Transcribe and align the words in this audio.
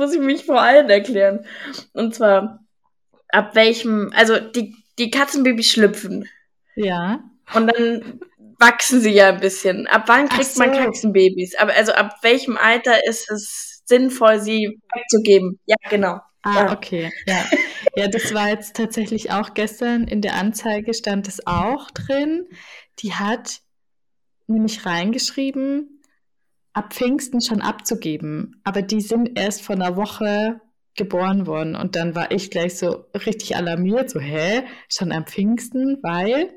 muss 0.00 0.12
ich 0.14 0.20
mich 0.20 0.44
vor 0.46 0.60
allen 0.60 0.90
erklären. 0.90 1.46
Und 1.92 2.14
zwar, 2.14 2.60
ab 3.28 3.54
welchem, 3.54 4.10
also 4.16 4.40
die, 4.40 4.74
die 4.98 5.10
Katzenbabys 5.10 5.70
schlüpfen. 5.70 6.28
Ja. 6.74 7.20
Und 7.54 7.68
dann 7.68 8.20
wachsen 8.58 9.00
sie 9.00 9.10
ja 9.10 9.28
ein 9.28 9.40
bisschen. 9.40 9.86
Ab 9.86 10.04
wann 10.06 10.28
kriegt 10.28 10.56
man 10.58 10.72
so. 10.74 10.80
Katzenbabys? 10.80 11.54
Aber 11.56 11.72
also 11.74 11.92
ab 11.92 12.16
welchem 12.22 12.56
Alter 12.56 13.06
ist 13.06 13.30
es 13.30 13.82
sinnvoll, 13.84 14.40
sie 14.40 14.80
wegzugeben? 14.94 15.58
Ja, 15.66 15.76
genau. 15.88 16.20
Ah, 16.42 16.54
Ja. 16.66 16.72
okay. 16.72 17.12
Ja. 17.26 17.44
ja, 17.96 18.08
das 18.08 18.32
war 18.32 18.48
jetzt 18.48 18.76
tatsächlich 18.76 19.30
auch 19.30 19.52
gestern 19.54 20.04
in 20.08 20.22
der 20.22 20.34
Anzeige 20.34 20.94
stand 20.94 21.28
es 21.28 21.46
auch 21.46 21.90
drin. 21.90 22.48
Die 23.00 23.14
hat 23.14 23.60
nämlich 24.46 24.86
reingeschrieben, 24.86 25.99
ab 26.80 26.94
Pfingsten 26.94 27.40
schon 27.40 27.60
abzugeben. 27.60 28.60
Aber 28.64 28.82
die 28.82 29.00
sind 29.00 29.38
erst 29.38 29.62
vor 29.62 29.74
einer 29.76 29.96
Woche 29.96 30.60
geboren 30.96 31.46
worden. 31.46 31.76
Und 31.76 31.94
dann 31.96 32.14
war 32.14 32.30
ich 32.30 32.50
gleich 32.50 32.76
so 32.78 33.06
richtig 33.26 33.56
alarmiert, 33.56 34.10
so, 34.10 34.20
hä? 34.20 34.62
Schon 34.88 35.12
am 35.12 35.26
Pfingsten? 35.26 35.98
Weil 36.02 36.50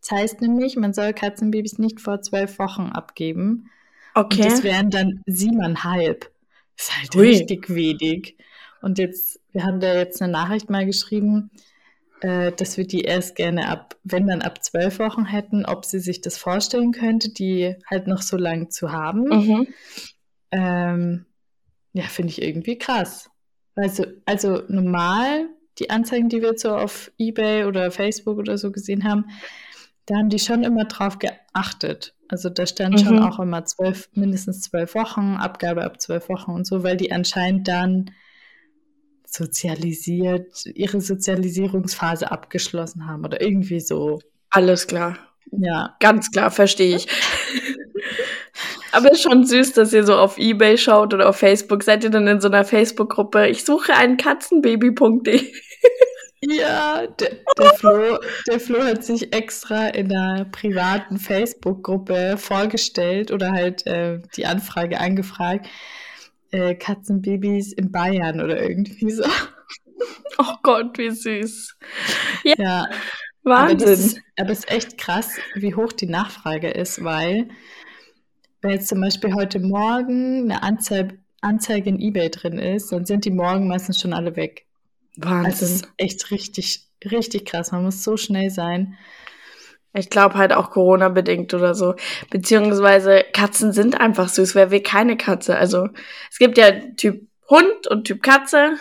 das 0.00 0.10
heißt 0.12 0.40
nämlich, 0.40 0.76
man 0.76 0.92
soll 0.92 1.12
Katzenbabys 1.12 1.78
nicht 1.78 2.00
vor 2.00 2.20
zwölf 2.20 2.58
Wochen 2.58 2.90
abgeben. 2.90 3.70
Und 4.14 4.24
Okay. 4.24 4.42
das 4.42 4.64
wären 4.64 4.90
dann 4.90 5.22
siebeneinhalb. 5.26 6.30
Das 6.76 6.88
ist 6.88 6.96
halt 6.98 7.14
Hui. 7.14 7.28
richtig 7.28 7.68
wenig. 7.70 8.36
Und 8.82 8.98
jetzt, 8.98 9.40
wir 9.52 9.64
haben 9.64 9.80
da 9.80 9.94
jetzt 9.94 10.20
eine 10.22 10.32
Nachricht 10.32 10.70
mal 10.70 10.86
geschrieben, 10.86 11.50
äh, 12.20 12.52
dass 12.52 12.76
wir 12.76 12.86
die 12.86 13.02
erst 13.02 13.36
gerne 13.36 13.68
ab, 13.68 13.96
wenn 14.04 14.26
dann 14.26 14.42
ab 14.42 14.62
zwölf 14.64 14.98
Wochen 14.98 15.24
hätten, 15.24 15.64
ob 15.64 15.84
sie 15.84 16.00
sich 16.00 16.20
das 16.20 16.36
vorstellen 16.38 16.92
könnte, 16.92 17.30
die 17.32 17.76
halt 17.88 18.06
noch 18.06 18.22
so 18.22 18.36
lang 18.36 18.70
zu 18.70 18.92
haben. 18.92 19.24
Mhm. 19.28 19.66
Ähm, 20.50 21.26
ja, 21.92 22.04
finde 22.04 22.30
ich 22.30 22.42
irgendwie 22.42 22.78
krass. 22.78 23.30
Also, 23.74 24.04
also 24.26 24.62
normal, 24.68 25.48
die 25.78 25.90
Anzeigen, 25.90 26.28
die 26.28 26.42
wir 26.42 26.50
jetzt 26.50 26.62
so 26.62 26.74
auf 26.74 27.12
Ebay 27.18 27.64
oder 27.64 27.90
Facebook 27.90 28.38
oder 28.38 28.58
so 28.58 28.72
gesehen 28.72 29.04
haben, 29.04 29.26
da 30.06 30.16
haben 30.16 30.30
die 30.30 30.38
schon 30.38 30.64
immer 30.64 30.86
drauf 30.86 31.18
geachtet. 31.18 32.14
Also 32.28 32.48
da 32.50 32.66
stand 32.66 33.00
schon 33.00 33.16
Mhm. 33.16 33.22
auch 33.22 33.38
immer 33.38 33.64
zwölf, 33.64 34.08
mindestens 34.14 34.62
zwölf 34.62 34.94
Wochen, 34.94 35.36
Abgabe 35.36 35.84
ab 35.84 36.00
zwölf 36.00 36.28
Wochen 36.28 36.50
und 36.50 36.66
so, 36.66 36.82
weil 36.82 36.96
die 36.96 37.12
anscheinend 37.12 37.68
dann 37.68 38.10
sozialisiert, 39.30 40.64
ihre 40.74 41.00
Sozialisierungsphase 41.00 42.30
abgeschlossen 42.30 43.06
haben 43.06 43.24
oder 43.24 43.40
irgendwie 43.40 43.80
so. 43.80 44.20
Alles 44.50 44.86
klar. 44.86 45.18
Ja, 45.50 45.96
Ganz 46.00 46.30
klar, 46.30 46.50
verstehe 46.50 46.96
ich. 46.96 47.06
Aber 48.92 49.12
ist 49.12 49.22
schon 49.22 49.44
süß, 49.44 49.74
dass 49.74 49.92
ihr 49.92 50.04
so 50.04 50.16
auf 50.16 50.38
Ebay 50.38 50.78
schaut 50.78 51.12
oder 51.12 51.28
auf 51.28 51.36
Facebook. 51.36 51.82
Seid 51.82 52.04
ihr 52.04 52.10
dann 52.10 52.26
in 52.26 52.40
so 52.40 52.48
einer 52.48 52.64
Facebook-Gruppe? 52.64 53.48
Ich 53.48 53.64
suche 53.64 53.94
ein 53.94 54.16
Katzenbaby.de. 54.16 55.52
Ja, 56.40 57.04
der, 57.08 57.30
der, 57.58 57.72
Flo, 57.74 58.18
der 58.46 58.60
Flo 58.60 58.80
hat 58.84 59.02
sich 59.02 59.34
extra 59.34 59.88
in 59.88 60.14
einer 60.14 60.44
privaten 60.44 61.18
Facebook-Gruppe 61.18 62.36
vorgestellt 62.38 63.32
oder 63.32 63.50
halt 63.50 63.84
äh, 63.88 64.20
die 64.36 64.46
Anfrage 64.46 65.00
angefragt. 65.00 65.66
Äh, 66.50 66.74
Katzenbabys 66.74 67.72
in 67.72 67.90
Bayern 67.92 68.40
oder 68.40 68.60
irgendwie 68.62 69.10
so. 69.10 69.24
Oh 70.38 70.54
Gott, 70.62 70.96
wie 70.98 71.10
süß. 71.10 71.76
Ja, 72.44 72.86
das 72.88 72.98
Wahnsinn. 73.42 73.88
ist, 73.88 74.20
aber 74.38 74.50
es 74.50 74.60
ist 74.60 74.70
echt 74.70 74.98
krass, 74.98 75.40
wie 75.54 75.74
hoch 75.74 75.92
die 75.92 76.06
Nachfrage 76.06 76.68
ist, 76.70 77.02
weil 77.02 77.48
wenn 78.60 78.70
jetzt 78.72 78.88
zum 78.88 79.00
Beispiel 79.00 79.34
heute 79.34 79.60
Morgen 79.60 80.44
eine 80.50 80.62
Anzeige, 80.62 81.18
Anzeige 81.40 81.90
in 81.90 82.00
eBay 82.00 82.30
drin 82.30 82.58
ist, 82.58 82.90
dann 82.92 83.06
sind 83.06 83.24
die 83.24 83.30
morgen 83.30 83.68
meistens 83.68 84.00
schon 84.00 84.12
alle 84.12 84.36
weg. 84.36 84.66
Also 85.42 85.64
es 85.66 85.72
Wahnsinn. 85.72 85.76
ist 85.76 85.88
echt 85.96 86.30
richtig, 86.30 86.88
richtig 87.04 87.46
krass. 87.46 87.72
Man 87.72 87.84
muss 87.84 88.04
so 88.04 88.16
schnell 88.16 88.50
sein. 88.50 88.96
Ich 89.98 90.10
glaube 90.10 90.36
halt 90.36 90.52
auch 90.52 90.70
Corona-bedingt 90.70 91.52
oder 91.54 91.74
so. 91.74 91.94
Beziehungsweise 92.30 93.24
Katzen 93.32 93.72
sind 93.72 94.00
einfach 94.00 94.28
süß. 94.28 94.54
Wer 94.54 94.70
will 94.70 94.80
keine 94.80 95.16
Katze? 95.16 95.56
Also 95.56 95.88
es 96.30 96.38
gibt 96.38 96.58
ja 96.58 96.70
Typ 96.96 97.26
Hund 97.48 97.86
und 97.88 98.04
Typ 98.04 98.22
Katze. 98.22 98.76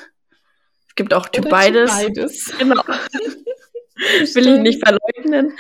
Es 0.88 0.96
gibt 0.96 1.14
auch 1.14 1.28
Typ 1.28 1.46
Oder 1.46 1.52
beides. 1.52 1.92
Beides. 1.92 2.54
Genau. 2.58 2.84
Will 3.98 4.48
ich 4.48 4.60
nicht 4.60 4.84
verleugnen. 4.86 5.58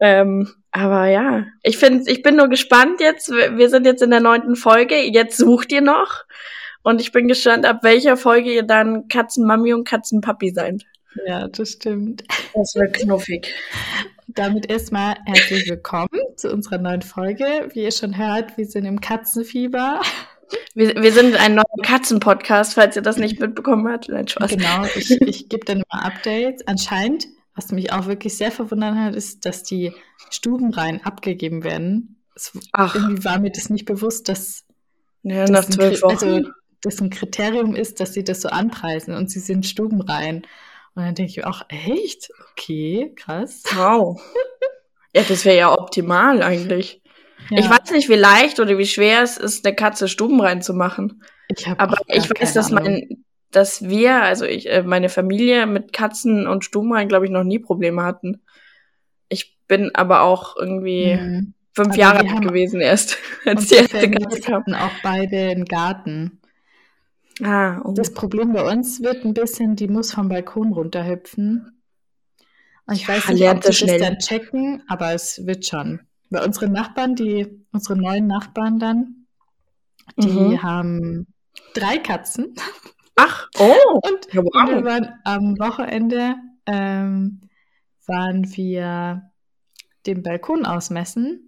Ähm, 0.00 0.48
aber 0.72 1.06
ja, 1.06 1.46
ich 1.62 1.78
finde, 1.78 2.10
ich 2.10 2.22
bin 2.22 2.36
nur 2.36 2.48
gespannt 2.48 3.00
jetzt. 3.00 3.30
Wir 3.30 3.56
wir 3.56 3.70
sind 3.70 3.86
jetzt 3.86 4.02
in 4.02 4.10
der 4.10 4.20
neunten 4.20 4.56
Folge. 4.56 4.96
Jetzt 4.96 5.36
sucht 5.36 5.70
ihr 5.70 5.80
noch. 5.80 6.24
Und 6.82 7.00
ich 7.00 7.12
bin 7.12 7.28
gespannt, 7.28 7.66
ab 7.66 7.80
welcher 7.82 8.16
Folge 8.16 8.52
ihr 8.52 8.62
dann 8.62 9.08
Katzenmami 9.08 9.74
und 9.74 9.86
Katzenpapi 9.86 10.50
seid. 10.50 10.84
Ja, 11.26 11.48
das 11.48 11.72
stimmt. 11.72 12.24
Das 12.54 12.74
wird 12.74 12.94
knuffig. 12.94 13.54
Damit 14.30 14.70
erstmal 14.70 15.16
herzlich 15.24 15.66
willkommen 15.70 16.20
zu 16.36 16.52
unserer 16.52 16.76
neuen 16.76 17.00
Folge. 17.00 17.70
Wie 17.72 17.84
ihr 17.84 17.92
schon 17.92 18.18
hört, 18.18 18.58
wir 18.58 18.66
sind 18.66 18.84
im 18.84 19.00
Katzenfieber. 19.00 20.02
Wir, 20.74 20.94
wir 21.02 21.12
sind 21.12 21.34
ein 21.36 21.54
neuer 21.54 21.64
Katzenpodcast, 21.82 22.74
falls 22.74 22.94
ihr 22.94 23.00
das 23.00 23.16
nicht 23.16 23.40
mitbekommen 23.40 23.90
habt. 23.90 24.10
Nein, 24.10 24.28
Spaß. 24.28 24.50
Genau, 24.50 24.84
ich, 24.94 25.10
ich 25.22 25.48
gebe 25.48 25.64
dann 25.64 25.78
immer 25.78 26.04
Updates. 26.04 26.66
Anscheinend, 26.66 27.26
was 27.54 27.72
mich 27.72 27.90
auch 27.90 28.06
wirklich 28.06 28.36
sehr 28.36 28.52
verwundert 28.52 28.96
hat, 28.96 29.14
ist, 29.14 29.46
dass 29.46 29.62
die 29.62 29.94
Stubenreihen 30.28 31.00
abgegeben 31.04 31.64
werden. 31.64 32.16
Es, 32.36 32.52
Ach, 32.72 32.94
irgendwie 32.94 33.24
war 33.24 33.38
mir 33.38 33.50
das 33.50 33.70
nicht 33.70 33.86
bewusst, 33.86 34.28
dass 34.28 34.64
ja, 35.22 35.46
das 35.46 35.50
nach 35.50 35.64
zwölf 35.64 36.00
Kri- 36.00 36.02
Wochen. 36.02 36.12
Also, 36.12 36.50
das 36.82 37.00
ein 37.00 37.08
Kriterium 37.08 37.74
ist, 37.74 37.98
dass 37.98 38.12
sie 38.12 38.24
das 38.24 38.42
so 38.42 38.50
anpreisen 38.50 39.14
und 39.14 39.30
sie 39.30 39.40
sind 39.40 39.66
Stubenreihen. 39.66 40.46
Und 40.98 41.04
dann 41.04 41.14
denke 41.14 41.30
ich 41.30 41.36
mir 41.36 41.46
auch, 41.46 41.62
echt? 41.68 42.28
Okay, 42.52 43.12
krass. 43.14 43.62
wow. 43.76 44.20
Ja, 45.14 45.22
das 45.22 45.44
wäre 45.44 45.56
ja 45.56 45.72
optimal 45.72 46.42
eigentlich. 46.42 47.02
Ja, 47.50 47.58
Ich 47.60 47.70
weiß 47.70 47.92
nicht, 47.92 48.08
wie 48.08 48.14
leicht 48.14 48.58
oder 48.58 48.78
wie 48.78 48.84
schwer 48.86 49.22
es 49.22 49.36
ist, 49.36 49.64
eine 49.64 49.76
Katze 49.76 50.08
Stuben 50.08 50.40
reinzumachen. 50.40 51.22
ich 51.46 51.66
Aber 51.78 51.96
ich 52.08 52.28
weiß, 52.28 52.52
dass 52.52 52.72
Ahnung. 52.72 52.84
mein, 52.84 53.24
dass 53.52 53.88
wir, 53.88 54.22
also 54.24 54.44
ich, 54.44 54.68
äh, 54.68 54.82
meine 54.82 55.08
Familie 55.08 55.66
mit 55.66 55.92
Katzen 55.92 56.48
und 56.48 56.64
Stubenrein, 56.64 57.06
glaube 57.08 57.26
ich, 57.26 57.30
noch 57.30 57.44
nie 57.44 57.60
Probleme 57.60 58.02
hatten. 58.02 58.42
Ich 59.28 59.56
bin 59.68 59.94
aber 59.94 60.22
auch 60.22 60.56
irgendwie 60.56 61.14
Mhm. 61.16 61.54
fünf 61.74 61.90
Aber 61.90 61.96
Jahre 61.96 62.24
wir 62.24 62.32
alt 62.32 62.42
gewesen 62.42 62.80
erst, 62.80 63.18
als 63.44 63.68
die 63.68 63.76
erste 63.76 64.10
Katze 64.10 64.40
kam. 64.40 64.54
hatten 64.62 64.74
auch 64.74 64.90
beide 65.02 65.38
einen 65.50 65.64
Garten. 65.64 66.40
Ah, 67.42 67.80
oh. 67.84 67.94
Das 67.94 68.14
Problem 68.14 68.54
bei 68.54 68.62
uns 68.72 69.02
wird 69.02 69.26
ein 69.26 69.34
bisschen, 69.34 69.76
die 69.76 69.88
muss 69.88 70.12
vom 70.12 70.30
Balkon 70.30 70.72
runterhüpfen. 70.72 71.82
Und 72.86 72.94
ich 72.96 73.06
Ja, 73.06 73.08
weiß 73.08 73.28
nicht, 73.28 73.48
ob 73.48 73.62
sie 73.64 73.76
das 73.76 73.96
dann 73.96 74.18
checken, 74.18 74.82
aber 74.88 75.12
es 75.12 75.46
wird 75.46 75.66
schon. 75.66 76.00
Weil 76.30 76.44
unsere 76.46 76.68
Nachbarn, 76.68 77.14
die, 77.14 77.64
unsere 77.72 77.96
neuen 77.98 78.26
Nachbarn 78.26 78.78
dann, 78.78 79.26
die 80.22 80.58
Mhm. 80.58 80.62
haben 80.62 81.26
drei 81.74 81.98
Katzen. 81.98 82.54
Ach, 83.16 83.48
oh, 83.58 84.00
Und, 84.00 84.28
ja, 84.32 84.40
und 84.52 84.68
wir 84.68 84.84
wow. 84.84 84.84
waren 84.84 85.08
am 85.24 85.58
Wochenende, 85.58 86.36
ähm, 86.66 87.40
waren 88.06 88.44
wir 88.56 89.30
den 90.06 90.22
Balkon 90.22 90.66
ausmessen. 90.66 91.47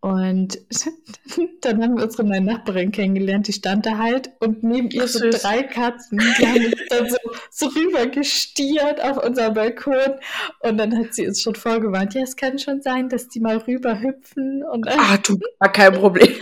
Und 0.00 0.58
dann 1.60 1.82
haben 1.82 1.96
wir 1.96 2.04
unsere 2.04 2.24
neue 2.24 2.40
Nachbarin 2.40 2.90
kennengelernt, 2.90 3.48
die 3.48 3.52
stand 3.52 3.84
da 3.84 3.98
halt 3.98 4.30
und 4.40 4.62
neben 4.62 4.88
ihr 4.90 5.06
so 5.06 5.28
drei 5.28 5.62
Katzen, 5.62 6.18
die 6.18 6.46
haben 6.46 6.64
uns 6.64 6.88
dann 6.88 7.10
so, 7.10 7.16
so 7.50 7.66
rüber 7.66 8.06
gestiert 8.06 9.02
auf 9.02 9.22
unser 9.22 9.50
Balkon 9.50 10.18
und 10.60 10.78
dann 10.78 10.96
hat 10.96 11.14
sie 11.14 11.28
uns 11.28 11.42
schon 11.42 11.54
vorgewarnt, 11.54 12.14
ja, 12.14 12.22
es 12.22 12.36
kann 12.36 12.58
schon 12.58 12.80
sein, 12.80 13.10
dass 13.10 13.28
die 13.28 13.40
mal 13.40 13.58
rüber 13.58 14.00
hüpfen 14.00 14.64
und 14.64 14.88
Ah, 14.88 15.18
du, 15.18 15.38
war 15.58 15.70
kein 15.70 15.92
Problem. 15.92 16.34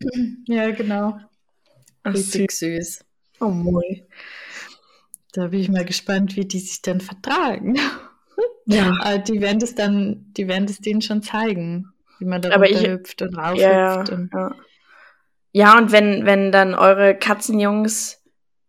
ja, 0.46 0.70
genau. 0.70 1.18
Ach, 2.04 2.16
süß. 2.16 2.34
Richtig 2.36 2.52
süß. 2.52 3.04
Oh, 3.40 3.48
moi. 3.48 4.02
Da 5.34 5.48
bin 5.48 5.60
ich 5.60 5.68
mal 5.68 5.84
gespannt, 5.84 6.36
wie 6.36 6.46
die 6.46 6.60
sich 6.60 6.80
dann 6.80 7.02
vertragen. 7.02 7.78
Ja. 8.64 8.94
Aber 9.02 9.18
die 9.18 9.42
werden 9.42 9.58
das 9.58 9.74
dann, 9.74 10.32
die 10.32 10.48
werden 10.48 10.66
das 10.66 10.78
denen 10.78 11.02
schon 11.02 11.22
zeigen, 11.22 11.92
wie 12.18 12.24
man 12.24 12.42
da 12.42 12.50
Aber 12.52 12.68
ich- 12.70 12.86
hüpft 12.86 13.22
und 13.22 13.34
Ja, 13.36 13.54
ja, 13.54 13.92
raufhüpft. 13.94 14.12
und, 14.12 14.30
ja. 14.32 14.50
ja, 15.52 15.78
und 15.78 15.92
wenn, 15.92 16.24
wenn 16.26 16.52
dann 16.52 16.74
eure 16.74 17.14
Katzenjungs 17.14 18.22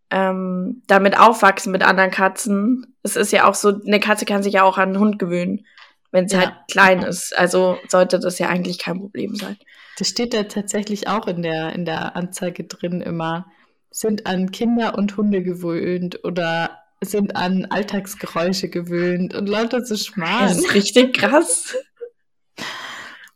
ähm, 0.09 0.83
damit 0.87 1.19
aufwachsen 1.19 1.71
mit 1.71 1.83
anderen 1.83 2.11
Katzen, 2.11 2.95
es 3.03 3.15
ist 3.17 3.31
ja 3.33 3.45
auch 3.47 3.55
so, 3.55 3.81
eine 3.85 3.99
Katze 3.99 4.25
kann 4.25 4.41
sich 4.43 4.53
ja 4.53 4.63
auch 4.63 4.77
an 4.77 4.89
einen 4.89 4.99
Hund 4.99 5.19
gewöhnen, 5.19 5.65
wenn 6.11 6.29
sie 6.29 6.37
Ja. 6.37 6.43
halt 6.43 6.53
klein 6.71 7.01
ist. 7.03 7.37
Also 7.37 7.77
sollte 7.89 8.19
das 8.19 8.39
ja 8.39 8.47
eigentlich 8.47 8.79
kein 8.79 8.99
Problem 8.99 9.35
sein. 9.35 9.57
Das 9.97 10.07
steht 10.07 10.33
da 10.33 10.43
tatsächlich 10.43 11.07
auch 11.09 11.27
in 11.27 11.41
der, 11.41 11.73
in 11.73 11.83
der 11.83 12.15
Anzeige 12.15 12.63
drin 12.63 13.01
immer. 13.01 13.47
Sind 13.91 14.25
an 14.27 14.51
Kinder 14.51 14.97
und 14.97 15.17
Hunde 15.17 15.41
gewöhnt 15.43 16.23
oder 16.23 16.69
sind 17.01 17.35
an 17.35 17.65
Alltagsgeräusche 17.69 18.69
gewöhnt 18.69 19.33
und 19.35 19.47
lauter 19.47 19.83
so 19.83 19.95
Das 19.95 20.05
Schmarrn. 20.05 20.49
ist 20.51 20.73
richtig 20.73 21.17
krass. 21.17 21.75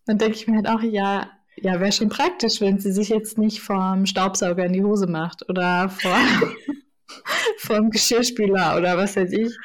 Dann 0.05 0.17
denke 0.17 0.35
ich 0.35 0.47
mir 0.47 0.57
halt 0.57 0.67
auch, 0.67 0.81
ja, 0.81 1.29
Ja, 1.57 1.79
wäre 1.79 1.91
schon 1.91 2.09
praktisch, 2.09 2.61
wenn 2.61 2.79
sie 2.79 2.91
sich 2.91 3.09
jetzt 3.09 3.37
nicht 3.37 3.61
vom 3.61 4.05
Staubsauger 4.05 4.65
in 4.65 4.73
die 4.73 4.83
Hose 4.83 5.07
macht 5.07 5.47
oder 5.49 5.89
vor, 5.89 6.17
vom 7.57 7.89
Geschirrspüler 7.91 8.77
oder 8.77 8.97
was 8.97 9.15
weiß 9.15 9.31
ich. 9.33 9.55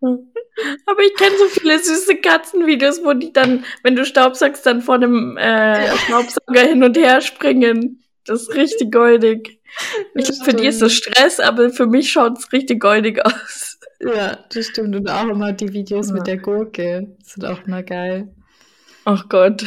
Aber 0.86 1.02
ich 1.02 1.14
kenne 1.14 1.36
so 1.36 1.48
viele 1.48 1.78
süße 1.78 2.16
Katzenvideos, 2.16 3.04
wo 3.04 3.12
die 3.12 3.32
dann, 3.32 3.64
wenn 3.82 3.94
du 3.94 4.06
Staubsaugst, 4.06 4.64
dann 4.64 4.80
vor 4.80 4.98
dem 4.98 5.36
äh, 5.36 5.94
Staubsauger 5.98 6.62
hin 6.62 6.82
und 6.82 6.96
her 6.96 7.20
springen. 7.20 8.02
Das 8.24 8.42
ist 8.42 8.54
richtig 8.54 8.90
goldig. 8.90 9.60
Ich 10.14 10.24
glaube, 10.24 10.44
für 10.44 10.56
die 10.56 10.66
ist 10.66 10.80
das 10.80 10.94
Stress, 10.94 11.38
aber 11.38 11.70
für 11.70 11.86
mich 11.86 12.10
schaut 12.10 12.38
es 12.38 12.52
richtig 12.52 12.80
goldig 12.80 13.24
aus. 13.24 13.78
Ja, 14.00 14.38
das 14.52 14.66
stimmt. 14.66 14.96
Und 14.96 15.10
auch 15.10 15.28
immer 15.28 15.52
die 15.52 15.72
Videos 15.72 16.08
ja. 16.08 16.14
mit 16.14 16.26
der 16.26 16.38
Gurke. 16.38 17.14
Das 17.18 17.32
sind 17.32 17.44
auch 17.44 17.64
immer 17.66 17.82
geil. 17.82 18.34
Ach 19.06 19.28
Gott. 19.28 19.64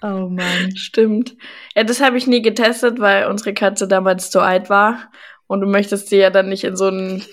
Oh 0.00 0.28
Mann. 0.30 0.76
Stimmt. 0.76 1.36
Ja, 1.74 1.82
das 1.82 2.00
habe 2.00 2.16
ich 2.16 2.28
nie 2.28 2.40
getestet, 2.40 3.00
weil 3.00 3.26
unsere 3.26 3.52
Katze 3.52 3.88
damals 3.88 4.30
zu 4.30 4.38
alt 4.38 4.70
war. 4.70 5.10
Und 5.48 5.60
du 5.60 5.66
möchtest 5.66 6.08
sie 6.08 6.18
ja 6.18 6.30
dann 6.30 6.48
nicht 6.48 6.62
in 6.62 6.76
so 6.76 6.86
einen, 6.86 7.24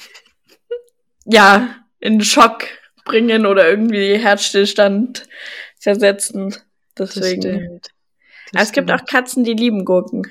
ja, 1.25 1.75
in 1.99 2.21
Schock 2.21 2.65
bringen 3.05 3.45
oder 3.45 3.69
irgendwie 3.69 4.17
Herzstillstand 4.17 5.27
versetzen. 5.79 6.55
Deswegen. 6.97 7.41
Das 7.41 7.51
stimmt. 7.51 7.87
Das 8.51 8.63
es 8.63 8.71
gibt 8.71 8.91
auch 8.91 9.05
Katzen, 9.05 9.43
die 9.43 9.53
lieben 9.53 9.85
Gurken. 9.85 10.23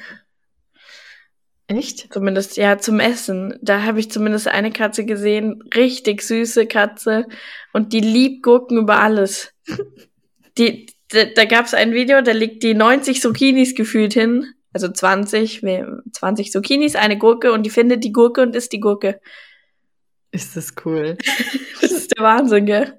Echt? 1.68 2.12
Zumindest, 2.12 2.56
ja, 2.56 2.78
zum 2.78 2.98
Essen. 2.98 3.60
Da 3.62 3.82
habe 3.84 4.00
ich 4.00 4.10
zumindest 4.10 4.48
eine 4.48 4.72
Katze 4.72 5.04
gesehen, 5.04 5.62
richtig 5.72 6.22
süße 6.22 6.66
Katze. 6.66 7.26
Und 7.72 7.92
die 7.92 8.00
liebt 8.00 8.42
Gurken 8.42 8.78
über 8.78 8.98
alles. 8.98 9.54
die, 10.58 10.86
da, 11.10 11.24
da 11.24 11.44
gab 11.44 11.66
es 11.66 11.74
ein 11.74 11.92
Video, 11.92 12.20
da 12.20 12.32
liegt 12.32 12.62
die 12.62 12.74
90 12.74 13.20
Zucchinis 13.20 13.74
gefühlt 13.74 14.14
hin. 14.14 14.54
Also 14.72 14.88
20, 14.88 15.62
20 16.12 16.50
Zucchinis, 16.50 16.96
eine 16.96 17.16
Gurke 17.16 17.52
und 17.52 17.62
die 17.62 17.70
findet 17.70 18.02
die 18.02 18.12
Gurke 18.12 18.42
und 18.42 18.56
isst 18.56 18.72
die 18.72 18.80
Gurke. 18.80 19.20
Ist 20.32 20.56
das 20.56 20.74
cool. 20.84 21.16
das 21.80 21.92
ist 21.92 22.16
der 22.16 22.24
Wahnsinn, 22.24 22.66
gell? 22.66 22.98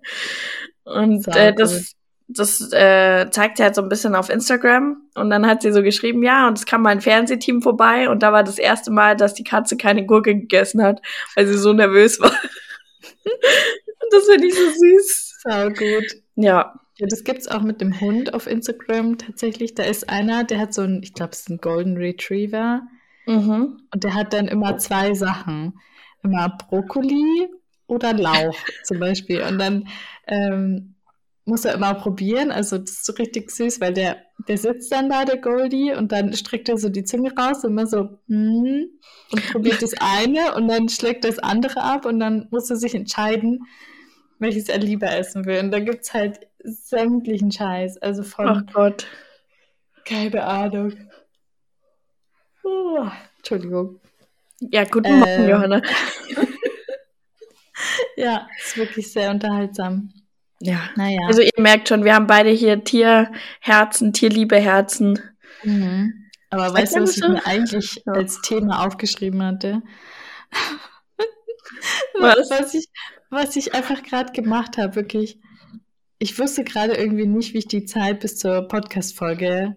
Und 0.86 1.28
äh, 1.36 1.54
das, 1.54 1.96
das 2.30 2.72
äh, 2.72 3.30
zeigt 3.30 3.58
sie 3.58 3.64
halt 3.64 3.76
so 3.76 3.82
ein 3.82 3.90
bisschen 3.90 4.16
auf 4.16 4.30
Instagram. 4.30 5.02
Und 5.16 5.30
dann 5.30 5.46
hat 5.46 5.64
sie 5.64 5.74
so 5.74 5.84
geschrieben, 5.84 6.24
ja, 6.24 6.48
und 6.48 6.58
es 6.58 6.66
kam 6.66 6.84
mal 6.84 6.92
ein 6.92 7.02
Fernsehteam 7.02 7.62
vorbei 7.62 8.10
und 8.10 8.24
da 8.24 8.32
war 8.32 8.44
das 8.44 8.58
erste 8.58 8.92
Mal, 8.92 9.18
dass 9.18 9.34
die 9.34 9.44
Katze 9.44 9.76
keine 9.76 10.06
Gurke 10.06 10.34
gegessen 10.34 10.82
hat, 10.82 11.02
weil 11.36 11.46
sie 11.46 11.58
so 11.58 11.74
nervös 11.74 12.22
war. 12.22 12.32
und 13.24 14.14
das 14.14 14.26
finde 14.26 14.48
ich 14.48 14.54
so 14.54 14.70
süß. 14.70 15.40
Sau 15.44 15.70
gut. 15.70 16.06
Ja. 16.36 16.74
Ja, 16.98 17.08
das 17.08 17.24
gibt's 17.24 17.48
auch 17.48 17.62
mit 17.62 17.82
dem 17.82 18.00
Hund 18.00 18.34
auf 18.34 18.48
Instagram 18.48 19.18
tatsächlich. 19.18 19.76
Da 19.76 19.84
ist 19.84 20.10
einer, 20.10 20.44
der 20.46 20.60
hat 20.60 20.74
so 20.74 20.82
ein, 20.82 21.02
ich 21.04 21.14
glaube, 21.14 21.32
es 21.34 21.42
ist 21.42 21.50
ein 21.50 21.58
Golden 21.58 21.98
Retriever. 21.98 22.84
Mhm. 23.26 23.82
Und 23.94 24.04
der 24.04 24.14
hat 24.14 24.34
dann 24.34 24.48
immer 24.48 24.78
zwei 24.78 25.14
Sachen. 25.14 25.80
Immer 26.24 26.58
Brokkoli 26.58 27.50
oder 27.88 28.14
Lauch 28.14 28.58
zum 28.84 29.00
Beispiel. 29.00 29.42
Und 29.42 29.60
dann 29.60 29.88
ähm, 30.28 30.96
muss 31.46 31.66
er 31.66 31.76
immer 31.76 31.94
probieren. 31.94 32.52
Also 32.52 32.78
das 32.78 32.92
ist 32.92 33.06
so 33.06 33.14
richtig 33.14 33.52
süß, 33.52 33.80
weil 33.82 33.94
der, 33.94 34.18
der 34.48 34.58
sitzt 34.58 34.92
dann 34.92 35.10
da, 35.10 35.26
der 35.26 35.38
Goldie, 35.38 35.94
und 35.94 36.12
dann 36.12 36.34
streckt 36.34 36.70
er 36.70 36.78
so 36.78 36.90
die 36.90 37.04
Zunge 37.04 37.34
raus 37.36 37.64
immer 37.64 37.86
so 37.86 38.20
mm, 38.28 38.84
und 39.32 39.52
probiert 39.52 39.82
das 39.82 39.94
eine 40.00 40.56
und 40.56 40.68
dann 40.68 40.90
schlägt 40.90 41.24
das 41.24 41.40
andere 41.40 41.82
ab 41.82 42.06
und 42.06 42.20
dann 42.20 42.48
muss 42.52 42.70
er 42.70 42.78
sich 42.78 42.96
entscheiden, 42.96 43.64
welches 44.40 44.70
er 44.70 44.80
lieber 44.80 45.12
essen 45.12 45.46
will. 45.46 45.60
Und 45.60 45.72
da 45.72 45.80
gibt 45.80 46.04
es 46.04 46.14
halt 46.14 46.40
sämtlichen 46.66 47.52
Scheiß. 47.52 47.98
Also 47.98 48.24
von. 48.24 48.48
Ach 48.48 48.74
Gott. 48.74 49.08
Keine 50.06 50.44
Ahnung. 50.44 50.94
Oh, 52.64 53.08
Entschuldigung. 53.38 54.00
Ja, 54.60 54.84
guten 54.86 55.20
Morgen, 55.20 55.44
ähm, 55.44 55.50
Johanna. 55.50 55.82
ja, 58.16 58.48
ist 58.58 58.78
wirklich 58.78 59.12
sehr 59.12 59.32
unterhaltsam. 59.32 60.14
Ja, 60.60 60.90
naja. 60.96 61.20
Also 61.28 61.42
ihr 61.42 61.52
merkt 61.58 61.90
schon, 61.90 62.04
wir 62.04 62.16
haben 62.16 62.28
beide 62.28 62.50
hier 62.50 62.84
Tierherzen, 62.84 64.14
Tierliebeherzen. 64.14 65.20
Mhm. 65.64 66.30
Aber 66.50 66.74
weißt 66.74 66.96
du, 66.96 67.02
was 67.02 67.18
ich 67.18 67.28
mir 67.28 67.46
eigentlich 67.46 68.02
ja. 68.06 68.14
als 68.14 68.42
Thema 68.42 68.86
aufgeschrieben 68.86 69.44
hatte? 69.44 69.82
was? 72.20 72.50
was 72.50 72.74
ich, 72.74 72.88
was 73.30 73.56
ich 73.56 73.74
einfach 73.74 74.02
gerade 74.04 74.32
gemacht 74.32 74.78
habe, 74.78 74.96
wirklich. 74.96 75.40
Ich 76.26 76.40
wusste 76.40 76.64
gerade 76.64 76.96
irgendwie 76.96 77.28
nicht, 77.28 77.54
wie 77.54 77.60
ich 77.60 77.68
die 77.68 77.86
Zeit 77.86 78.22
bis 78.22 78.40
zur 78.40 78.68
Podcast-Folge 78.68 79.76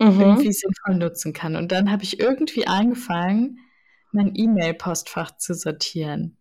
mhm. 0.00 0.20
irgendwie 0.20 0.52
sinnvoll 0.52 0.96
nutzen 0.96 1.32
kann. 1.32 1.54
Und 1.54 1.70
dann 1.70 1.92
habe 1.92 2.02
ich 2.02 2.18
irgendwie 2.18 2.66
angefangen, 2.66 3.60
mein 4.10 4.32
E-Mail-Postfach 4.34 5.36
zu 5.36 5.54
sortieren. 5.54 6.36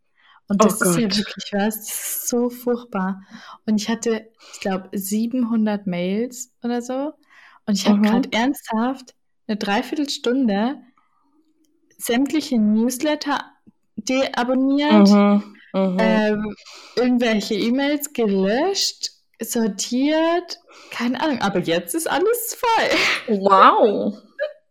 Und 0.48 0.64
das 0.64 0.81
oh 0.81 0.86
ist 0.86 0.98
ja 0.98 1.04
wirklich 1.04 1.52
was, 1.52 1.78
das 1.78 1.90
ist 1.90 2.28
so 2.30 2.50
furchtbar. 2.50 3.22
Und 3.68 3.80
ich 3.80 3.88
hatte, 3.88 4.31
ich 4.52 4.62
glaube, 4.62 4.90
700 4.94 5.86
Mails 5.86 6.52
oder 6.64 6.81
so. 6.81 7.14
Und 7.68 7.76
ich 7.76 7.86
habe 7.86 8.00
mhm. 8.00 8.02
gerade 8.02 8.30
ernsthaft 8.31 9.14
eine 9.46 9.58
Dreiviertelstunde 9.58 10.81
sämtliche 12.00 12.58
Newsletter 12.58 13.42
deabonniert, 13.96 15.08
mhm. 15.08 15.56
Mhm. 15.74 15.98
Ähm, 16.00 16.56
irgendwelche 16.96 17.54
E-Mails 17.54 18.14
gelöscht, 18.14 19.19
sortiert, 19.41 20.59
keine 20.91 21.21
Ahnung, 21.21 21.41
aber 21.41 21.59
jetzt 21.59 21.95
ist 21.95 22.09
alles 22.09 22.57
frei. 22.59 22.89
Wow. 23.27 24.18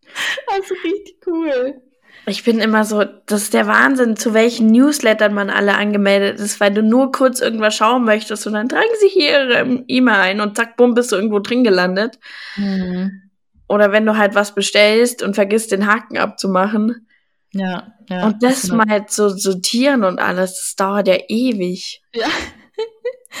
also 0.47 0.75
richtig 0.83 1.17
cool. 1.25 1.81
Ich 2.25 2.43
bin 2.43 2.59
immer 2.59 2.85
so, 2.85 3.03
das 3.25 3.43
ist 3.43 3.53
der 3.53 3.65
Wahnsinn, 3.65 4.15
zu 4.15 4.33
welchen 4.33 4.67
Newslettern 4.67 5.33
man 5.33 5.49
alle 5.49 5.75
angemeldet 5.75 6.39
ist, 6.39 6.59
weil 6.59 6.71
du 6.71 6.83
nur 6.83 7.11
kurz 7.11 7.39
irgendwas 7.39 7.75
schauen 7.75 8.03
möchtest 8.03 8.45
und 8.45 8.53
dann 8.53 8.69
tragen 8.69 8.89
sie 8.99 9.07
hier 9.07 9.29
ihre 9.29 9.83
E-Mail 9.87 10.15
ein 10.15 10.41
und 10.41 10.55
zack, 10.55 10.77
bumm, 10.77 10.93
bist 10.93 11.11
du 11.11 11.15
irgendwo 11.15 11.39
drin 11.39 11.63
gelandet. 11.63 12.19
Mhm. 12.55 13.29
Oder 13.67 13.91
wenn 13.91 14.05
du 14.05 14.17
halt 14.17 14.35
was 14.35 14.53
bestellst 14.53 15.23
und 15.23 15.35
vergisst, 15.35 15.71
den 15.71 15.87
Haken 15.87 16.17
abzumachen. 16.17 17.07
Ja, 17.51 17.93
ja. 18.09 18.27
Und 18.27 18.43
das 18.43 18.63
genau. 18.63 18.83
mal 18.85 19.05
zu 19.07 19.29
sortieren 19.29 20.03
und 20.03 20.19
alles, 20.19 20.55
das 20.57 20.75
dauert 20.75 21.07
ja 21.07 21.17
ewig. 21.27 22.01
Ja. 22.13 22.27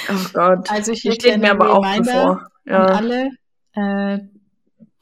Oh 0.09 0.25
Gott. 0.33 0.69
Also 0.71 0.91
ich 0.91 1.03
lege 1.03 1.37
mir 1.37 1.51
aber 1.51 1.73
auch 1.73 1.85
vor. 2.05 2.49
Ja. 2.65 2.85
alle, 2.85 3.31
äh, 3.73 4.19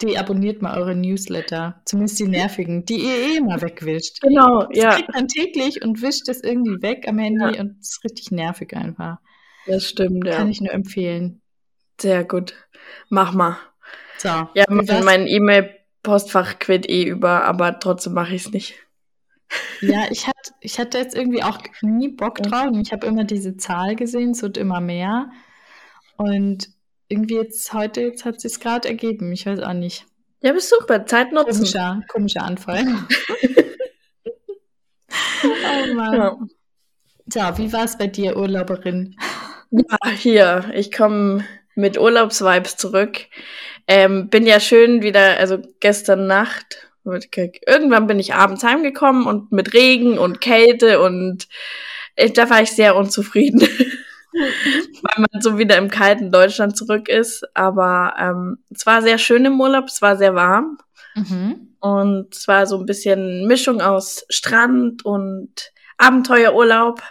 deabonniert 0.02 0.62
mal 0.62 0.78
eure 0.78 0.96
Newsletter. 0.96 1.82
Zumindest 1.86 2.20
die 2.20 2.28
nervigen, 2.28 2.86
die 2.86 2.98
ihr 2.98 3.16
eh 3.16 3.38
immer 3.38 3.62
wegwischt. 3.62 4.22
Genau, 4.22 4.64
das 4.64 4.78
ja. 4.78 4.92
kriegt 4.92 5.14
man 5.14 5.28
täglich 5.28 5.84
und 5.84 6.02
wischt 6.02 6.30
es 6.30 6.44
irgendwie 6.44 6.82
weg 6.82 7.08
am 7.08 7.18
Handy 7.18 7.56
ja. 7.56 7.62
und 7.62 7.78
es 7.82 7.92
ist 7.92 8.04
richtig 8.04 8.32
nervig 8.32 8.76
einfach. 8.76 9.18
Das 9.66 9.86
stimmt, 9.86 10.26
ja. 10.26 10.38
Kann 10.38 10.50
ich 10.50 10.62
nur 10.62 10.74
empfehlen. 10.74 11.42
Sehr 12.00 12.24
gut. 12.24 12.54
Mach 13.10 13.34
mal. 13.34 13.58
So. 14.18 14.30
Ja, 14.30 14.66
mein 14.70 15.28
E-Mail-Postfach 15.28 16.60
quillt 16.60 16.90
eh 16.90 17.04
über, 17.04 17.44
aber 17.44 17.80
trotzdem 17.80 18.14
mache 18.14 18.36
ich 18.36 18.46
es 18.46 18.52
nicht. 18.52 18.76
Ja, 19.82 20.06
ich, 20.10 20.28
hatte, 20.28 20.52
ich 20.60 20.80
hatte 20.80 20.98
jetzt 20.98 21.16
irgendwie 21.16 21.44
auch 21.44 21.60
nie 21.82 22.10
Bock 22.10 22.42
drauf. 22.42 22.72
Ich 22.82 22.92
habe 22.92 23.08
immer 23.08 23.24
diese 23.24 23.58
Zahl 23.58 23.96
gesehen, 23.96 24.32
es 24.32 24.42
wird 24.42 24.58
immer 24.58 24.82
mehr. 24.82 25.30
Und 26.18 26.70
irgendwie 27.08 27.36
jetzt 27.36 27.72
heute, 27.74 28.02
jetzt 28.02 28.26
hat 28.26 28.44
es 28.44 28.60
gerade 28.60 28.88
ergeben. 28.88 29.32
Ich 29.32 29.46
weiß 29.46 29.60
auch 29.62 29.74
nicht. 29.74 30.06
Ja, 30.42 30.54
bist 30.54 30.70
super. 30.70 31.06
Zeit 31.06 31.32
nutzen. 31.32 31.54
Komischer, 31.54 32.02
komischer 32.08 32.44
Anfall. 32.44 32.86
oh 35.44 35.94
Mann. 35.94 36.14
Ja. 36.14 36.38
So, 37.30 37.58
wie 37.58 37.74
war 37.74 37.84
es 37.84 37.98
bei 37.98 38.08
dir, 38.08 38.38
Urlauberin? 38.38 39.16
Ja, 39.72 40.10
hier. 40.10 40.72
Ich 40.74 40.92
komme 40.92 41.46
mit 41.76 41.98
Urlaubsvibes 41.98 42.78
zurück. 42.78 43.26
Ähm, 43.88 44.30
bin 44.30 44.46
ja 44.46 44.60
schön 44.60 45.02
wieder, 45.02 45.38
also 45.38 45.60
gestern 45.80 46.28
Nacht, 46.28 46.87
irgendwann 47.66 48.08
bin 48.08 48.20
ich 48.20 48.34
abends 48.34 48.64
heimgekommen 48.64 49.26
und 49.26 49.52
mit 49.52 49.74
Regen 49.74 50.18
und 50.18 50.42
Kälte 50.42 51.02
und 51.02 51.48
ich, 52.16 52.34
da 52.34 52.50
war 52.50 52.62
ich 52.62 52.72
sehr 52.72 52.96
unzufrieden. 52.96 53.62
weil 55.02 55.26
man 55.32 55.42
so 55.42 55.58
wieder 55.58 55.78
im 55.78 55.90
kalten 55.90 56.32
Deutschland 56.32 56.78
zurück 56.78 57.10
ist. 57.10 57.44
Aber 57.56 58.14
ähm, 58.20 58.60
es 58.70 58.86
war 58.86 59.02
sehr 59.02 59.18
schön 59.18 59.46
im 59.46 59.60
Urlaub, 59.60 59.86
es 59.86 60.02
war 60.02 60.18
sehr 60.18 60.36
warm. 60.36 60.78
Mhm. 61.16 61.76
Und 61.80 62.36
es 62.36 62.48
war 62.48 62.66
so 62.66 62.78
ein 62.78 62.86
bisschen 62.86 63.48
Mischung 63.48 63.82
aus 63.82 64.26
Strand 64.30 65.06
und 65.06 65.72
Abenteuerurlaub. 65.98 67.02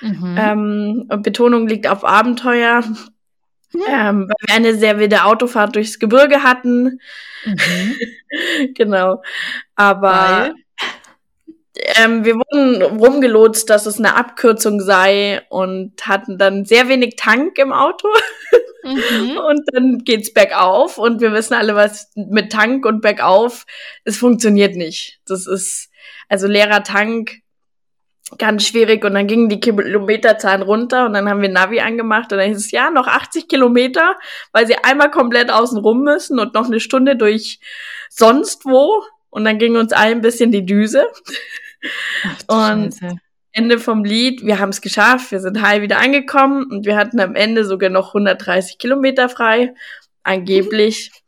Mhm. 0.00 0.36
Ähm, 0.38 1.06
und 1.08 1.22
Betonung 1.22 1.68
liegt 1.68 1.86
auf 1.86 2.04
Abenteuer. 2.04 2.82
Ähm, 3.74 4.28
weil 4.28 4.36
wir 4.46 4.54
eine 4.54 4.74
sehr 4.74 4.98
wilde 4.98 5.24
Autofahrt 5.24 5.76
durchs 5.76 5.98
Gebirge 5.98 6.42
hatten. 6.42 7.00
Mhm. 7.44 7.96
genau. 8.74 9.22
Aber 9.74 10.54
ähm, 11.96 12.24
wir 12.24 12.36
wurden 12.36 12.82
rumgelotst, 12.82 13.68
dass 13.68 13.86
es 13.86 13.98
eine 13.98 14.14
Abkürzung 14.14 14.80
sei 14.80 15.42
und 15.48 16.06
hatten 16.06 16.38
dann 16.38 16.64
sehr 16.64 16.88
wenig 16.88 17.16
Tank 17.16 17.58
im 17.58 17.72
Auto. 17.72 18.08
Mhm. 18.84 19.38
Und 19.48 19.62
dann 19.72 19.98
geht's 19.98 20.32
bergauf 20.32 20.98
und 20.98 21.20
wir 21.20 21.32
wissen 21.32 21.54
alle, 21.54 21.76
was 21.76 22.10
mit 22.16 22.50
Tank 22.50 22.84
und 22.84 23.00
bergauf, 23.00 23.64
es 24.02 24.16
funktioniert 24.16 24.74
nicht. 24.74 25.20
Das 25.24 25.46
ist, 25.46 25.88
also 26.28 26.48
leerer 26.48 26.82
Tank, 26.82 27.41
ganz 28.38 28.66
schwierig 28.66 29.04
und 29.04 29.14
dann 29.14 29.26
gingen 29.26 29.48
die 29.48 29.60
Kilometerzahlen 29.60 30.62
runter 30.62 31.06
und 31.06 31.14
dann 31.14 31.28
haben 31.28 31.42
wir 31.42 31.48
Navi 31.48 31.80
angemacht 31.80 32.32
und 32.32 32.38
dann 32.38 32.48
hieß 32.48 32.58
es, 32.58 32.70
ja, 32.70 32.90
noch 32.90 33.06
80 33.06 33.48
Kilometer, 33.48 34.16
weil 34.52 34.66
sie 34.66 34.76
einmal 34.76 35.10
komplett 35.10 35.50
außen 35.50 35.78
rum 35.78 36.02
müssen 36.02 36.38
und 36.38 36.54
noch 36.54 36.66
eine 36.66 36.80
Stunde 36.80 37.16
durch 37.16 37.60
sonst 38.08 38.64
wo 38.64 39.02
und 39.30 39.44
dann 39.44 39.58
ging 39.58 39.76
uns 39.76 39.92
allen 39.92 40.18
ein 40.18 40.20
bisschen 40.20 40.52
die 40.52 40.66
Düse. 40.66 41.06
Ach, 42.48 42.72
und 42.72 42.94
Scheiße. 42.94 43.16
Ende 43.52 43.78
vom 43.78 44.02
Lied, 44.04 44.44
wir 44.44 44.58
haben 44.58 44.70
es 44.70 44.80
geschafft, 44.80 45.30
wir 45.30 45.40
sind 45.40 45.60
heil 45.60 45.82
wieder 45.82 45.98
angekommen 45.98 46.64
und 46.70 46.86
wir 46.86 46.96
hatten 46.96 47.20
am 47.20 47.34
Ende 47.34 47.66
sogar 47.66 47.90
noch 47.90 48.08
130 48.08 48.78
Kilometer 48.78 49.28
frei, 49.28 49.74
angeblich. 50.22 51.10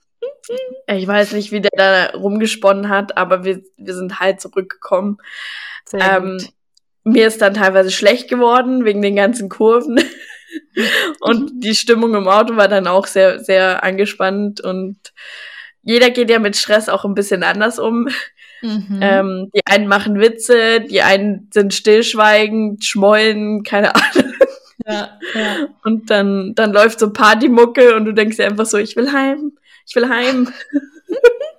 Ich 0.87 1.07
weiß 1.07 1.33
nicht, 1.33 1.53
wie 1.53 1.63
der 1.63 1.71
da 1.75 2.19
rumgesponnen 2.19 2.91
hat, 2.91 3.17
aber 3.17 3.45
wir, 3.45 3.63
wir 3.79 3.95
sind 3.95 4.21
halt 4.21 4.43
zurückgekommen. 4.43 5.17
Ähm, 5.95 6.39
mir 7.05 7.27
ist 7.27 7.43
dann 7.43 7.55
teilweise 7.55 7.91
schlecht 7.91 8.29
geworden 8.29 8.85
wegen 8.85 9.03
den 9.03 9.17
ganzen 9.17 9.49
Kurven. 9.49 10.01
und 11.21 11.53
die 11.63 11.75
Stimmung 11.75 12.15
im 12.15 12.29
Auto 12.29 12.57
war 12.57 12.69
dann 12.69 12.87
auch 12.87 13.07
sehr, 13.07 13.41
sehr 13.41 13.85
angespannt 13.85 14.61
und 14.61 14.97
jeder 15.83 16.11
geht 16.11 16.31
ja 16.31 16.39
mit 16.39 16.57
Stress 16.57 16.89
auch 16.89 17.05
ein 17.05 17.15
bisschen 17.15 17.43
anders 17.43 17.79
um. 17.79 18.09
Mhm. 18.63 18.99
Ähm, 19.03 19.51
die 19.55 19.61
einen 19.67 19.87
machen 19.87 20.19
Witze, 20.19 20.81
die 20.81 21.03
einen 21.03 21.51
sind 21.53 21.75
stillschweigend, 21.75 22.83
schmollen, 22.85 23.63
keine 23.63 23.95
Ahnung. 23.95 24.33
Ja, 24.87 25.19
ja. 25.35 25.69
Und 25.83 26.11
dann, 26.11 26.55
dann 26.55 26.73
läuft 26.73 26.99
so 26.99 27.13
Partymucke 27.13 27.95
und 27.95 28.07
du 28.07 28.13
denkst 28.13 28.37
dir 28.37 28.47
einfach 28.47 28.67
so, 28.67 28.79
ich 28.79 28.97
will 28.97 29.13
heim, 29.13 29.53
ich 29.87 29.95
will 29.95 30.09
heim. 30.09 30.53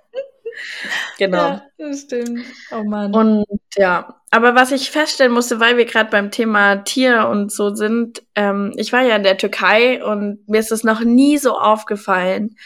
genau. 1.18 1.38
Ja, 1.38 1.64
das 1.78 2.02
stimmt. 2.02 2.46
Oh 2.72 2.84
Mann. 2.84 3.14
Und 3.14 3.46
ja, 3.76 4.22
aber 4.32 4.56
was 4.56 4.72
ich 4.72 4.92
feststellen 4.92 5.32
musste, 5.32 5.60
weil 5.60 5.78
wir 5.78 5.86
gerade 5.86 6.10
beim 6.10 6.32
Thema 6.32 6.78
Tier 6.78 7.28
und 7.30 7.52
so 7.52 7.74
sind, 7.74 8.24
ähm, 8.36 8.74
ich 8.76 8.92
war 8.92 9.02
ja 9.02 9.16
in 9.16 9.24
der 9.24 9.38
Türkei 9.38 10.04
und 10.04 10.48
mir 10.48 10.60
ist 10.60 10.72
es 10.72 10.84
noch 10.84 11.02
nie 11.02 11.38
so 11.38 11.58
aufgefallen, 11.58 12.58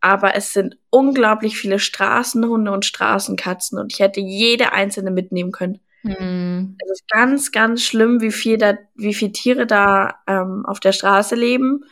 aber 0.00 0.36
es 0.36 0.52
sind 0.52 0.76
unglaublich 0.90 1.58
viele 1.58 1.78
Straßenhunde 1.78 2.70
und 2.70 2.84
Straßenkatzen 2.84 3.78
und 3.78 3.92
ich 3.92 4.00
hätte 4.00 4.20
jede 4.20 4.72
einzelne 4.72 5.10
mitnehmen 5.10 5.52
können. 5.52 5.80
Mhm. 6.02 6.76
Es 6.84 7.00
ist 7.00 7.08
ganz, 7.08 7.52
ganz 7.52 7.82
schlimm, 7.82 8.20
wie 8.20 8.30
viel 8.30 8.58
da, 8.58 8.74
wie 8.94 9.14
viele 9.14 9.32
Tiere 9.32 9.66
da 9.66 10.20
ähm, 10.26 10.64
auf 10.66 10.80
der 10.80 10.92
Straße 10.92 11.34
leben. 11.34 11.84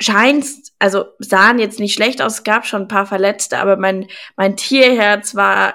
Scheint, 0.00 0.46
also 0.78 1.06
sahen 1.18 1.58
jetzt 1.58 1.80
nicht 1.80 1.94
schlecht 1.94 2.22
aus, 2.22 2.34
es 2.34 2.44
gab 2.44 2.66
schon 2.66 2.82
ein 2.82 2.88
paar 2.88 3.06
Verletzte, 3.06 3.58
aber 3.58 3.76
mein, 3.76 4.06
mein 4.36 4.56
Tierherz 4.56 5.34
war 5.34 5.74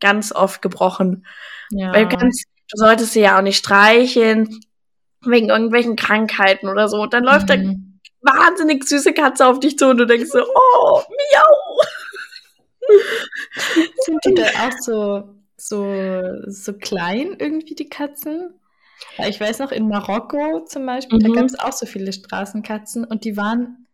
ganz 0.00 0.32
oft 0.32 0.60
gebrochen. 0.60 1.26
Ja. 1.70 1.92
Weil 1.92 2.06
ganz, 2.08 2.42
du 2.70 2.76
solltest 2.76 3.12
sie 3.12 3.20
ja 3.20 3.38
auch 3.38 3.42
nicht 3.42 3.58
streicheln, 3.58 4.60
wegen 5.24 5.48
irgendwelchen 5.48 5.96
Krankheiten 5.96 6.68
oder 6.68 6.88
so. 6.88 7.00
Und 7.00 7.14
dann 7.14 7.24
läuft 7.24 7.48
mhm 7.48 7.94
wahnsinnig 8.24 8.84
süße 8.84 9.12
Katze 9.12 9.46
auf 9.46 9.60
dich 9.60 9.78
zu 9.78 9.88
und 9.88 9.98
du 9.98 10.06
denkst 10.06 10.30
so, 10.30 10.42
oh, 10.42 11.02
miau. 11.08 11.80
Sind 14.04 14.18
die 14.24 14.34
da 14.34 14.44
auch 14.44 14.78
so, 14.80 15.34
so, 15.56 16.42
so 16.46 16.72
klein 16.74 17.36
irgendwie, 17.38 17.74
die 17.74 17.88
Katzen? 17.88 18.58
Ich 19.26 19.40
weiß 19.40 19.58
noch, 19.60 19.72
in 19.72 19.88
Marokko 19.88 20.64
zum 20.64 20.86
Beispiel, 20.86 21.18
mhm. 21.18 21.22
da 21.22 21.40
gab 21.40 21.44
es 21.44 21.58
auch 21.58 21.72
so 21.72 21.86
viele 21.86 22.12
Straßenkatzen 22.12 23.04
und 23.04 23.24
die 23.24 23.36
waren 23.36 23.86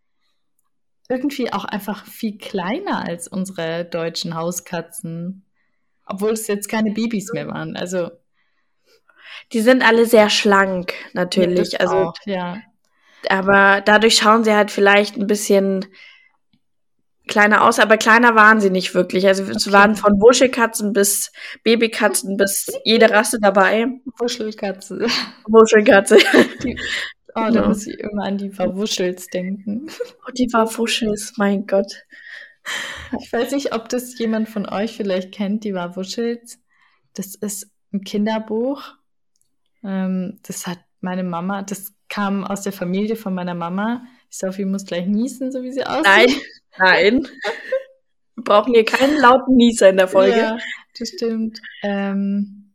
irgendwie 1.09 1.53
auch 1.53 1.65
einfach 1.65 2.07
viel 2.07 2.39
kleiner 2.39 3.05
als 3.07 3.29
unsere 3.29 3.85
deutschen 3.85 4.35
Hauskatzen. 4.35 5.45
Obwohl 6.07 6.33
es 6.33 6.47
jetzt 6.47 6.69
keine 6.69 6.93
Babys 6.93 7.33
mehr 7.33 7.49
waren. 7.49 7.77
Also. 7.77 8.11
Die 9.53 9.61
sind 9.61 9.83
alle 9.83 10.07
sehr 10.07 10.31
schlank, 10.31 10.93
natürlich. 11.13 11.73
Ja, 11.73 11.81
also, 11.81 11.97
auch, 11.97 12.15
ja 12.27 12.59
aber 13.29 13.81
dadurch 13.85 14.17
schauen 14.17 14.45
sie 14.45 14.55
halt 14.55 14.71
vielleicht 14.71 15.17
ein 15.17 15.27
bisschen 15.27 15.87
kleiner 17.31 17.67
aus, 17.67 17.79
aber 17.79 17.97
kleiner 17.97 18.35
waren 18.35 18.61
sie 18.61 18.69
nicht 18.69 18.95
wirklich. 18.95 19.27
Also 19.27 19.45
okay. 19.45 19.53
es 19.57 19.73
waren 19.73 19.97
von 19.97 20.21
Wuschelkatzen 20.21 20.93
bis 20.93 21.33
Babykatzen 21.65 22.37
bis 22.37 22.67
jede 22.85 23.11
Rasse 23.11 23.39
dabei. 23.41 23.87
Wuschelkatze. 24.19 25.07
Wuschelkatze. 25.47 26.19
Die, 26.63 26.77
oh, 27.35 27.49
da 27.51 27.67
muss 27.67 27.87
ich 27.87 27.99
immer 27.99 28.25
an 28.25 28.37
die 28.37 28.51
Verwuschels 28.51 29.29
denken. 29.29 29.87
Oh, 30.27 30.33
die 30.37 30.51
Verwuschels, 30.51 31.35
mein 31.39 31.67
Gott. 31.67 31.93
Ich 33.19 33.33
weiß 33.33 33.53
nicht, 33.53 33.75
ob 33.75 33.89
das 33.89 34.19
jemand 34.19 34.49
von 34.49 34.69
euch 34.69 34.97
vielleicht 34.97 35.33
kennt, 35.33 35.65
die 35.65 35.75
Warwuschels. 35.75 36.59
Das 37.15 37.35
ist 37.35 37.71
ein 37.93 38.03
Kinderbuch. 38.03 38.83
Ähm, 39.83 40.39
das 40.43 40.67
hat 40.67 40.79
meine 41.01 41.25
Mama, 41.25 41.63
das 41.63 41.95
kam 42.09 42.45
aus 42.45 42.63
der 42.63 42.73
Familie 42.73 43.17
von 43.17 43.35
meiner 43.35 43.55
Mama. 43.55 44.05
Sophie 44.29 44.65
muss 44.65 44.85
gleich 44.85 45.07
niesen, 45.07 45.51
so 45.51 45.63
wie 45.63 45.73
sie 45.73 45.85
aussieht. 45.85 46.05
Nein, 46.05 46.29
nein. 46.79 47.29
Wir 48.37 48.45
brauchen 48.45 48.75
hier 48.75 48.85
keinen 48.85 49.19
lauten 49.19 49.57
Nieser 49.57 49.91
in 49.91 49.97
der 49.97 50.09
Folge. 50.09 50.39
Ja, 50.39 50.59
das 50.99 51.09
stimmt. 51.09 51.61
Ähm, 51.83 52.75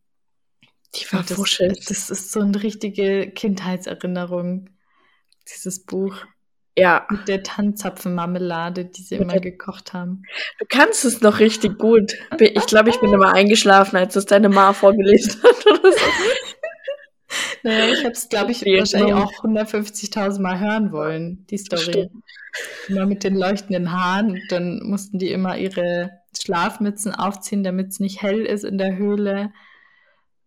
die 0.95 1.11
war 1.11 1.23
das, 1.23 1.87
das 1.87 2.09
ist 2.09 2.31
so 2.31 2.39
eine 2.39 2.61
richtige 2.61 3.31
Kindheitserinnerung, 3.31 4.69
dieses 5.47 5.83
Buch. 5.83 6.15
Ja. 6.77 7.07
Mit 7.09 7.27
der 7.29 7.41
Tannzapfenmarmelade, 7.41 8.85
die 8.85 9.01
sie 9.01 9.15
immer 9.15 9.39
gekocht 9.39 9.93
haben. 9.93 10.23
Du 10.59 10.65
kannst 10.67 11.05
es 11.05 11.21
noch 11.21 11.39
richtig 11.39 11.77
gut. 11.77 12.15
Ich 12.37 12.65
glaube, 12.65 12.89
ich 12.89 12.99
bin 12.99 13.13
immer 13.13 13.33
eingeschlafen, 13.33 13.95
als 13.95 14.15
es 14.17 14.25
deine 14.25 14.49
Ma 14.49 14.73
vorgelesen 14.73 15.41
hat 15.43 15.65
oder 15.65 15.91
so. 15.91 16.05
Naja, 17.63 17.93
ich 17.93 17.99
habe 18.03 18.11
es, 18.11 18.29
glaube 18.29 18.51
ich, 18.51 18.65
wahrscheinlich 18.65 19.13
auch 19.13 19.31
150.000 19.43 20.39
Mal 20.41 20.59
hören 20.59 20.91
wollen, 20.91 21.45
die 21.49 21.57
Story. 21.57 22.09
Immer 22.87 23.05
mit 23.05 23.23
den 23.23 23.35
leuchtenden 23.35 23.91
Haaren. 23.91 24.41
Dann 24.49 24.81
mussten 24.83 25.19
die 25.19 25.31
immer 25.31 25.57
ihre 25.57 26.11
Schlafmützen 26.39 27.13
aufziehen, 27.13 27.63
damit 27.63 27.89
es 27.89 27.99
nicht 27.99 28.21
hell 28.21 28.45
ist 28.45 28.63
in 28.63 28.77
der 28.77 28.95
Höhle. 28.97 29.51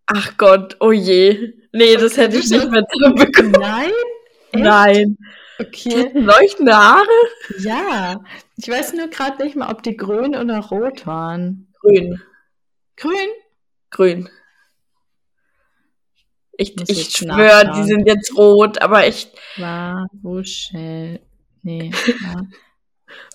Ach 0.06 0.36
Gott, 0.38 0.76
oh 0.80 0.92
je. 0.92 1.52
Nee, 1.72 1.96
das 1.96 2.16
hätte 2.16 2.38
ich 2.38 2.48
nicht 2.50 2.70
mehr 2.70 2.82
bekommen. 2.82 3.52
Nein? 3.52 3.90
Echt? 4.52 4.62
Nein. 4.62 5.18
Okay. 5.60 6.10
leuchtende 6.14 6.74
Haare? 6.74 7.06
Ja. 7.58 8.20
Ich 8.56 8.68
weiß 8.68 8.94
nur 8.94 9.08
gerade 9.08 9.42
nicht 9.42 9.56
mal, 9.56 9.70
ob 9.70 9.82
die 9.82 9.96
grün 9.96 10.36
oder 10.36 10.60
rot 10.60 11.06
waren. 11.06 11.72
Grün. 11.80 12.20
Grün? 12.96 13.28
Grün. 13.90 14.28
Ich, 16.60 16.76
ich 16.88 17.10
schwöre, 17.10 17.72
die 17.76 17.84
sind 17.84 18.06
jetzt 18.06 18.36
rot, 18.36 18.80
aber 18.82 19.04
echt. 19.04 19.30
War 19.58 20.08
Wuschel. 20.22 21.20
Nee. 21.62 21.90
War 21.92 22.46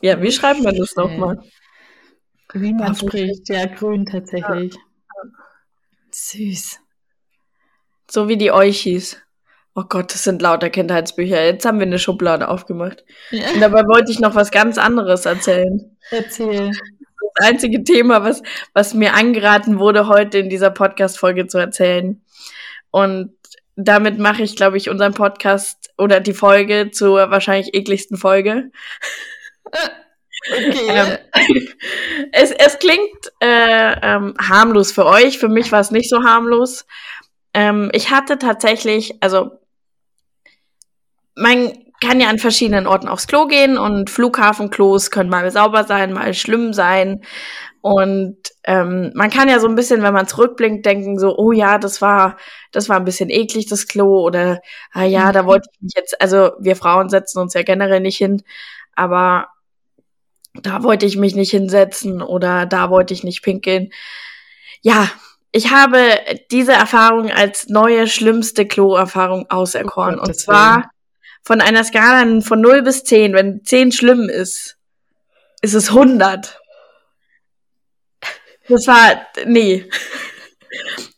ja, 0.01 0.21
wie 0.21 0.31
schreibt 0.31 0.63
man 0.63 0.75
das 0.75 0.95
nochmal? 0.95 1.41
Wie 2.53 2.73
man 2.73 2.95
spricht, 2.95 3.49
ja, 3.49 3.65
grün 3.65 4.05
tatsächlich. 4.05 4.73
Ja. 4.73 5.29
Süß. 6.11 6.79
So 8.09 8.27
wie 8.27 8.37
die 8.37 8.51
Euchis. 8.51 9.17
Oh 9.75 9.85
Gott, 9.89 10.13
das 10.13 10.23
sind 10.23 10.41
lauter 10.41 10.69
Kindheitsbücher. 10.69 11.43
Jetzt 11.43 11.65
haben 11.65 11.79
wir 11.79 11.87
eine 11.87 11.97
Schublade 11.97 12.47
aufgemacht. 12.47 13.03
Ja. 13.31 13.49
Und 13.51 13.59
dabei 13.59 13.81
wollte 13.85 14.11
ich 14.11 14.19
noch 14.19 14.35
was 14.35 14.51
ganz 14.51 14.77
anderes 14.77 15.25
erzählen. 15.25 15.97
Erzähl. 16.11 16.69
Das 16.69 17.47
einzige 17.47 17.83
Thema, 17.83 18.23
was, 18.23 18.43
was 18.73 18.93
mir 18.93 19.15
angeraten 19.15 19.79
wurde, 19.79 20.07
heute 20.07 20.37
in 20.37 20.49
dieser 20.49 20.69
Podcast-Folge 20.69 21.47
zu 21.47 21.57
erzählen. 21.57 22.21
Und 22.91 23.33
damit 23.75 24.19
mache 24.19 24.43
ich, 24.43 24.55
glaube 24.55 24.77
ich, 24.77 24.89
unseren 24.89 25.13
Podcast 25.13 25.91
oder 25.97 26.19
die 26.19 26.33
Folge 26.33 26.91
zur 26.91 27.31
wahrscheinlich 27.31 27.73
ekligsten 27.73 28.17
Folge. 28.17 28.71
Okay. 30.51 30.87
ähm, 30.89 31.17
es, 32.33 32.51
es 32.51 32.79
klingt 32.79 33.31
äh, 33.39 33.95
ähm, 34.01 34.33
harmlos 34.37 34.91
für 34.91 35.05
euch. 35.05 35.37
Für 35.37 35.47
mich 35.47 35.71
war 35.71 35.79
es 35.79 35.91
nicht 35.91 36.09
so 36.09 36.23
harmlos. 36.23 36.85
Ähm, 37.53 37.89
ich 37.93 38.09
hatte 38.09 38.37
tatsächlich, 38.39 39.15
also 39.21 39.51
man 41.35 41.71
kann 42.01 42.19
ja 42.19 42.27
an 42.27 42.39
verschiedenen 42.39 42.87
Orten 42.87 43.07
aufs 43.07 43.27
Klo 43.27 43.47
gehen 43.47 43.77
und 43.77 44.09
Flughafenklos 44.09 45.11
können 45.11 45.29
mal 45.29 45.49
sauber 45.51 45.85
sein, 45.85 46.11
mal 46.11 46.33
schlimm 46.33 46.73
sein. 46.73 47.21
Und 47.83 48.37
ähm, 48.63 49.11
man 49.13 49.29
kann 49.29 49.49
ja 49.49 49.59
so 49.59 49.67
ein 49.67 49.75
bisschen, 49.75 50.03
wenn 50.03 50.13
man 50.13 50.25
zurückblinkt, 50.25 50.85
denken 50.85 51.19
so, 51.19 51.37
oh 51.37 51.51
ja, 51.51 51.77
das 51.77 52.01
war, 52.01 52.37
das 52.71 52.87
war 52.87 52.95
ein 52.95 53.03
bisschen 53.03 53.29
eklig, 53.29 53.65
das 53.65 53.89
Klo, 53.89 54.21
oder 54.25 54.61
ah 54.93 55.03
ja, 55.03 55.33
da 55.33 55.43
mhm. 55.43 55.47
wollte 55.47 55.69
ich 55.73 55.81
mich 55.81 55.93
jetzt, 55.93 56.21
also 56.21 56.51
wir 56.59 56.77
Frauen 56.77 57.09
setzen 57.09 57.39
uns 57.39 57.53
ja 57.55 57.61
generell 57.61 57.99
nicht 57.99 58.15
hin, 58.15 58.41
aber 58.95 59.49
da 60.53 60.81
wollte 60.81 61.05
ich 61.05 61.17
mich 61.17 61.35
nicht 61.35 61.51
hinsetzen 61.51 62.21
oder 62.21 62.65
da 62.65 62.89
wollte 62.89 63.13
ich 63.13 63.25
nicht 63.25 63.41
pinkeln. 63.41 63.89
Ja, 64.81 65.09
ich 65.51 65.71
habe 65.71 65.99
diese 66.51 66.71
Erfahrung 66.71 67.31
als 67.31 67.67
neue 67.67 68.07
schlimmste 68.07 68.65
Klo-Erfahrung 68.65 69.49
auserkoren. 69.49 70.19
Oh, 70.19 70.23
und 70.23 70.39
zwar 70.39 70.89
von 71.41 71.59
einer 71.59 71.83
Skala 71.83 72.39
von 72.39 72.61
0 72.61 72.83
bis 72.83 73.03
10, 73.03 73.33
wenn 73.33 73.65
10 73.65 73.91
schlimm 73.91 74.29
ist, 74.29 74.77
ist 75.61 75.73
es 75.73 75.89
100. 75.89 76.61
Das 78.69 78.87
war, 78.87 79.25
nee. 79.45 79.89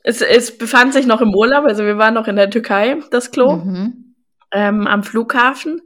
Es, 0.04 0.22
es 0.22 0.58
befand 0.58 0.94
sich 0.94 1.06
noch 1.06 1.22
im 1.22 1.34
Urlaub, 1.34 1.66
also 1.66 1.84
wir 1.84 1.98
waren 1.98 2.14
noch 2.14 2.28
in 2.28 2.36
der 2.36 2.50
Türkei, 2.50 2.98
das 3.12 3.32
Klo, 3.32 3.56
mhm. 3.58 4.16
ähm, 4.52 4.88
am 4.88 5.04
Flughafen. 5.04 5.82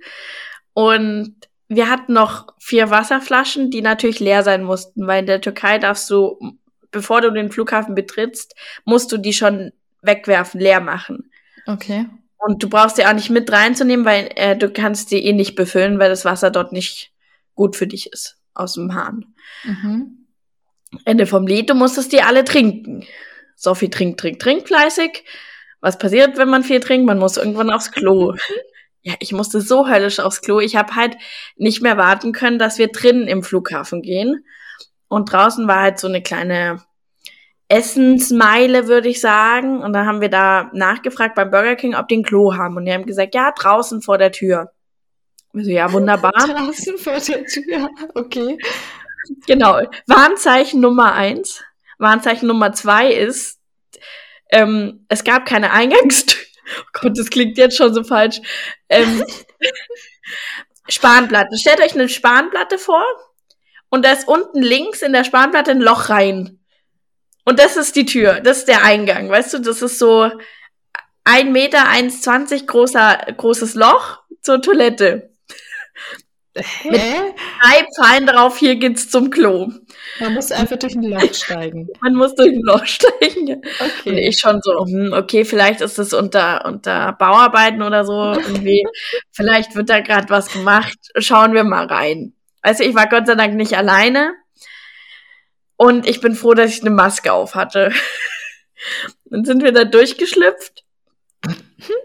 Und 0.74 1.36
wir 1.68 1.89
hatten 1.89 2.13
noch 2.13 2.48
vier 2.60 2.89
Wasserflaschen, 2.89 3.70
die 3.70 3.82
natürlich 3.82 4.20
leer 4.20 4.44
sein 4.44 4.63
mussten, 4.63 5.06
weil 5.08 5.22
in 5.22 5.28
der 5.28 5.42
Türkei 5.42 5.78
darfst 5.78 6.10
du, 6.10 6.39
bevor 6.92 7.22
du 7.22 7.32
den 7.32 7.51
Flughafen 7.51 7.96
betrittst, 7.96 8.56
musst 8.86 9.12
du 9.12 9.18
die 9.18 9.34
schon 9.34 9.72
wegwerfen, 10.01 10.60
leer 10.60 10.82
machen. 10.82 11.30
Okay. 11.68 12.08
Und 12.38 12.63
du 12.63 12.70
brauchst 12.70 12.98
die 12.98 13.06
auch 13.06 13.13
nicht 13.13 13.30
mit 13.30 13.51
reinzunehmen, 13.51 14.06
weil 14.06 14.30
äh, 14.36 14.58
du 14.58 14.72
kannst 14.72 15.12
die 15.12 15.24
eh 15.25 15.34
nicht 15.34 15.56
befüllen, 15.56 16.00
weil 16.00 16.10
das 16.10 16.25
Wasser 16.25 16.50
dort 16.50 16.72
nicht 16.72 17.12
gut 17.54 17.75
für 17.75 17.86
dich 17.86 18.12
ist 18.12 18.38
aus 18.54 18.74
dem 18.74 18.94
Hahn. 18.94 19.25
Mhm. 19.63 20.18
Ende 21.05 21.25
vom 21.25 21.46
Lied, 21.48 21.69
du 21.69 21.75
musstest 21.75 22.12
die 22.12 22.22
alle 22.22 22.43
trinken. 22.43 23.05
Sophie 23.55 23.89
trinkt, 23.89 24.19
trinkt, 24.19 24.41
trinkt 24.41 24.67
fleißig. 24.67 25.24
Was 25.81 25.98
passiert, 25.98 26.38
wenn 26.38 26.50
man 26.50 26.63
viel 26.63 26.79
trinkt? 26.79 27.05
Man 27.05 27.19
muss 27.19 27.38
irgendwann 27.38 27.69
aufs 27.69 27.91
Klo. 27.91 28.34
ja, 29.01 29.13
ich 29.19 29.31
musste 29.31 29.62
so 29.62 29.88
höllisch 29.88 30.19
aufs 30.19 30.41
Klo. 30.41 30.60
Ich 30.60 30.75
habe 30.75 30.96
halt 30.96 31.17
nicht 31.55 31.81
mehr 31.81 31.98
warten 31.98 32.31
können, 32.31 32.60
dass 32.60 32.77
wir 32.77 32.88
drinnen 32.88 33.27
im 33.27 33.43
Flughafen 33.43 34.01
gehen. 34.01 34.46
Und 35.08 35.31
draußen 35.31 35.67
war 35.67 35.81
halt 35.81 36.00
so 36.00 36.08
eine 36.08 36.22
kleine 36.22 36.81
Essensmeile, 37.67 38.88
würde 38.88 39.10
ich 39.10 39.22
sagen. 39.22 39.81
Und 39.81 39.93
dann 39.93 40.05
haben 40.05 40.22
wir 40.22 40.29
da 40.29 40.69
nachgefragt 40.74 41.36
beim 41.36 41.51
Burger 41.51 41.75
King, 41.75 41.96
ob 41.96 42.08
die 42.08 42.17
ein 42.17 42.24
Klo 42.24 42.55
haben. 42.55 42.77
Und 42.77 42.86
die 42.86 42.93
haben 42.93 43.05
gesagt, 43.05 43.36
ja, 43.36 43.51
draußen 43.51 44.01
vor 44.01 44.17
der 44.17 44.31
Tür. 44.31 44.72
Ich 45.53 45.65
so, 45.65 45.72
ja, 45.72 45.91
wunderbar. 45.91 46.31
draußen 46.36 46.98
vor 46.98 47.13
der 47.13 47.46
Tür, 47.46 47.89
okay. 48.15 48.58
Genau. 49.47 49.81
Warnzeichen 50.07 50.81
Nummer 50.81 51.13
eins. 51.13 51.63
Warnzeichen 51.97 52.47
Nummer 52.47 52.73
zwei 52.73 53.11
ist, 53.11 53.59
ähm, 54.51 55.05
es 55.09 55.23
gab 55.23 55.45
keine 55.45 55.71
Eingangstür. 55.71 56.39
Oh 56.71 56.99
Gott, 57.01 57.17
das 57.17 57.31
klingt 57.31 57.57
jetzt 57.57 57.75
schon 57.75 57.95
so 57.95 58.03
falsch. 58.03 58.41
Ähm, 58.89 59.25
Spanplatte. 60.88 61.57
Stellt 61.57 61.81
euch 61.81 61.95
eine 61.95 62.07
Spanplatte 62.07 62.77
vor 62.77 63.03
und 63.89 64.05
da 64.05 64.11
ist 64.11 64.27
unten 64.27 64.61
links 64.61 65.01
in 65.01 65.11
der 65.11 65.23
Spanplatte 65.23 65.71
ein 65.71 65.81
Loch 65.81 66.09
rein. 66.09 66.59
Und 67.43 67.57
das 67.57 67.75
ist 67.75 67.95
die 67.95 68.05
Tür, 68.05 68.39
das 68.41 68.59
ist 68.59 68.67
der 68.67 68.83
Eingang, 68.83 69.29
weißt 69.29 69.55
du, 69.55 69.59
das 69.59 69.81
ist 69.81 69.97
so 69.97 70.29
ein 71.23 71.51
Meter, 71.51 71.79
1,20 71.88 72.67
großer, 72.67 73.17
großes 73.35 73.73
Loch 73.73 74.19
zur 74.41 74.61
Toilette. 74.61 75.28
Hä? 76.63 76.89
Mit 76.89 77.36
drei 77.62 77.88
Pfeilen 77.96 78.28
drauf, 78.28 78.58
hier 78.58 78.75
geht's 78.75 79.10
zum 79.10 79.30
Klo. 79.30 79.72
Man 80.20 80.34
muss 80.34 80.51
einfach 80.51 80.78
durch 80.78 80.96
ein 80.96 81.04
Loch 81.04 81.34
steigen. 81.34 81.88
Man 82.01 82.16
muss 82.16 82.36
durch 82.36 82.50
ein 82.50 82.62
Loch 82.62 82.86
steigen. 82.86 83.62
Okay. 83.80 84.10
Und 84.10 84.18
ich 84.18 84.39
schon 84.39 84.62
so, 84.62 84.86
hm, 84.86 85.13
okay, 85.13 85.46
vielleicht 85.46 85.82
ist 85.82 86.00
es 86.00 86.13
unter, 86.13 86.66
unter 86.66 87.13
Bauarbeiten 87.13 87.82
oder 87.82 88.06
so 88.06 88.34
irgendwie. 88.34 88.86
vielleicht 89.32 89.75
wird 89.75 89.89
da 89.89 90.00
gerade 90.01 90.30
was 90.30 90.51
gemacht. 90.51 90.98
Schauen 91.18 91.54
wir 91.54 91.63
mal 91.63 91.86
rein. 91.86 92.34
Also 92.62 92.84
ich 92.84 92.96
war 92.96 93.08
Gott 93.08 93.28
sei 93.28 93.36
Dank 93.36 93.56
nicht 93.56 93.78
alleine. 93.78 94.34
Und 95.78 96.08
ich 96.08 96.20
bin 96.20 96.36
froh, 96.36 96.54
dass 96.54 96.72
ich 96.72 96.82
eine 96.82 96.89
Maske 96.89 97.32
auf 97.32 97.56
hatte. 97.56 97.94
Dann 99.25 99.46
sind 99.46 99.63
wir 99.63 99.72
da 99.72 99.86
durchgeschlüpft. 99.86 100.84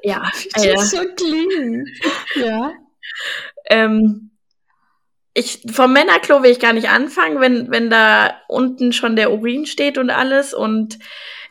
ja. 0.03 0.31
Das 0.55 0.91
so 0.91 0.99
klingt. 1.17 1.89
Ja. 2.37 2.73
Ähm, 3.67 4.31
ich, 5.35 5.63
vom 5.71 5.93
Männerklo 5.93 6.43
will 6.43 6.53
ich 6.53 6.61
gar 6.61 6.73
nicht 6.73 6.89
anfangen, 6.89 7.41
wenn, 7.41 7.71
wenn 7.71 7.91
da 7.91 8.35
unten 8.49 8.93
schon 8.93 9.17
der 9.17 9.33
Urin 9.33 9.67
steht 9.67 9.99
und 9.99 10.11
alles 10.11 10.55
und 10.55 10.99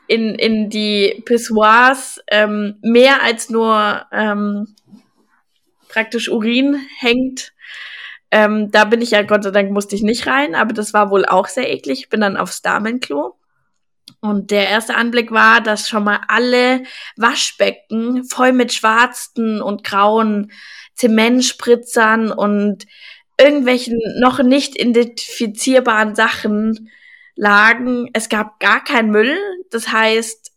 in, 0.07 0.35
in 0.35 0.69
die 0.69 1.21
Pissoirs 1.25 2.21
ähm, 2.31 2.77
mehr 2.81 3.21
als 3.21 3.49
nur 3.49 4.05
ähm, 4.11 4.75
praktisch 5.89 6.29
Urin 6.29 6.79
hängt. 6.97 7.53
Ähm, 8.31 8.71
da 8.71 8.85
bin 8.85 9.01
ich 9.01 9.11
ja, 9.11 9.21
Gott 9.21 9.43
sei 9.43 9.51
Dank, 9.51 9.71
musste 9.71 9.95
ich 9.95 10.01
nicht 10.01 10.27
rein, 10.27 10.55
aber 10.55 10.73
das 10.73 10.93
war 10.93 11.11
wohl 11.11 11.25
auch 11.25 11.47
sehr 11.47 11.71
eklig. 11.71 11.99
Ich 11.99 12.09
bin 12.09 12.21
dann 12.21 12.37
aufs 12.37 12.61
Damenklo. 12.61 13.37
Und 14.21 14.51
der 14.51 14.69
erste 14.69 14.95
Anblick 14.95 15.31
war, 15.31 15.61
dass 15.61 15.89
schon 15.89 16.05
mal 16.05 16.21
alle 16.27 16.83
Waschbecken 17.15 18.23
voll 18.23 18.53
mit 18.53 18.73
schwarzen 18.73 19.61
und 19.61 19.83
grauen 19.83 20.51
Zementspritzern 20.93 22.31
und 22.31 22.85
irgendwelchen 23.39 23.99
noch 24.19 24.41
nicht 24.41 24.79
identifizierbaren 24.79 26.15
Sachen 26.15 26.89
lagen. 27.35 28.09
Es 28.13 28.29
gab 28.29 28.59
gar 28.59 28.83
keinen 28.83 29.11
Müll. 29.11 29.37
Das 29.71 29.91
heißt, 29.91 30.51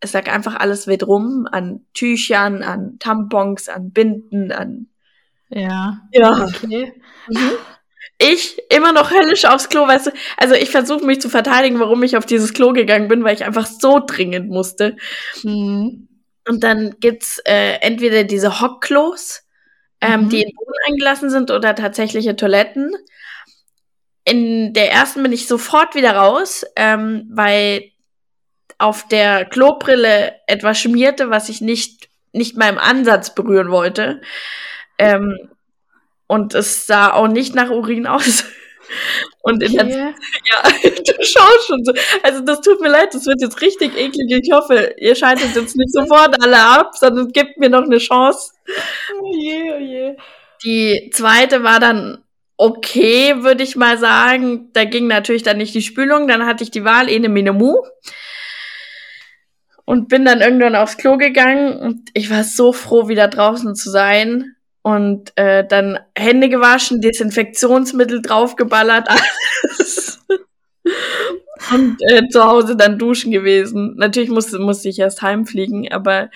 es 0.00 0.12
lag 0.12 0.30
einfach 0.30 0.56
alles 0.56 0.86
wild 0.86 1.06
rum 1.06 1.48
an 1.50 1.86
Tüchern, 1.94 2.62
an 2.62 2.98
Tampons, 2.98 3.68
an 3.68 3.90
Binden, 3.90 4.52
an. 4.52 4.88
Ja. 5.48 6.00
Ja. 6.12 6.44
Okay. 6.44 6.92
Mhm. 7.28 7.52
Ich 8.18 8.62
immer 8.70 8.92
noch 8.92 9.10
höllisch 9.10 9.44
aufs 9.44 9.68
Klo, 9.68 9.88
weißt 9.88 10.06
du. 10.06 10.10
Also 10.36 10.54
ich 10.54 10.70
versuche 10.70 11.04
mich 11.04 11.20
zu 11.20 11.28
verteidigen, 11.28 11.80
warum 11.80 12.02
ich 12.02 12.16
auf 12.16 12.26
dieses 12.26 12.52
Klo 12.52 12.72
gegangen 12.72 13.08
bin, 13.08 13.24
weil 13.24 13.34
ich 13.34 13.44
einfach 13.44 13.66
so 13.66 14.00
dringend 14.04 14.50
musste. 14.50 14.96
Mhm. 15.42 16.08
Und 16.46 16.62
dann 16.62 16.96
gibt's 17.00 17.38
äh, 17.44 17.78
entweder 17.80 18.24
diese 18.24 18.60
Hockklos, 18.60 19.43
ähm, 20.00 20.24
mhm. 20.24 20.28
die 20.30 20.42
in 20.42 20.54
Boden 20.54 20.72
eingelassen 20.86 21.30
sind 21.30 21.50
oder 21.50 21.74
tatsächliche 21.74 22.36
Toiletten. 22.36 22.92
In 24.24 24.72
der 24.72 24.90
ersten 24.92 25.22
bin 25.22 25.32
ich 25.32 25.46
sofort 25.46 25.94
wieder 25.94 26.16
raus, 26.16 26.64
ähm, 26.76 27.28
weil 27.30 27.90
auf 28.78 29.06
der 29.08 29.44
Klobrille 29.44 30.34
etwas 30.46 30.78
schmierte, 30.78 31.30
was 31.30 31.48
ich 31.48 31.60
nicht, 31.60 32.08
nicht 32.32 32.56
mal 32.56 32.68
im 32.68 32.78
Ansatz 32.78 33.34
berühren 33.34 33.70
wollte. 33.70 34.20
Ähm, 34.98 35.48
und 36.26 36.54
es 36.54 36.86
sah 36.86 37.12
auch 37.12 37.28
nicht 37.28 37.54
nach 37.54 37.70
Urin 37.70 38.06
aus. 38.06 38.44
Und 39.42 39.62
in 39.62 39.78
okay. 39.78 39.88
der, 39.88 39.98
ja, 40.50 40.90
du 40.90 41.24
schaust 41.24 41.66
schon 41.66 41.84
so. 41.84 41.92
Also 42.22 42.40
das 42.40 42.60
tut 42.60 42.80
mir 42.80 42.88
leid, 42.88 43.14
das 43.14 43.26
wird 43.26 43.40
jetzt 43.40 43.60
richtig 43.60 43.96
eklig. 43.96 44.42
Ich 44.42 44.52
hoffe, 44.52 44.94
ihr 44.98 45.14
schaltet 45.14 45.54
jetzt 45.54 45.76
nicht 45.76 45.92
sofort 45.92 46.42
alle 46.42 46.58
ab, 46.58 46.94
sondern 46.94 47.28
gebt 47.28 47.58
mir 47.58 47.68
noch 47.68 47.84
eine 47.84 47.98
Chance. 47.98 48.52
Oh 49.20 49.32
je, 49.34 49.72
oh 49.72 49.78
je. 49.78 50.16
Die 50.64 51.10
zweite 51.12 51.62
war 51.62 51.80
dann 51.80 52.24
okay, 52.56 53.42
würde 53.42 53.62
ich 53.62 53.76
mal 53.76 53.98
sagen. 53.98 54.70
Da 54.72 54.84
ging 54.84 55.06
natürlich 55.06 55.42
dann 55.42 55.58
nicht 55.58 55.74
die 55.74 55.82
Spülung. 55.82 56.28
Dann 56.28 56.46
hatte 56.46 56.64
ich 56.64 56.70
die 56.70 56.84
Wahl, 56.84 57.08
ene 57.08 57.28
mene 57.28 57.52
mu. 57.52 57.76
Und 59.84 60.08
bin 60.08 60.24
dann 60.24 60.40
irgendwann 60.40 60.76
aufs 60.76 60.96
Klo 60.96 61.18
gegangen 61.18 61.78
und 61.78 62.08
ich 62.14 62.30
war 62.30 62.42
so 62.42 62.72
froh, 62.72 63.08
wieder 63.08 63.28
draußen 63.28 63.74
zu 63.74 63.90
sein 63.90 64.54
und 64.84 65.32
äh, 65.36 65.66
dann 65.66 65.98
Hände 66.14 66.50
gewaschen, 66.50 67.00
Desinfektionsmittel 67.00 68.20
draufgeballert, 68.20 69.08
alles. 69.62 70.20
und 71.72 71.96
äh, 72.10 72.28
zu 72.28 72.44
Hause 72.44 72.76
dann 72.76 72.98
duschen 72.98 73.32
gewesen. 73.32 73.94
Natürlich 73.96 74.28
musste, 74.28 74.58
musste 74.58 74.90
ich 74.90 74.98
erst 74.98 75.22
heimfliegen, 75.22 75.90
aber 75.90 76.28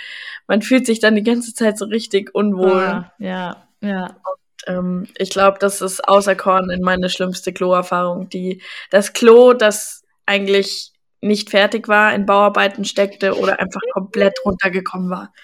man 0.47 0.63
fühlt 0.63 0.87
sich 0.87 0.99
dann 0.99 1.15
die 1.15 1.23
ganze 1.23 1.53
Zeit 1.53 1.77
so 1.77 1.85
richtig 1.85 2.35
unwohl. 2.35 2.81
Ah, 2.81 3.13
ja, 3.19 3.69
ja. 3.83 4.17
Und, 4.67 4.75
ähm, 4.75 5.07
ich 5.19 5.29
glaube, 5.29 5.59
das 5.61 5.83
ist 5.83 6.09
außer 6.09 6.35
Korn 6.35 6.71
in 6.71 6.81
meine 6.81 7.11
schlimmste 7.11 7.53
Kloerfahrung. 7.53 8.31
Die, 8.31 8.63
das 8.91 9.13
Klo, 9.13 9.53
das 9.53 10.05
eigentlich 10.25 10.93
nicht 11.21 11.51
fertig 11.51 11.87
war, 11.87 12.15
in 12.15 12.25
Bauarbeiten 12.25 12.87
steckte 12.87 13.37
oder 13.37 13.61
einfach 13.61 13.83
komplett 13.93 14.39
runtergekommen 14.43 15.11
war. 15.11 15.35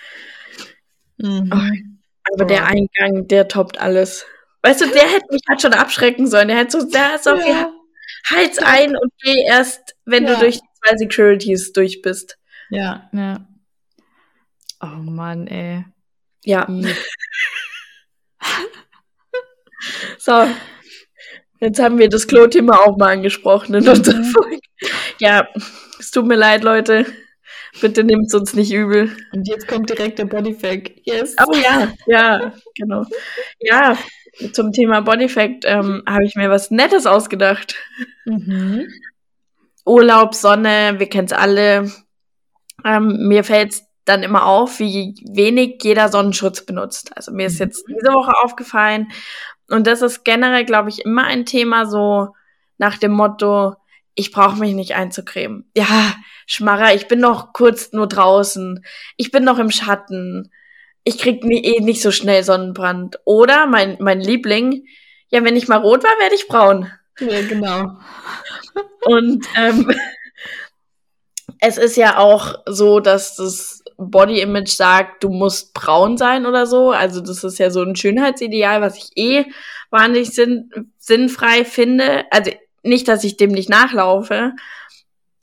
Mhm. 1.18 1.93
Aber 2.32 2.44
der 2.44 2.66
Eingang, 2.66 3.28
der 3.28 3.48
toppt 3.48 3.80
alles. 3.80 4.26
Weißt 4.62 4.80
du, 4.80 4.86
der 4.86 5.02
hätte 5.02 5.26
mich 5.30 5.42
halt 5.48 5.60
schon 5.60 5.74
abschrecken 5.74 6.26
sollen. 6.26 6.48
Der 6.48 6.56
hätte 6.56 6.80
so, 6.80 6.90
da 6.90 7.16
ist 7.16 7.28
auf 7.28 7.46
ja. 7.46 7.70
Heiz 8.30 8.58
ein 8.58 8.96
und 8.96 9.12
geh 9.22 9.44
erst, 9.46 9.94
wenn 10.06 10.26
ja. 10.26 10.34
du 10.34 10.40
durch 10.40 10.56
die 10.56 10.66
zwei 10.82 10.96
Securities 10.96 11.72
durch 11.72 12.00
bist. 12.00 12.38
Ja, 12.70 13.10
ja. 13.12 13.46
Oh 14.80 14.86
Mann, 14.86 15.46
ey. 15.46 15.84
Ja. 16.44 16.66
so. 20.18 20.48
Jetzt 21.60 21.80
haben 21.80 21.98
wir 21.98 22.08
das 22.08 22.26
Klo-Thema 22.26 22.80
auch 22.80 22.96
mal 22.96 23.12
angesprochen 23.12 23.74
in 23.74 23.88
unserer 23.88 24.18
mhm. 24.18 24.24
Folge. 24.24 24.60
Ja, 25.18 25.48
es 25.98 26.10
tut 26.10 26.26
mir 26.26 26.36
leid, 26.36 26.64
Leute. 26.64 27.06
Bitte 27.80 28.04
nehmt 28.04 28.26
es 28.28 28.34
uns 28.34 28.54
nicht 28.54 28.72
übel. 28.72 29.10
Und 29.32 29.48
jetzt 29.48 29.66
kommt 29.66 29.90
direkt 29.90 30.18
der 30.18 30.26
Bodyfact. 30.26 30.92
Yes. 31.04 31.34
Oh 31.44 31.54
ja, 31.54 31.92
ja, 32.06 32.52
genau. 32.76 33.04
Ja, 33.58 33.98
zum 34.52 34.72
Thema 34.72 35.00
Bodyfact 35.00 35.64
ähm, 35.66 36.02
habe 36.06 36.24
ich 36.24 36.34
mir 36.36 36.50
was 36.50 36.70
Nettes 36.70 37.06
ausgedacht. 37.06 37.74
Mhm. 38.24 38.86
Urlaub, 39.84 40.34
Sonne, 40.34 40.94
wir 40.98 41.08
kennen 41.08 41.26
es 41.26 41.32
alle. 41.32 41.90
Ähm, 42.84 43.28
mir 43.28 43.44
fällt 43.44 43.72
es 43.72 43.84
dann 44.04 44.22
immer 44.22 44.46
auf, 44.46 44.80
wie 44.80 45.14
wenig 45.32 45.78
jeder 45.82 46.08
Sonnenschutz 46.08 46.64
benutzt. 46.64 47.16
Also 47.16 47.32
mir 47.32 47.46
ist 47.46 47.58
jetzt 47.58 47.88
mhm. 47.88 47.94
diese 47.94 48.12
Woche 48.12 48.32
aufgefallen. 48.42 49.08
Und 49.68 49.86
das 49.86 50.02
ist 50.02 50.24
generell, 50.24 50.64
glaube 50.64 50.90
ich, 50.90 51.04
immer 51.04 51.24
ein 51.24 51.46
Thema 51.46 51.86
so 51.86 52.28
nach 52.78 52.98
dem 52.98 53.12
Motto, 53.12 53.74
ich 54.14 54.30
brauche 54.30 54.58
mich 54.58 54.74
nicht 54.74 54.94
einzucremen. 54.94 55.70
Ja, 55.76 56.14
Schmarrer, 56.46 56.94
ich 56.94 57.08
bin 57.08 57.20
noch 57.20 57.52
kurz 57.52 57.92
nur 57.92 58.06
draußen. 58.06 58.84
Ich 59.16 59.30
bin 59.30 59.44
noch 59.44 59.58
im 59.58 59.70
Schatten. 59.70 60.52
Ich 61.02 61.18
krieg 61.18 61.44
nie, 61.44 61.62
eh 61.64 61.80
nicht 61.80 62.02
so 62.02 62.10
schnell 62.10 62.44
Sonnenbrand. 62.44 63.18
Oder 63.24 63.66
mein, 63.66 63.96
mein 64.00 64.20
Liebling, 64.20 64.86
ja, 65.30 65.44
wenn 65.44 65.56
ich 65.56 65.68
mal 65.68 65.78
rot 65.78 66.04
war, 66.04 66.18
werde 66.20 66.34
ich 66.34 66.48
braun. 66.48 66.90
Ja, 67.18 67.42
genau. 67.42 67.98
Und 69.02 69.46
ähm, 69.56 69.92
es 71.60 71.78
ist 71.78 71.96
ja 71.96 72.18
auch 72.18 72.54
so, 72.66 73.00
dass 73.00 73.36
das 73.36 73.82
Body 73.96 74.40
Image 74.40 74.70
sagt, 74.70 75.22
du 75.24 75.28
musst 75.28 75.74
braun 75.74 76.16
sein 76.16 76.46
oder 76.46 76.66
so. 76.66 76.90
Also 76.90 77.20
das 77.20 77.44
ist 77.44 77.58
ja 77.58 77.70
so 77.70 77.82
ein 77.82 77.96
Schönheitsideal, 77.96 78.80
was 78.80 78.96
ich 78.96 79.10
eh 79.16 79.46
wahnsinnig 79.90 80.30
sinn 80.30 80.92
sinnfrei 80.98 81.64
finde. 81.64 82.24
Also 82.30 82.50
nicht, 82.84 83.08
dass 83.08 83.24
ich 83.24 83.36
dem 83.36 83.50
nicht 83.50 83.68
nachlaufe. 83.68 84.52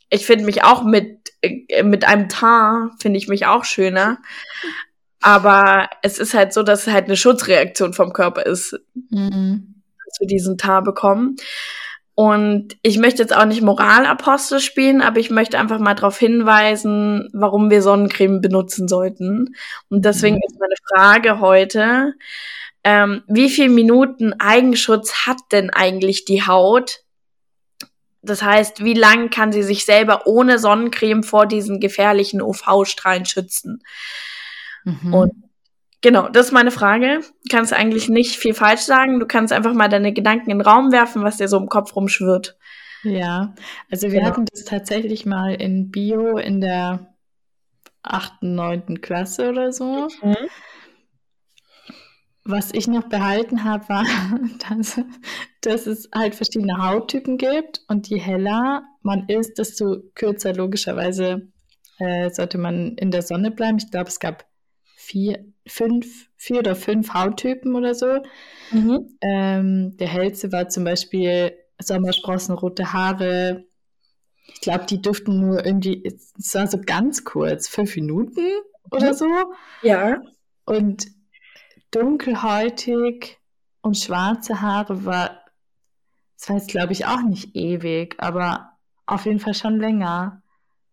Ich 0.09 0.25
finde 0.25 0.45
mich 0.45 0.63
auch 0.63 0.83
mit, 0.83 1.31
äh, 1.41 1.83
mit 1.83 2.05
einem 2.05 2.29
Teint, 2.29 3.01
finde 3.01 3.17
ich 3.17 3.27
mich 3.27 3.45
auch 3.45 3.65
schöner. 3.65 4.17
Aber 5.21 5.89
es 6.01 6.17
ist 6.17 6.33
halt 6.33 6.51
so, 6.51 6.63
dass 6.63 6.87
es 6.87 6.93
halt 6.93 7.05
eine 7.05 7.15
Schutzreaktion 7.15 7.93
vom 7.93 8.11
Körper 8.11 8.45
ist, 8.45 8.79
mhm. 9.09 9.81
dass 10.05 10.19
wir 10.19 10.27
diesen 10.27 10.57
Teint 10.57 10.83
bekommen. 10.83 11.35
Und 12.13 12.75
ich 12.81 12.97
möchte 12.97 13.21
jetzt 13.21 13.35
auch 13.35 13.45
nicht 13.45 13.61
Moralapostel 13.61 14.59
spielen, 14.59 15.01
aber 15.01 15.19
ich 15.19 15.31
möchte 15.31 15.57
einfach 15.57 15.79
mal 15.79 15.93
darauf 15.93 16.17
hinweisen, 16.17 17.29
warum 17.33 17.69
wir 17.69 17.81
Sonnencreme 17.81 18.41
benutzen 18.41 18.87
sollten. 18.87 19.55
Und 19.89 20.05
deswegen 20.05 20.35
mhm. 20.35 20.41
ist 20.47 20.59
meine 20.59 20.75
Frage 20.87 21.39
heute, 21.39 22.13
ähm, 22.83 23.23
wie 23.27 23.49
viel 23.49 23.69
Minuten 23.69 24.33
Eigenschutz 24.33 25.25
hat 25.25 25.37
denn 25.51 25.69
eigentlich 25.69 26.25
die 26.25 26.45
Haut, 26.45 26.99
das 28.21 28.43
heißt, 28.43 28.83
wie 28.83 28.93
lang 28.93 29.29
kann 29.29 29.51
sie 29.51 29.63
sich 29.63 29.85
selber 29.85 30.27
ohne 30.27 30.59
Sonnencreme 30.59 31.23
vor 31.23 31.45
diesen 31.45 31.79
gefährlichen 31.79 32.41
UV-Strahlen 32.41 33.25
schützen? 33.25 33.83
Mhm. 34.83 35.13
Und 35.13 35.33
genau, 36.01 36.29
das 36.29 36.47
ist 36.47 36.51
meine 36.51 36.71
Frage. 36.71 37.21
Du 37.21 37.55
kannst 37.55 37.73
eigentlich 37.73 38.09
nicht 38.09 38.35
viel 38.35 38.53
falsch 38.53 38.81
sagen. 38.81 39.19
Du 39.19 39.25
kannst 39.25 39.51
einfach 39.51 39.73
mal 39.73 39.89
deine 39.89 40.13
Gedanken 40.13 40.51
in 40.51 40.59
den 40.59 40.67
Raum 40.67 40.91
werfen, 40.91 41.23
was 41.23 41.37
dir 41.37 41.47
so 41.47 41.57
im 41.57 41.69
Kopf 41.69 41.95
rumschwirrt. 41.95 42.57
Ja, 43.03 43.55
also 43.89 44.11
wir 44.11 44.19
genau. 44.19 44.31
hatten 44.31 44.45
das 44.51 44.65
tatsächlich 44.65 45.25
mal 45.25 45.55
in 45.55 45.89
Bio 45.89 46.37
in 46.37 46.61
der 46.61 47.15
achten, 48.03 48.53
neunten 48.53 49.01
Klasse 49.01 49.49
oder 49.49 49.71
so. 49.71 50.07
Mhm. 50.21 50.35
Was 52.43 52.73
ich 52.73 52.87
noch 52.87 53.07
behalten 53.07 53.63
habe, 53.63 53.87
war, 53.87 54.05
dass, 54.69 54.99
dass 55.61 55.87
es 55.87 56.09
halt 56.13 56.35
verschiedene 56.35 56.77
Hauttypen 56.77 57.37
gibt 57.37 57.81
und 57.87 58.07
je 58.07 58.17
heller 58.17 58.83
man 59.01 59.27
ist, 59.27 59.57
desto 59.57 59.97
kürzer 60.15 60.53
logischerweise 60.53 61.51
äh, 61.99 62.29
sollte 62.31 62.57
man 62.57 62.95
in 62.97 63.11
der 63.11 63.21
Sonne 63.21 63.51
bleiben. 63.51 63.77
Ich 63.77 63.91
glaube, 63.91 64.09
es 64.09 64.19
gab 64.19 64.45
vier, 64.95 65.45
fünf, 65.67 66.29
vier 66.35 66.59
oder 66.59 66.75
fünf 66.75 67.13
Hauttypen 67.13 67.75
oder 67.75 67.93
so. 67.93 68.19
Mhm. 68.71 69.17
Ähm, 69.21 69.97
der 69.97 70.07
hellste 70.07 70.51
war 70.51 70.69
zum 70.69 70.83
Beispiel 70.83 71.53
Sommersprossen, 71.79 72.55
rote 72.55 72.93
Haare. 72.93 73.65
Ich 74.47 74.61
glaube, 74.61 74.85
die 74.85 75.01
dürften 75.01 75.39
nur 75.39 75.65
irgendwie, 75.65 76.03
es 76.05 76.53
war 76.55 76.67
so 76.67 76.79
ganz 76.83 77.23
kurz, 77.23 77.67
fünf 77.67 77.95
Minuten 77.95 78.47
oder 78.89 79.11
mhm. 79.11 79.15
so. 79.15 79.27
Ja. 79.83 80.21
Und 80.65 81.07
dunkelhäutig 81.91 83.39
und 83.81 83.97
schwarze 83.97 84.61
Haare 84.61 85.05
war, 85.05 85.45
das 86.37 86.49
war 86.49 86.57
jetzt 86.57 86.69
glaube 86.69 86.93
ich 86.93 87.05
auch 87.05 87.21
nicht 87.21 87.55
ewig, 87.55 88.15
aber 88.17 88.77
auf 89.05 89.25
jeden 89.25 89.39
Fall 89.39 89.53
schon 89.53 89.77
länger. 89.79 90.41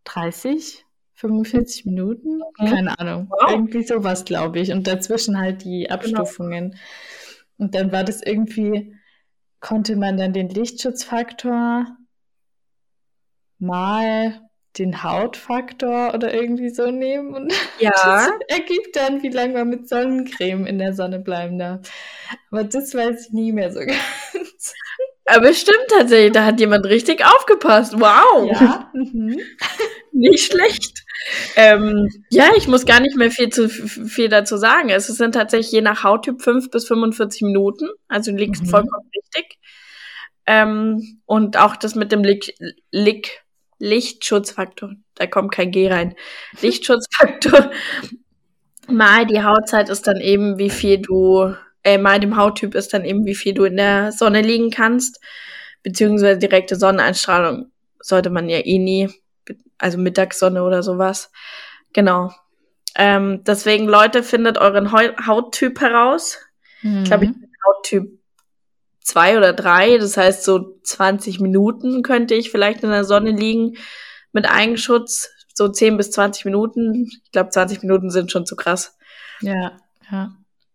30, 0.05 0.85
45 1.15 1.85
Minuten? 1.85 2.39
Mhm. 2.59 2.67
Keine 2.67 2.99
Ahnung. 2.99 3.29
Wow. 3.31 3.51
Irgendwie 3.51 3.83
sowas, 3.83 4.25
glaube 4.25 4.61
ich. 4.61 4.73
Und 4.73 4.87
dazwischen 4.87 5.39
halt 5.39 5.65
die 5.65 5.83
genau. 5.83 5.95
Abstufungen. 5.95 6.71
Genau. 6.71 6.83
Und 7.59 7.75
dann 7.75 7.93
war 7.93 8.05
das 8.05 8.23
irgendwie, 8.23 8.97
konnte 9.61 9.97
man 9.97 10.17
dann 10.17 10.33
den 10.33 10.49
Lichtschutzfaktor 10.49 11.87
mal 13.59 14.48
den 14.79 15.03
Hautfaktor 15.03 16.15
oder 16.15 16.33
irgendwie 16.33 16.71
so 16.71 16.91
nehmen 16.91 17.35
und 17.35 17.53
ja. 17.79 17.91
das 17.91 18.31
ergibt 18.49 18.97
dann, 18.97 19.23
wie 19.23 19.31
lange 19.31 19.55
man 19.55 19.69
mit 19.69 19.89
Sonnencreme 19.89 20.67
in 20.67 20.79
der 20.79 20.95
Sonne 20.95 21.19
bleiben 21.19 21.59
darf. 21.59 21.81
Aber 22.51 22.65
das 22.65 22.95
weiß 22.95 23.27
ich 23.27 23.33
nie 23.33 23.53
mehr 23.53 23.73
so 23.73 23.81
ganz. 23.87 24.75
Aber 25.27 25.53
stimmt 25.53 25.89
tatsächlich, 25.89 26.33
da 26.33 26.47
hat 26.47 26.59
jemand 26.59 26.87
richtig 26.87 27.25
aufgepasst. 27.25 28.01
Wow. 28.01 28.51
Ja. 28.51 28.91
Mhm. 28.95 29.39
Nicht 30.13 30.51
schlecht. 30.51 31.05
Ähm, 31.55 32.09
ja, 32.31 32.51
ich 32.57 32.67
muss 32.67 32.87
gar 32.87 33.01
nicht 33.01 33.17
mehr 33.17 33.31
viel, 33.31 33.51
zu, 33.51 33.69
viel 33.69 34.31
dazu 34.31 34.57
sagen. 34.57 34.89
Es 34.89 35.07
sind 35.07 35.33
tatsächlich 35.33 35.71
je 35.71 35.83
nach 35.83 36.03
Hauttyp 36.03 36.41
5 36.41 36.71
bis 36.71 36.87
45 36.87 37.43
Minuten. 37.43 37.89
Also 38.09 38.31
du 38.31 38.39
liegst 38.39 38.65
mhm. 38.65 38.69
vollkommen 38.69 39.11
richtig. 39.15 39.59
Ähm, 40.47 41.21
und 41.27 41.59
auch 41.59 41.77
das 41.77 41.95
mit 41.95 42.11
dem 42.11 42.25
Lick, 42.25 42.55
Lick 42.91 43.43
Lichtschutzfaktor, 43.79 44.95
da 45.15 45.27
kommt 45.27 45.53
kein 45.53 45.71
G 45.71 45.89
rein. 45.89 46.15
Lichtschutzfaktor 46.61 47.71
mal 48.89 49.27
die 49.27 49.43
Hautzeit 49.43 49.89
ist 49.89 50.07
dann 50.07 50.21
eben, 50.21 50.59
wie 50.59 50.71
viel 50.71 50.99
du, 50.99 51.55
äh, 51.85 51.99
mal 51.99 52.21
dem 52.21 52.37
Hauttyp 52.37 52.75
ist 52.75 52.93
dann 52.93 53.05
eben, 53.05 53.25
wie 53.25 53.35
viel 53.35 53.55
du 53.55 53.65
in 53.65 53.77
der 53.77 54.13
Sonne 54.13 54.43
liegen 54.43 54.71
kannst, 54.71 55.21
beziehungsweise 55.83 56.39
direkte 56.39 56.77
Sonneneinstrahlung 56.77 57.71
sollte 58.01 58.31
man 58.31 58.49
ja 58.49 58.59
eh 58.59 58.79
nie, 58.79 59.09
also 59.79 59.99
Mittagssonne 59.99 60.63
oder 60.63 60.83
sowas. 60.83 61.31
Genau. 61.93 62.33
Ähm, 62.95 63.45
deswegen, 63.45 63.87
Leute, 63.87 64.23
findet 64.23 64.59
euren 64.59 64.93
Hauttyp 64.93 65.81
heraus. 65.81 66.39
Mhm. 66.83 67.03
Ich 67.03 67.05
glaube, 67.05 67.25
ich 67.27 67.33
bin 67.33 67.53
Hauttyp 67.67 68.18
zwei 69.09 69.39
oder 69.39 69.53
drei. 69.53 69.99
Das 69.99 70.17
heißt, 70.17 70.45
so 70.45 70.79
20 70.83 71.41
Minuten 71.41 72.03
könnte 72.03 72.35
ich 72.35 72.51
vielleicht 72.51 72.83
in 72.83 72.91
der 72.91 73.05
Sonne 73.05 73.31
liegen 73.31 73.77
mit 74.33 74.49
Eigenschutz. 74.49 75.31
So 75.55 75.69
10 75.69 75.97
bis 75.97 76.11
20 76.13 76.45
Minuten. 76.45 77.09
Ich 77.25 77.33
glaube, 77.33 77.51
20 77.51 77.83
Minuten 77.83 78.11
sind 78.11 78.31
schon 78.31 78.47
zu 78.47 78.55
krass. 78.55 78.97
Ja, 79.41 79.73
ja. 80.11 80.31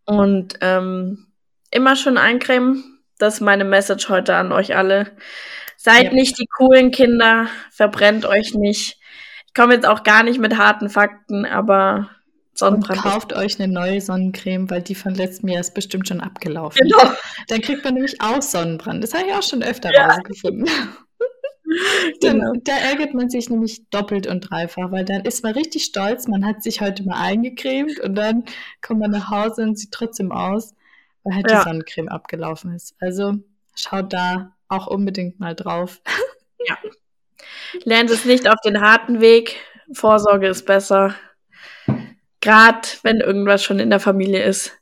Und 0.06 0.56
ähm, 0.62 1.28
immer 1.72 1.96
schön 1.96 2.18
eincremen. 2.18 3.00
Das 3.20 3.36
ist 3.36 3.42
meine 3.42 3.64
Message 3.64 4.10
heute 4.10 4.36
an 4.36 4.52
euch 4.52 4.76
alle. 4.76 5.16
Seid 5.78 6.06
ja. 6.06 6.14
nicht 6.14 6.38
die 6.40 6.48
coolen 6.48 6.92
Kinder, 6.92 7.48
verbrennt 7.72 8.26
euch 8.26 8.54
nicht. 8.54 8.98
Ich 9.48 9.54
komme 9.54 9.76
jetzt 9.76 9.88
auch 9.88 10.04
gar 10.04 10.24
nicht 10.24 10.40
mit 10.40 10.58
harten 10.58 10.90
Fakten, 10.90 11.46
aber 11.46 12.10
Sonnenbrand. 12.64 13.06
Und 13.06 13.12
kauft 13.12 13.34
euch 13.34 13.60
eine 13.60 13.72
neue 13.72 14.02
Sonnencreme, 14.02 14.70
weil 14.70 14.82
die 14.82 14.96
von 14.96 15.14
letztem 15.14 15.50
Jahr 15.50 15.62
ist 15.62 15.74
bestimmt 15.74 16.08
schon 16.08 16.22
abgelaufen. 16.22 16.88
Genau. 16.88 17.14
Dann 17.48 17.62
kriegt 17.62 17.84
man 17.84 17.96
nämlich 17.96 18.22
auch 18.22 18.42
Sonnenbrand. 18.42 19.04
Das 19.04 19.14
habe 19.14 19.28
ich 19.28 19.34
auch 19.34 19.44
schon 19.44 19.64
öfter 19.64 19.94
ja. 19.94 20.08
rausgefunden. 20.08 20.66
dann, 22.22 22.40
genau. 22.40 22.54
Da 22.64 22.74
ärgert 22.74 23.14
man 23.14 23.30
sich 23.30 23.50
nämlich 23.50 23.90
doppelt 23.90 24.28
und 24.28 24.42
dreifach, 24.42 24.92
weil 24.92 25.06
dann 25.06 25.22
ist 25.22 25.44
man 25.44 25.54
richtig 25.54 25.86
stolz, 25.86 26.28
man 26.28 26.46
hat 26.46 26.64
sich 26.64 26.82
heute 26.82 27.04
mal 27.04 27.20
eingecremt 27.20 28.00
und 28.00 28.16
dann 28.16 28.46
kommt 28.82 29.00
man 29.00 29.12
nach 29.12 29.30
Hause 29.30 29.64
und 29.64 29.78
sieht 29.78 29.92
trotzdem 29.92 30.32
aus, 30.32 30.74
weil 31.24 31.36
halt 31.36 31.50
ja. 31.50 31.58
die 31.58 31.64
Sonnencreme 31.64 32.10
abgelaufen 32.10 32.74
ist. 32.76 32.96
Also 33.00 33.36
schaut 33.76 34.14
da 34.14 34.54
auch 34.68 34.88
unbedingt 34.88 35.40
mal 35.40 35.56
drauf. 35.56 36.02
Ja. 36.68 36.78
Lernt 37.86 38.10
es 38.10 38.26
nicht 38.26 38.48
auf 38.48 38.60
den 38.64 38.82
harten 38.82 39.20
Weg. 39.20 39.58
Vorsorge 39.92 40.48
ist 40.48 40.66
besser. 40.66 41.16
Gerade 42.44 42.90
wenn 43.04 43.22
irgendwas 43.22 43.64
schon 43.64 43.80
in 43.80 43.90
der 43.90 44.02
Familie 44.02 44.44
ist. 44.44 44.74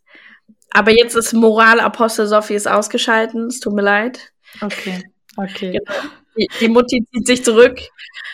Aber 0.72 0.90
jetzt 0.90 1.16
ist 1.16 1.34
Moralapostel 1.34 2.26
Sophie 2.26 2.56
ist 2.56 2.68
ausgeschalten. 2.68 3.46
Es 3.46 3.60
tut 3.60 3.74
mir 3.74 3.84
leid. 3.84 4.34
Okay, 4.62 5.04
okay. 5.38 5.74
Genau. 5.74 6.02
Die, 6.36 6.48
die, 6.60 6.68
Mutti 6.70 7.06
zieht 7.14 7.28
sich 7.28 7.46
zurück. 7.46 7.80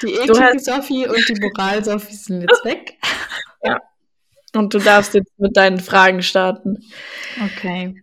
Die 0.02 0.13
eklige 0.13 0.60
Sophie 0.60 1.06
und 1.10 1.28
die 1.28 1.42
Moral 1.42 1.84
Sophie 1.84 2.16
sind 2.16 2.42
jetzt 2.42 2.63
weg. 2.63 2.98
Ja. 3.63 3.82
Und 4.54 4.72
du 4.76 4.78
darfst 4.78 5.16
jetzt 5.16 5.32
mit 5.40 5.58
deinen 5.58 5.80
Fragen 5.80 6.22
starten. 6.22 6.78
Okay. 7.44 7.96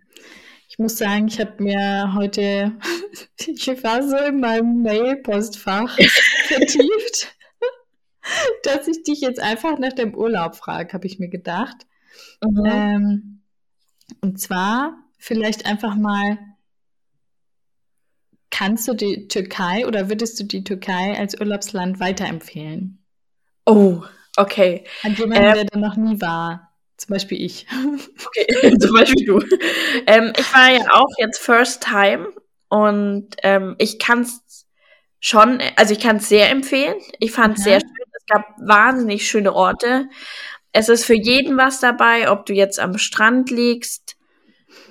Ich 0.69 0.79
muss 0.79 0.99
sagen, 0.99 1.29
ich 1.29 1.39
habe 1.39 1.63
mir 1.63 2.13
heute, 2.17 2.73
ich 3.39 3.69
war 3.85 4.03
so 4.03 4.17
in 4.17 4.41
meinem 4.41 4.83
Mail-Postfach 4.83 5.97
vertieft 6.49 7.34
dass 8.63 8.89
ich 8.89 9.03
dich 9.03 9.21
jetzt 9.21 9.41
einfach 9.41 9.79
nach 9.79 9.93
dem 9.93 10.15
Urlaub 10.15 10.57
frage, 10.57 10.93
habe 10.93 11.07
ich 11.07 11.19
mir 11.19 11.29
gedacht. 11.29 11.87
Mhm. 12.43 12.65
Ähm, 12.67 13.43
und 14.21 14.41
zwar 14.41 14.97
vielleicht 15.19 15.67
einfach 15.67 15.97
mal, 15.97 16.39
kannst 18.51 18.87
du 18.87 18.95
die 18.95 19.29
Türkei 19.29 19.87
oder 19.87 20.09
würdest 20.09 20.39
du 20.39 20.45
die 20.45 20.65
Türkei 20.65 21.19
als 21.19 21.41
Urlaubsland 21.41 21.99
weiterempfehlen? 21.99 23.05
Oh, 23.67 24.03
Okay. 24.37 24.85
An 25.03 25.15
jemanden, 25.15 25.45
ähm, 25.45 25.55
der 25.55 25.65
da 25.65 25.79
noch 25.79 25.97
nie 25.97 26.21
war. 26.21 26.73
Zum 26.97 27.13
Beispiel 27.13 27.41
ich. 27.43 27.67
Okay, 28.27 28.79
zum 28.81 28.93
Beispiel 28.95 29.27
du. 29.27 29.41
Ähm, 30.07 30.33
ich 30.37 30.53
war 30.53 30.73
ja 30.73 30.93
auch 30.93 31.11
jetzt 31.19 31.39
First 31.39 31.85
Time 31.85 32.29
und 32.69 33.29
ähm, 33.43 33.77
ich 33.79 33.99
kann 33.99 34.23
es 34.23 34.67
schon, 35.21 35.61
also 35.77 35.93
ich 35.93 36.01
kann 36.01 36.17
es 36.17 36.29
sehr 36.29 36.51
empfehlen. 36.51 36.97
Ich 37.21 37.33
fand 37.33 37.59
es 37.59 37.65
ja. 37.65 37.73
sehr 37.73 37.81
schön. 37.81 38.04
Es 38.27 38.35
gab 38.35 38.47
wahnsinnig 38.59 39.29
schöne 39.29 39.55
Orte. 39.55 40.09
Es 40.73 40.89
ist 40.89 41.05
für 41.05 41.15
jeden 41.15 41.57
was 41.57 41.81
dabei, 41.81 42.31
ob 42.31 42.47
du 42.47 42.53
jetzt 42.53 42.81
am 42.81 42.99
Strand 42.99 43.51
liegst 43.51 44.17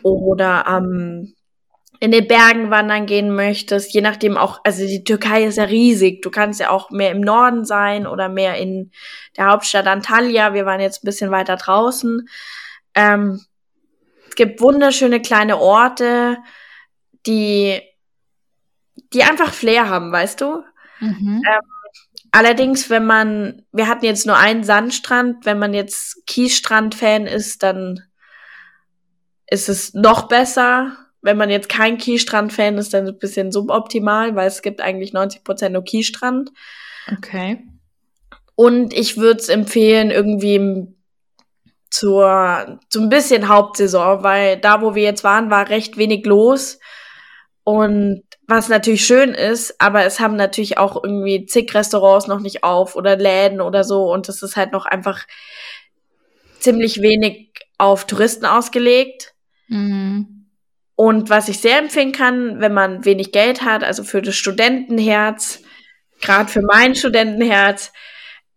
oder 0.03 0.67
am 0.67 1.33
in 1.99 2.11
den 2.11 2.27
Bergen 2.27 2.69
wandern 2.69 3.05
gehen 3.05 3.33
möchtest, 3.33 3.93
je 3.93 4.01
nachdem 4.01 4.35
auch, 4.35 4.59
also 4.65 4.85
die 4.85 5.05
Türkei 5.05 5.45
ist 5.45 5.55
ja 5.55 5.63
riesig. 5.63 6.21
Du 6.21 6.31
kannst 6.31 6.59
ja 6.59 6.69
auch 6.69 6.89
mehr 6.89 7.11
im 7.11 7.21
Norden 7.21 7.63
sein 7.63 8.07
oder 8.07 8.27
mehr 8.27 8.57
in 8.57 8.91
der 9.37 9.45
Hauptstadt 9.45 9.87
Antalya. 9.87 10.53
Wir 10.53 10.65
waren 10.65 10.81
jetzt 10.81 11.01
ein 11.01 11.05
bisschen 11.05 11.31
weiter 11.31 11.55
draußen. 11.55 12.27
Ähm, 12.93 13.39
es 14.27 14.35
gibt 14.35 14.59
wunderschöne 14.59 15.21
kleine 15.21 15.59
Orte, 15.59 16.39
die, 17.25 17.79
die 19.13 19.23
einfach 19.23 19.53
Flair 19.53 19.87
haben, 19.87 20.11
weißt 20.11 20.41
du? 20.41 20.61
Mhm. 20.99 21.41
Ähm, 21.47 21.72
allerdings, 22.33 22.89
wenn 22.89 23.05
man, 23.05 23.63
wir 23.71 23.87
hatten 23.87 24.05
jetzt 24.05 24.27
nur 24.27 24.37
einen 24.37 24.65
Sandstrand, 24.65 25.45
wenn 25.45 25.59
man 25.59 25.73
jetzt 25.73 26.25
Kiesstrand-Fan 26.27 27.25
ist, 27.27 27.63
dann 27.63 28.01
ist 29.47 29.69
es 29.69 29.93
noch 29.93 30.27
besser 30.27 30.97
wenn 31.23 31.37
man 31.37 31.49
jetzt 31.49 31.69
kein 31.69 31.97
Kiesstrand-Fan 31.97 32.77
ist, 32.77 32.93
dann 32.93 33.07
ein 33.07 33.17
bisschen 33.17 33.51
suboptimal, 33.51 34.35
weil 34.35 34.45
es 34.45 34.61
gibt 34.61 34.81
eigentlich 34.81 35.13
90 35.13 35.43
Prozent 35.43 35.73
nur 35.73 35.83
Kiesstrand. 35.83 36.51
Okay. 37.11 37.65
Und 38.55 38.93
ich 38.93 39.17
würde 39.17 39.39
es 39.39 39.47
empfehlen, 39.47 40.11
irgendwie 40.11 40.85
zur, 41.89 42.79
zu 42.89 43.01
ein 43.01 43.09
bisschen 43.09 43.47
Hauptsaison, 43.47 44.23
weil 44.23 44.57
da, 44.57 44.81
wo 44.81 44.95
wir 44.95 45.03
jetzt 45.03 45.23
waren, 45.23 45.49
war 45.49 45.69
recht 45.69 45.97
wenig 45.97 46.25
los. 46.25 46.77
Und 47.63 48.23
was 48.47 48.67
natürlich 48.67 49.05
schön 49.05 49.33
ist, 49.33 49.79
aber 49.79 50.05
es 50.05 50.19
haben 50.19 50.35
natürlich 50.35 50.77
auch 50.77 51.01
irgendwie 51.03 51.45
zig 51.45 51.73
Restaurants 51.73 52.27
noch 52.27 52.39
nicht 52.39 52.63
auf 52.63 52.95
oder 52.95 53.15
Läden 53.15 53.61
oder 53.61 53.83
so. 53.83 54.11
Und 54.11 54.27
es 54.27 54.43
ist 54.43 54.57
halt 54.57 54.71
noch 54.71 54.85
einfach 54.85 55.25
ziemlich 56.59 57.01
wenig 57.01 57.51
auf 57.77 58.05
Touristen 58.05 58.45
ausgelegt. 58.45 59.33
Mhm. 59.67 60.49
Und 60.95 61.29
was 61.29 61.49
ich 61.49 61.59
sehr 61.59 61.79
empfehlen 61.79 62.11
kann, 62.11 62.59
wenn 62.59 62.73
man 62.73 63.05
wenig 63.05 63.31
Geld 63.31 63.63
hat, 63.63 63.83
also 63.83 64.03
für 64.03 64.21
das 64.21 64.35
Studentenherz, 64.35 65.61
gerade 66.21 66.49
für 66.51 66.61
mein 66.61 66.95
Studentenherz, 66.95 67.91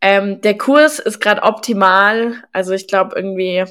ähm, 0.01 0.40
der 0.42 0.59
Kurs 0.59 0.99
ist 0.99 1.20
gerade 1.20 1.42
optimal. 1.42 2.42
Also 2.53 2.72
ich 2.72 2.87
glaube 2.87 3.16
irgendwie 3.16 3.64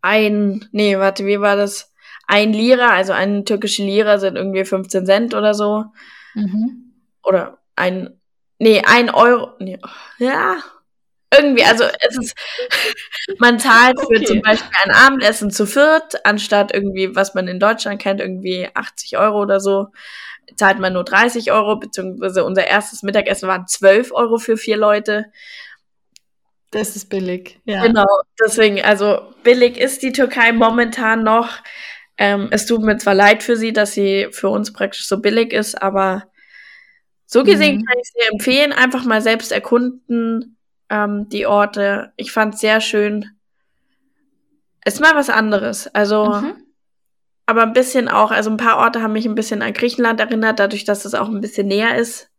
ein, 0.00 0.68
nee, 0.72 0.98
warte, 0.98 1.26
wie 1.26 1.40
war 1.40 1.56
das? 1.56 1.92
Ein 2.28 2.52
Lira, 2.52 2.90
also 2.90 3.12
ein 3.12 3.44
türkische 3.44 3.82
Lira 3.82 4.18
sind 4.18 4.36
irgendwie 4.36 4.64
15 4.64 5.06
Cent 5.06 5.34
oder 5.34 5.54
so. 5.54 5.86
Mhm. 6.34 6.92
Oder 7.24 7.58
ein, 7.74 8.20
nee, 8.58 8.82
ein 8.86 9.10
Euro, 9.10 9.54
nee, 9.58 9.78
ja, 10.18 10.58
irgendwie, 11.36 11.64
also 11.64 11.84
es 12.00 12.18
ist, 12.18 12.36
man 13.38 13.58
zahlt 13.58 13.98
für 14.00 14.06
okay. 14.06 14.24
zum 14.24 14.40
Beispiel 14.42 14.70
ein 14.84 14.90
Abendessen 14.90 15.50
zu 15.50 15.66
viert, 15.66 16.24
anstatt 16.24 16.72
irgendwie, 16.72 17.14
was 17.14 17.34
man 17.34 17.48
in 17.48 17.60
Deutschland 17.60 18.00
kennt, 18.00 18.20
irgendwie 18.20 18.68
80 18.74 19.18
Euro 19.18 19.40
oder 19.40 19.60
so, 19.60 19.88
zahlt 20.56 20.78
man 20.78 20.92
nur 20.92 21.04
30 21.04 21.52
Euro, 21.52 21.76
beziehungsweise 21.76 22.44
unser 22.44 22.66
erstes 22.66 23.02
Mittagessen 23.02 23.48
waren 23.48 23.66
12 23.66 24.12
Euro 24.12 24.38
für 24.38 24.56
vier 24.56 24.76
Leute. 24.76 25.26
Das 26.70 26.96
ist 26.96 27.08
billig, 27.08 27.58
ja. 27.64 27.86
Genau, 27.86 28.06
deswegen, 28.42 28.82
also 28.82 29.32
billig 29.42 29.78
ist 29.78 30.02
die 30.02 30.12
Türkei 30.12 30.52
momentan 30.52 31.22
noch. 31.22 31.48
Ähm, 32.18 32.48
es 32.50 32.66
tut 32.66 32.82
mir 32.82 32.98
zwar 32.98 33.14
leid 33.14 33.42
für 33.44 33.56
sie, 33.56 33.72
dass 33.72 33.92
sie 33.92 34.28
für 34.32 34.48
uns 34.48 34.72
praktisch 34.72 35.06
so 35.06 35.20
billig 35.20 35.52
ist, 35.52 35.80
aber 35.80 36.24
so 37.26 37.44
gesehen 37.44 37.76
mhm. 37.76 37.84
kann 37.84 37.98
ich 38.00 38.08
sie 38.08 38.32
empfehlen, 38.32 38.72
einfach 38.72 39.04
mal 39.04 39.22
selbst 39.22 39.52
erkunden, 39.52 40.56
ähm, 40.90 41.28
die 41.28 41.46
Orte. 41.46 42.12
Ich 42.16 42.32
fand 42.32 42.58
sehr 42.58 42.80
schön. 42.80 43.26
Es 44.80 44.94
ist 44.94 45.00
mal 45.00 45.14
was 45.14 45.30
anderes. 45.30 45.86
Also, 45.94 46.40
mhm. 46.40 46.54
aber 47.46 47.62
ein 47.62 47.72
bisschen 47.72 48.08
auch, 48.08 48.32
also 48.32 48.50
ein 48.50 48.56
paar 48.56 48.78
Orte 48.78 49.02
haben 49.02 49.12
mich 49.12 49.26
ein 49.26 49.34
bisschen 49.34 49.62
an 49.62 49.72
Griechenland 49.72 50.18
erinnert, 50.18 50.58
dadurch, 50.58 50.84
dass 50.84 51.04
es 51.04 51.14
auch 51.14 51.28
ein 51.28 51.40
bisschen 51.40 51.68
näher 51.68 51.96
ist. 51.96 52.30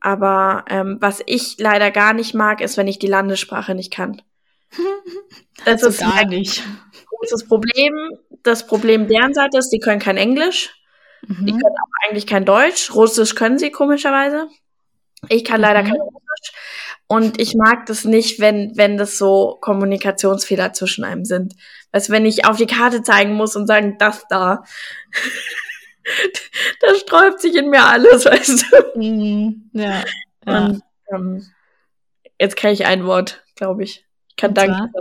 Aber 0.00 0.64
ähm, 0.68 0.98
was 1.00 1.22
ich 1.26 1.56
leider 1.58 1.90
gar 1.90 2.12
nicht 2.12 2.34
mag, 2.34 2.60
ist, 2.60 2.76
wenn 2.76 2.86
ich 2.86 3.00
die 3.00 3.08
Landessprache 3.08 3.74
nicht 3.74 3.92
kann. 3.92 4.22
Das 5.64 5.82
also 5.82 5.88
ist 5.88 5.98
gar 5.98 6.24
nicht. 6.24 6.62
großes 7.08 7.48
Problem. 7.48 7.92
Das 8.42 8.66
Problem 8.66 9.08
deren 9.08 9.34
Seite 9.34 9.58
ist, 9.58 9.70
die 9.70 9.78
können 9.78 10.00
kein 10.00 10.16
Englisch. 10.16 10.74
Mhm. 11.26 11.46
Die 11.46 11.52
können 11.52 11.64
auch 11.64 12.08
eigentlich 12.08 12.26
kein 12.26 12.44
Deutsch. 12.44 12.94
Russisch 12.94 13.34
können 13.34 13.58
sie 13.58 13.70
komischerweise. 13.70 14.48
Ich 15.28 15.44
kann 15.44 15.60
leider 15.60 15.82
mhm. 15.82 15.86
kein 15.86 16.00
Russisch. 16.00 16.52
Und 17.06 17.40
ich 17.40 17.54
mag 17.54 17.86
das 17.86 18.04
nicht, 18.04 18.38
wenn, 18.38 18.76
wenn 18.76 18.98
das 18.98 19.18
so 19.18 19.56
Kommunikationsfehler 19.60 20.74
zwischen 20.74 21.04
einem 21.04 21.24
sind. 21.24 21.54
Weißt 21.92 22.10
wenn 22.10 22.26
ich 22.26 22.44
auf 22.44 22.56
die 22.58 22.66
Karte 22.66 23.02
zeigen 23.02 23.32
muss 23.32 23.56
und 23.56 23.66
sagen, 23.66 23.96
das 23.98 24.26
da, 24.28 24.62
da 26.80 26.94
sträubt 26.94 27.40
sich 27.40 27.56
in 27.56 27.70
mir 27.70 27.84
alles, 27.84 28.24
weißt 28.26 28.66
du. 28.70 28.98
Mhm. 29.00 29.70
Ja. 29.72 30.02
ja. 30.46 30.66
Und 30.66 30.82
ähm, 31.12 31.46
jetzt 32.38 32.56
kann 32.56 32.72
ich 32.72 32.84
ein 32.84 33.06
Wort, 33.06 33.42
glaube 33.56 33.84
ich. 33.84 34.04
Ich 34.28 34.36
kann 34.36 34.54
Danke 34.54 34.74
sagen. 34.74 34.92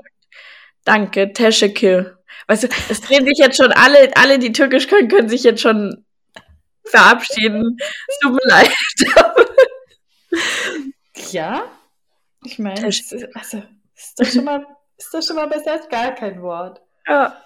Danke, 0.86 1.34
Teşekkür. 1.34 2.17
Weißt 2.48 2.64
du, 2.64 2.68
es 2.90 3.02
drehen 3.02 3.26
sich 3.26 3.38
jetzt 3.38 3.58
schon 3.58 3.72
alle, 3.72 4.12
alle, 4.16 4.40
die 4.40 4.54
Türkisch 4.54 4.88
können, 4.88 5.10
können 5.10 5.30
sich 5.30 5.44
jetzt 5.44 5.62
schon 5.62 6.06
verabschieden. 6.86 7.78
Es 8.08 8.20
tut 8.20 8.32
mir 8.32 8.40
leid. 8.46 8.74
ja, 11.32 11.64
ich 12.46 12.58
meine, 12.60 12.86
also, 12.86 13.64
ist 13.96 14.20
doch 14.20 14.26
schon 14.26 14.46
mal, 14.46 14.66
ist 14.98 15.14
doch 15.14 15.22
schon 15.22 15.36
mal 15.36 15.48
besser 15.48 15.74
als 15.74 15.90
gar 15.90 16.16
kein 16.16 16.42
Wort. 16.42 16.82
Ja. 17.08 17.42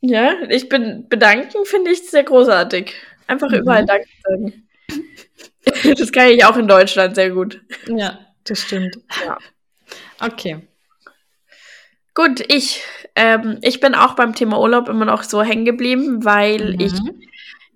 Ja, 0.00 0.34
ich 0.48 0.68
bin 0.68 1.08
bedanken 1.08 1.64
finde 1.64 1.90
ich 1.90 2.08
sehr 2.08 2.22
großartig. 2.22 2.94
Einfach 3.26 3.50
mhm. 3.50 3.56
überall 3.56 3.86
Danke 3.86 4.08
sagen. 4.22 4.68
Das 5.98 6.12
kann 6.12 6.28
ich 6.28 6.44
auch 6.44 6.56
in 6.56 6.68
Deutschland 6.68 7.16
sehr 7.16 7.30
gut. 7.30 7.60
Ja, 7.88 8.20
das 8.44 8.60
stimmt. 8.60 8.98
Ja. 9.24 9.36
Okay. 10.20 10.60
Gut, 12.16 12.42
ich, 12.48 12.82
ähm, 13.14 13.58
ich 13.60 13.78
bin 13.78 13.94
auch 13.94 14.14
beim 14.16 14.34
Thema 14.34 14.58
Urlaub 14.58 14.88
immer 14.88 15.04
noch 15.04 15.22
so 15.22 15.42
hängen 15.42 15.66
geblieben, 15.66 16.24
weil 16.24 16.72
mhm. 16.72 16.80
ich 16.80 16.92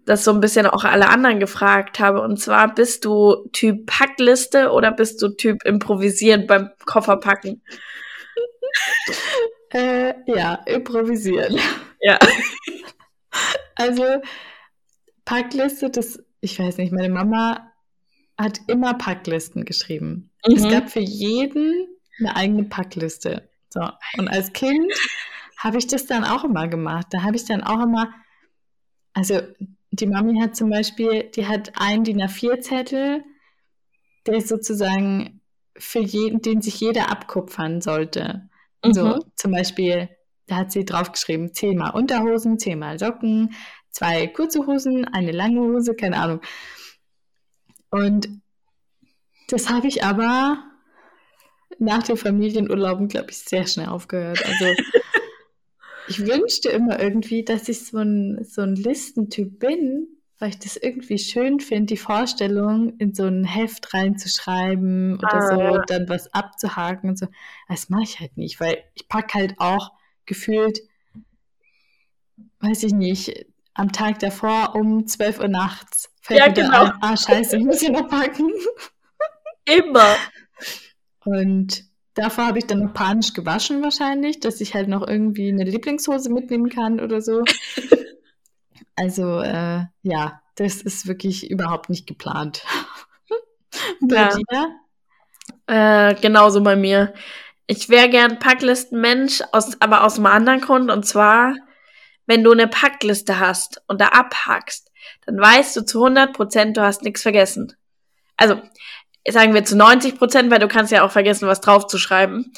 das 0.07 0.25
so 0.25 0.33
ein 0.33 0.41
bisschen 0.41 0.67
auch 0.67 0.85
alle 0.85 1.11
anderen 1.11 1.41
gefragt 1.41 2.01
habe. 2.01 2.23
Und 2.23 2.39
zwar, 2.41 2.75
bist 2.75 3.05
du 3.05 3.51
Typ 3.53 3.85
Packliste 3.85 4.71
oder 4.71 4.93
bist 4.93 5.21
du 5.21 5.29
Typ 5.29 5.63
improvisieren 5.67 6.47
beim 6.47 6.71
Kofferpacken? 6.87 7.61
äh, 9.75 10.15
ja, 10.27 10.55
improvisieren. 10.67 11.59
Ja. 12.01 12.19
Also, 13.77 14.05
Packliste, 15.25 15.89
das, 15.89 16.23
ich 16.43 16.59
weiß 16.59 16.77
nicht, 16.77 16.93
meine 16.93 17.09
Mama 17.09 17.73
hat 18.37 18.61
immer 18.67 18.93
Packlisten 18.93 19.65
geschrieben. 19.65 20.31
Mhm. 20.47 20.55
Es 20.55 20.69
gab 20.69 20.91
für 20.91 21.01
jeden 21.01 21.87
eine 22.19 22.37
eigene 22.37 22.65
Packliste. 22.65 23.50
So. 23.71 23.81
Und 24.19 24.29
als 24.29 24.53
Kind 24.53 24.93
habe 25.57 25.79
ich 25.79 25.87
das 25.87 26.07
dann 26.07 26.25
auch 26.25 26.45
immer 26.45 26.69
gemacht. 26.69 27.07
Da 27.11 27.23
habe 27.23 27.37
ich 27.37 27.45
dann 27.45 27.63
auch 27.63 27.83
immer, 27.83 28.13
also 29.15 29.41
die 29.91 30.07
Mami 30.07 30.41
hat 30.41 30.57
zum 30.57 30.71
Beispiel, 30.71 31.25
die 31.35 31.47
hat 31.47 31.73
einen 31.81 32.05
DIN 32.05 32.23
A4-Zettel, 32.23 33.25
der 34.27 34.35
ist 34.35 34.49
sozusagen 34.49 35.41
für 35.77 36.01
jeden, 36.01 36.43
den 36.43 36.63
sich 36.63 36.81
jeder 36.81 37.11
abkupfern 37.11 37.81
sollte. 37.81 38.49
Mhm. 38.85 38.93
So 38.93 39.25
zum 39.35 39.53
Beispiel, 39.53 40.09
da 40.47 40.57
hat 40.57 40.73
sie 40.73 40.85
draufgeschrieben, 40.85 41.55
zehnmal 41.55 41.93
Unterhosen, 41.93 42.59
zehnmal 42.59 42.99
Socken, 42.99 43.55
zwei 43.91 44.27
kurze 44.27 44.67
Hosen, 44.67 45.05
eine 45.07 45.33
lange 45.33 45.61
Hose, 45.61 45.95
keine 45.95 46.19
Ahnung. 46.19 46.41
Und 47.91 48.29
das 49.49 49.69
habe 49.69 49.89
ich 49.89 50.05
aber 50.05 50.70
nach 51.81 52.03
den 52.03 52.17
Familienurlauben, 52.17 53.09
glaube 53.09 53.31
ich, 53.31 53.39
sehr 53.39 53.67
schnell 53.67 53.89
aufgehört. 53.89 54.45
Also 54.45 54.67
ich 56.09 56.27
wünschte 56.27 56.69
immer 56.69 57.01
irgendwie, 57.01 57.45
dass 57.45 57.69
ich 57.69 57.87
so 57.87 57.99
ein, 57.99 58.45
so 58.45 58.63
ein 58.63 58.77
Listentyp 58.77 59.59
bin, 59.59 60.09
weil 60.39 60.51
ich 60.51 60.59
das 60.59 60.77
irgendwie 60.77 61.19
schön 61.19 61.61
finde, 61.61 61.95
die 61.95 61.97
Vorstellung 61.97 62.97
in 62.99 63.15
so 63.15 63.25
ein 63.25 63.45
Heft 63.45 63.93
reinzuschreiben 63.95 65.17
oder 65.17 65.35
ah, 65.35 65.49
so, 65.49 65.61
ja. 65.61 65.83
dann 65.87 66.09
was 66.09 66.33
abzuhaken 66.33 67.11
und 67.11 67.19
so. 67.19 67.27
Das 67.69 67.89
mache 67.89 68.03
ich 68.03 68.21
halt 68.21 68.37
nicht, 68.37 68.61
weil 68.61 68.83
ich 68.95 69.09
packe 69.09 69.39
halt 69.39 69.55
auch 69.59 69.93
gefühlt, 70.27 70.81
weiß 72.61 72.83
ich 72.83 72.93
nicht, 72.93 73.47
am 73.75 73.93
Tag 73.93 74.19
davor 74.19 74.75
um 74.75 75.07
12 75.07 75.41
Uhr 75.41 75.49
nachts 75.49 76.11
fällt 76.21 76.41
ja, 76.41 76.49
genau. 76.49 76.85
ein, 76.85 76.93
ah 77.01 77.17
scheiße, 77.17 77.57
ich 77.57 77.65
muss 77.65 77.81
hier 77.81 77.93
noch 77.93 78.09
packen. 78.09 78.51
Immer. 79.65 80.17
Und 81.25 81.85
davor 82.15 82.47
habe 82.47 82.59
ich 82.59 82.67
dann 82.67 82.81
noch 82.81 82.95
panisch 82.95 83.33
gewaschen 83.33 83.83
wahrscheinlich, 83.83 84.41
dass 84.41 84.61
ich 84.61 84.75
halt 84.75 84.89
noch 84.89 85.07
irgendwie 85.07 85.49
eine 85.49 85.65
Lieblingshose 85.65 86.31
mitnehmen 86.31 86.69
kann 86.69 87.01
oder 87.01 87.21
so. 87.21 87.43
also 88.97 89.41
äh, 89.41 89.85
ja, 90.03 90.41
das 90.57 90.83
ist 90.83 91.07
wirklich 91.07 91.51
überhaupt 91.51 91.91
nicht 91.91 92.07
geplant. 92.07 92.65
bei 94.01 94.17
ja. 94.17 94.39
dir? 94.39 94.77
Äh, 95.67 96.15
genauso 96.21 96.63
bei 96.63 96.77
mir. 96.77 97.15
Ich 97.67 97.89
wäre 97.89 98.09
gern 98.09 98.39
Packlistenmensch, 98.39 99.43
aus, 99.53 99.81
aber 99.81 100.05
aus 100.05 100.17
einem 100.17 100.27
anderen 100.27 100.61
Grund. 100.61 100.91
Und 100.91 101.07
zwar, 101.07 101.55
wenn 102.27 102.43
du 102.43 102.51
eine 102.51 102.67
Packliste 102.67 103.39
hast 103.39 103.81
und 103.87 104.01
da 104.01 104.09
abhackst, 104.09 104.91
dann 105.27 105.39
weißt 105.39 105.77
du 105.77 105.85
zu 105.85 106.03
100 106.03 106.33
Prozent, 106.33 106.77
du 106.77 106.83
hast 106.83 107.03
nichts 107.03 107.23
vergessen. 107.23 107.77
Also, 108.37 108.61
sagen 109.29 109.55
wir 109.55 109.65
zu 109.65 109.77
90 109.77 110.17
Prozent, 110.17 110.51
weil 110.51 110.59
du 110.59 110.69
kannst 110.69 110.93
ja 110.93 111.05
auch 111.05 111.11
vergessen, 111.11 111.47
was 111.47 111.61
draufzuschreiben. 111.61 112.53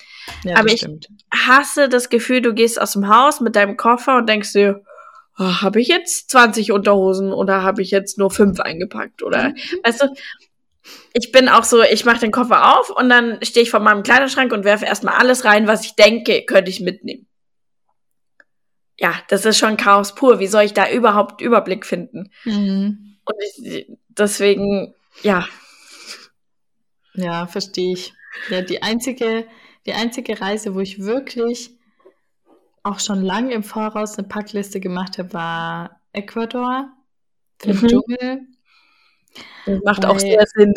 Ja, 0.44 0.58
aber 0.58 0.68
ich 0.68 0.78
stimmt. 0.78 1.08
hasse 1.34 1.88
das 1.88 2.08
Gefühl, 2.08 2.40
du 2.40 2.54
gehst 2.54 2.80
aus 2.80 2.92
dem 2.92 3.08
Haus 3.08 3.40
mit 3.40 3.56
deinem 3.56 3.76
Koffer 3.76 4.18
und 4.18 4.28
denkst 4.28 4.52
dir, 4.52 4.82
oh, 5.38 5.62
habe 5.62 5.80
ich 5.80 5.88
jetzt 5.88 6.30
20 6.30 6.72
Unterhosen 6.72 7.32
oder 7.32 7.62
habe 7.62 7.82
ich 7.82 7.90
jetzt 7.90 8.18
nur 8.18 8.30
fünf 8.30 8.60
eingepackt 8.60 9.22
oder, 9.22 9.50
mhm. 9.50 9.56
weißt 9.84 10.02
du, 10.02 10.08
ich 11.14 11.32
bin 11.32 11.48
auch 11.48 11.64
so, 11.64 11.82
ich 11.82 12.04
mache 12.04 12.20
den 12.20 12.32
Koffer 12.32 12.78
auf 12.78 12.90
und 12.90 13.08
dann 13.08 13.38
stehe 13.42 13.62
ich 13.62 13.70
vor 13.70 13.80
meinem 13.80 14.02
Kleiderschrank 14.02 14.52
und 14.52 14.64
werfe 14.64 14.86
erstmal 14.86 15.14
alles 15.14 15.44
rein, 15.44 15.66
was 15.66 15.84
ich 15.84 15.94
denke, 15.94 16.44
könnte 16.44 16.70
ich 16.70 16.80
mitnehmen. 16.80 17.26
Ja, 18.98 19.14
das 19.28 19.44
ist 19.44 19.58
schon 19.58 19.76
Chaos 19.76 20.14
pur. 20.14 20.38
Wie 20.38 20.46
soll 20.46 20.62
ich 20.62 20.74
da 20.74 20.90
überhaupt 20.90 21.40
Überblick 21.40 21.86
finden? 21.86 22.30
Mhm. 22.44 23.16
Und 23.24 23.36
ich, 23.64 23.86
deswegen, 24.08 24.94
ja. 25.22 25.46
Ja, 27.14 27.46
verstehe 27.46 27.92
ich. 27.92 28.14
Ja, 28.48 28.62
die 28.62 28.82
einzige, 28.82 29.46
die 29.86 29.92
einzige 29.92 30.40
Reise, 30.40 30.74
wo 30.74 30.80
ich 30.80 31.00
wirklich 31.00 31.70
auch 32.82 32.98
schon 32.98 33.22
lange 33.22 33.52
im 33.52 33.62
Voraus 33.62 34.18
eine 34.18 34.28
Packliste 34.28 34.80
gemacht 34.80 35.18
habe, 35.18 35.32
war 35.32 36.00
Ecuador. 36.12 36.90
Für 37.58 37.74
mhm. 37.74 37.86
Dschungel 37.86 38.46
das 39.66 39.82
macht 39.84 40.02
weil, 40.02 40.10
auch 40.10 40.18
sehr 40.18 40.46
Sinn. 40.46 40.74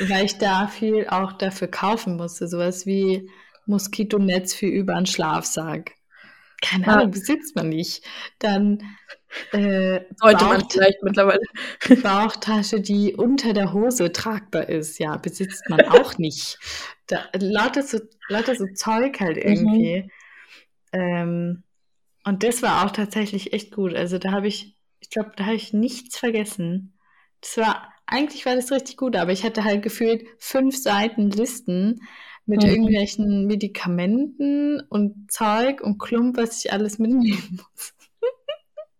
Weil 0.00 0.26
ich 0.26 0.38
da 0.38 0.66
viel 0.68 1.06
auch 1.08 1.32
dafür 1.32 1.68
kaufen 1.68 2.16
musste. 2.16 2.48
Sowas 2.48 2.86
wie 2.86 3.30
Moskitonetz 3.66 4.54
für 4.54 4.66
über 4.66 4.94
einen 4.94 5.06
Schlafsack. 5.06 5.92
Keine 6.62 6.88
Ahnung, 6.88 7.10
besitzt 7.10 7.56
man 7.56 7.68
nicht. 7.68 8.04
Dann 8.38 8.82
äh, 9.52 10.00
sollte 10.16 10.44
Bauch, 10.44 10.48
man 10.48 10.68
vielleicht 10.70 11.02
mittlerweile. 11.02 11.40
Bauchtasche, 12.02 12.80
die 12.80 13.14
unter 13.14 13.52
der 13.52 13.72
Hose 13.72 14.12
tragbar 14.12 14.68
ist. 14.68 14.98
Ja, 14.98 15.16
besitzt 15.16 15.68
man 15.68 15.80
auch 15.88 16.18
nicht. 16.18 16.58
Da, 17.06 17.24
lauter, 17.38 17.82
so, 17.82 17.98
lauter 18.28 18.54
so 18.54 18.66
Zeug 18.74 19.20
halt 19.20 19.36
mhm. 19.36 19.42
irgendwie. 19.42 20.02
Mhm. 20.02 20.10
Ähm, 20.92 21.62
und 22.24 22.42
das 22.42 22.62
war 22.62 22.84
auch 22.84 22.90
tatsächlich 22.90 23.52
echt 23.52 23.74
gut. 23.74 23.94
Also 23.94 24.18
da 24.18 24.32
habe 24.32 24.48
ich, 24.48 24.76
ich 25.00 25.10
glaube, 25.10 25.32
da 25.36 25.46
habe 25.46 25.56
ich 25.56 25.72
nichts 25.72 26.18
vergessen. 26.18 26.98
Das 27.40 27.56
war 27.58 27.92
eigentlich 28.06 28.46
war 28.46 28.54
das 28.54 28.70
richtig 28.70 28.96
gut, 28.96 29.16
aber 29.16 29.32
ich 29.32 29.44
hatte 29.44 29.64
halt 29.64 29.82
gefühlt 29.82 30.26
fünf 30.38 30.76
Seiten 30.76 31.30
Listen 31.30 32.00
mit 32.46 32.62
mhm. 32.62 32.68
irgendwelchen 32.68 33.46
Medikamenten 33.46 34.80
und 34.88 35.30
Zeug 35.30 35.80
und 35.80 35.98
Klump, 35.98 36.36
was 36.36 36.64
ich 36.64 36.72
alles 36.72 36.98
mitnehmen 36.98 37.60
muss. 37.74 37.94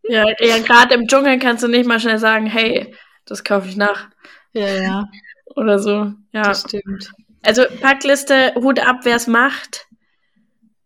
Ja, 0.09 0.25
ja 0.39 0.59
gerade 0.59 0.95
im 0.95 1.07
Dschungel 1.07 1.39
kannst 1.39 1.63
du 1.63 1.69
nicht 1.69 1.87
mal 1.87 2.01
schnell 2.01 2.19
sagen, 2.19 2.47
hey, 2.47 2.95
das 3.25 3.45
kaufe 3.45 3.69
ich 3.69 3.77
nach. 3.77 4.09
Ja, 4.53 4.69
ja. 4.69 5.05
Oder 5.57 5.79
so. 5.79 6.13
Ja. 6.33 6.43
Das 6.43 6.63
stimmt. 6.63 7.13
Also 7.43 7.65
Packliste, 7.81 8.53
Hut 8.57 8.81
ab, 8.81 9.01
wer 9.03 9.17
es 9.17 9.27
macht. 9.27 9.87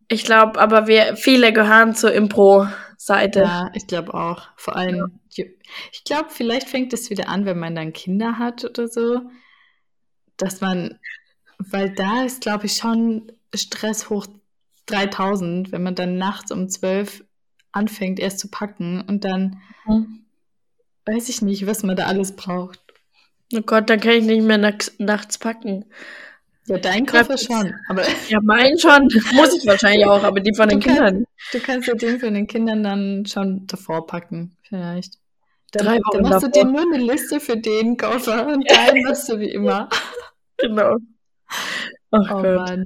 Ich 0.09 0.25
glaube, 0.25 0.61
aber 0.61 0.87
wir 0.87 1.17
viele 1.17 1.53
gehören 1.53 1.95
zur 1.95 2.13
Impro-Seite. 2.13 3.41
Ja, 3.41 3.71
ich 3.75 3.87
glaube 3.87 4.15
auch. 4.15 4.49
Vor 4.57 4.77
allem 4.77 5.21
ich 5.93 6.05
glaube, 6.05 6.31
vielleicht 6.31 6.69
fängt 6.69 6.93
es 6.93 7.11
wieder 7.11 7.29
an, 7.29 7.45
wenn 7.45 7.59
man 7.59 7.75
dann 7.75 7.93
Kinder 7.93 8.39
hat 8.39 8.65
oder 8.65 8.89
so, 8.89 9.21
dass 10.37 10.61
man, 10.61 10.99
weil 11.59 11.95
da 11.95 12.25
ist, 12.25 12.41
glaube 12.41 12.67
ich, 12.67 12.77
schon 12.77 13.33
Stress 13.55 14.11
hoch 14.11 14.27
3000, 14.87 15.73
wenn 15.73 15.83
man 15.83 15.95
dann 15.95 16.19
nachts 16.19 16.51
um 16.51 16.69
12 16.69 17.25
anfängt, 17.73 18.19
erst 18.19 18.39
zu 18.39 18.49
packen 18.49 19.03
und 19.03 19.25
dann 19.25 19.61
mhm. 19.87 20.25
weiß 21.07 21.29
ich 21.29 21.43
nicht, 21.43 21.67
was 21.67 21.83
man 21.83 21.97
da 21.97 22.07
alles 22.07 22.37
braucht. 22.37 22.81
Oh 23.55 23.63
Gott, 23.63 23.91
dann 23.91 24.01
kann 24.01 24.13
ich 24.13 24.25
nicht 24.25 24.43
mehr 24.43 24.59
nachts 24.59 25.39
packen. 25.39 25.85
Ja, 26.67 26.79
dein 26.79 27.05
Koffer 27.05 27.37
schon. 27.37 27.75
Aber 27.89 28.05
ja, 28.29 28.39
mein 28.43 28.79
schon. 28.79 29.03
Muss 29.35 29.57
ich 29.57 29.67
wahrscheinlich 29.67 30.07
auch, 30.07 30.23
aber 30.23 30.41
die 30.41 30.55
von 30.55 30.69
den 30.69 30.79
kannst, 30.79 30.99
Kindern. 30.99 31.25
Du 31.53 31.61
kannst 31.61 31.89
ja 31.89 31.95
den 31.95 32.21
von 32.21 32.35
den 32.35 32.47
Kindern 32.47 32.85
dann 32.85 33.27
schon 33.27 33.67
davor 33.67 34.07
packen, 34.07 34.57
vielleicht. 34.63 35.15
Dann, 35.73 35.87
Drei 35.87 35.97
Wochen 35.99 36.23
dann 36.23 36.31
machst 36.31 36.45
davor. 36.45 36.51
du 36.51 36.59
dir 36.61 36.65
nur 36.65 36.95
eine 36.95 37.05
Liste 37.05 37.41
für 37.41 37.57
den 37.57 37.97
Koffer 37.97 38.47
und 38.47 38.71
deinen 38.71 39.03
machst 39.03 39.29
du 39.29 39.39
wie 39.39 39.51
immer. 39.51 39.89
Genau. 40.63 40.97
Ach 42.11 42.31
oh 42.33 42.43
Gott. 42.43 42.55
Mann. 42.55 42.85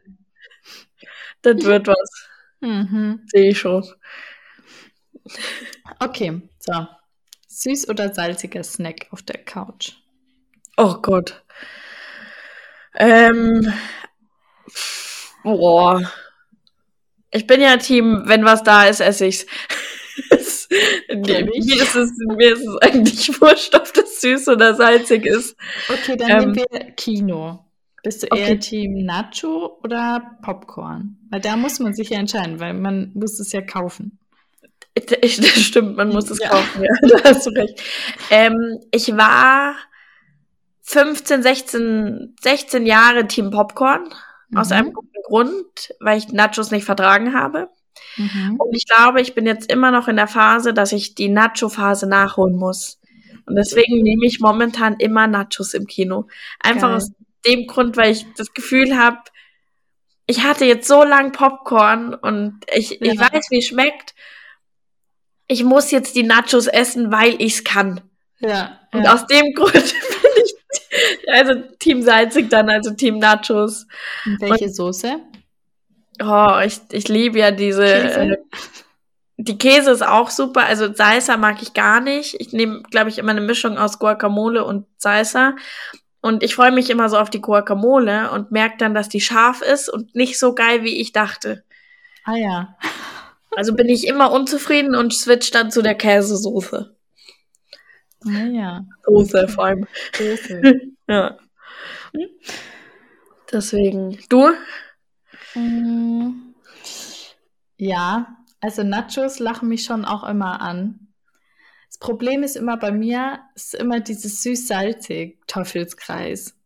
Das 1.42 1.56
wird 1.64 1.88
was. 1.88 2.28
Mhm. 2.60 3.22
Sehe 3.26 3.50
ich 3.50 3.58
schon. 3.58 3.84
Okay, 6.00 6.42
so. 6.58 6.86
Süß 7.48 7.88
oder 7.88 8.12
salziger 8.12 8.62
Snack 8.62 9.06
auf 9.10 9.22
der 9.22 9.42
Couch? 9.44 9.92
Oh 10.76 10.96
Gott. 11.00 11.42
Ähm. 12.96 13.72
Boah. 15.42 16.10
Ich 17.30 17.46
bin 17.46 17.60
ja 17.60 17.76
Team, 17.76 18.22
wenn 18.26 18.44
was 18.44 18.62
da 18.62 18.86
ist, 18.86 19.00
esse 19.00 19.26
ich's. 19.26 19.46
nee, 21.08 21.42
mir, 21.42 21.82
ist 21.82 21.94
es, 21.94 22.10
mir 22.36 22.52
ist 22.52 22.66
es 22.66 22.76
eigentlich 22.82 23.28
wurscht, 23.40 23.74
ob 23.74 23.92
das 23.92 24.20
süß 24.20 24.48
oder 24.48 24.74
salzig 24.74 25.26
ist. 25.26 25.56
Okay, 25.88 26.16
dann 26.16 26.30
ähm, 26.30 26.52
nehmen 26.52 26.66
wir 26.70 26.90
Kino. 26.92 27.64
Bist 28.02 28.22
du 28.22 28.26
eher 28.26 28.50
okay. 28.50 28.58
Team 28.58 29.04
Nacho 29.04 29.78
oder 29.82 30.38
Popcorn? 30.42 31.16
Weil 31.30 31.40
da 31.40 31.56
muss 31.56 31.80
man 31.80 31.94
sich 31.94 32.10
ja 32.10 32.18
entscheiden, 32.18 32.60
weil 32.60 32.74
man 32.74 33.12
muss 33.14 33.40
es 33.40 33.50
ja 33.52 33.62
kaufen. 33.62 34.18
Das 35.18 35.60
stimmt, 35.60 35.96
man 35.96 36.10
muss 36.10 36.30
es 36.30 36.38
ja. 36.38 36.50
kaufen, 36.50 36.84
ja, 36.84 36.92
da 37.02 37.30
hast 37.30 37.46
du 37.46 37.50
recht. 37.50 37.82
Ähm, 38.30 38.78
ich 38.92 39.16
war 39.16 39.74
15, 40.82 41.42
16, 41.42 42.36
16 42.40 42.86
Jahre 42.86 43.26
Team 43.26 43.50
Popcorn. 43.50 44.04
Mhm. 44.50 44.58
Aus 44.58 44.70
einem 44.70 44.92
guten 44.92 45.22
Grund, 45.24 45.94
weil 46.00 46.18
ich 46.18 46.28
Nachos 46.28 46.70
nicht 46.70 46.84
vertragen 46.84 47.34
habe. 47.34 47.68
Mhm. 48.16 48.56
Und 48.58 48.76
ich 48.76 48.86
glaube, 48.86 49.20
ich 49.20 49.34
bin 49.34 49.46
jetzt 49.46 49.70
immer 49.70 49.90
noch 49.90 50.08
in 50.08 50.16
der 50.16 50.28
Phase, 50.28 50.74
dass 50.74 50.92
ich 50.92 51.14
die 51.14 51.28
Nacho-Phase 51.28 52.06
nachholen 52.06 52.56
muss. 52.56 53.00
Und 53.46 53.56
deswegen 53.56 54.02
nehme 54.02 54.26
ich 54.26 54.40
momentan 54.40 54.96
immer 54.98 55.26
Nachos 55.26 55.74
im 55.74 55.86
Kino. 55.86 56.28
Einfach 56.60 56.88
Geil. 56.88 56.96
aus 56.96 57.12
dem 57.46 57.66
Grund, 57.66 57.96
weil 57.96 58.12
ich 58.12 58.26
das 58.36 58.52
Gefühl 58.54 58.96
habe, 58.96 59.18
ich 60.26 60.42
hatte 60.42 60.64
jetzt 60.64 60.88
so 60.88 61.02
lang 61.04 61.32
Popcorn 61.32 62.14
und 62.14 62.60
ich, 62.74 62.90
ja. 62.90 63.12
ich 63.12 63.18
weiß, 63.18 63.50
wie 63.50 63.58
es 63.58 63.66
schmeckt. 63.66 64.14
Ich 65.46 65.64
muss 65.64 65.90
jetzt 65.90 66.16
die 66.16 66.22
Nachos 66.22 66.66
essen, 66.66 67.12
weil 67.12 67.34
ich 67.40 67.56
es 67.56 67.64
kann. 67.64 68.00
Ja. 68.40 68.80
Und 68.92 69.04
ja. 69.04 69.14
aus 69.14 69.26
dem 69.26 69.52
Grund 69.54 69.72
bin 69.72 70.44
ich 70.44 70.54
also 71.32 71.54
Team 71.78 72.02
salzig 72.02 72.50
dann, 72.50 72.68
also 72.68 72.92
Team 72.92 73.18
Nachos. 73.18 73.86
Und 74.24 74.40
welche 74.40 74.66
und, 74.66 74.74
Soße? 74.76 75.20
Oh, 76.22 76.60
ich, 76.64 76.80
ich 76.92 77.08
liebe 77.08 77.38
ja 77.38 77.50
diese. 77.50 77.84
Äh, 77.84 78.36
die 79.36 79.58
Käse 79.58 79.90
ist 79.90 80.06
auch 80.06 80.30
super. 80.30 80.64
Also 80.66 80.92
Salsa 80.94 81.36
mag 81.36 81.60
ich 81.60 81.74
gar 81.74 82.00
nicht. 82.00 82.36
Ich 82.38 82.52
nehme, 82.52 82.82
glaube 82.82 83.10
ich, 83.10 83.18
immer 83.18 83.32
eine 83.32 83.40
Mischung 83.40 83.78
aus 83.78 83.98
Guacamole 83.98 84.64
und 84.64 84.86
Salsa. 84.96 85.56
Und 86.20 86.42
ich 86.42 86.54
freue 86.54 86.72
mich 86.72 86.88
immer 86.88 87.08
so 87.08 87.18
auf 87.18 87.30
die 87.30 87.40
Guacamole 87.40 88.30
und 88.30 88.52
merke 88.52 88.76
dann, 88.78 88.94
dass 88.94 89.08
die 89.08 89.20
scharf 89.20 89.60
ist 89.60 89.88
und 89.88 90.14
nicht 90.14 90.38
so 90.38 90.54
geil, 90.54 90.82
wie 90.82 91.00
ich 91.00 91.12
dachte. 91.12 91.64
Ah 92.24 92.36
ja. 92.36 92.76
Also 93.56 93.74
bin 93.74 93.88
ich 93.88 94.06
immer 94.06 94.32
unzufrieden 94.32 94.94
und 94.94 95.12
switch 95.12 95.50
dann 95.50 95.70
zu 95.70 95.82
der 95.82 95.94
Käsesoße. 95.94 96.96
Ah 98.26 98.44
ja. 98.46 98.84
Soße 99.06 99.48
vor 99.48 99.66
allem. 99.66 99.86
Soße. 100.16 100.62
ja. 101.08 101.36
Deswegen. 103.52 104.18
Du? 104.28 104.50
Mm, 105.54 106.54
ja, 107.76 108.36
also 108.60 108.82
Nachos 108.82 109.38
lachen 109.38 109.68
mich 109.68 109.84
schon 109.84 110.04
auch 110.04 110.24
immer 110.24 110.60
an. 110.60 111.04
Das 111.88 111.98
Problem 111.98 112.42
ist 112.42 112.56
immer 112.56 112.76
bei 112.76 112.90
mir, 112.90 113.40
ist 113.54 113.74
immer 113.74 114.00
dieses 114.00 114.42
süß-salzig 114.42 115.38
Teufelskreis. 115.46 116.56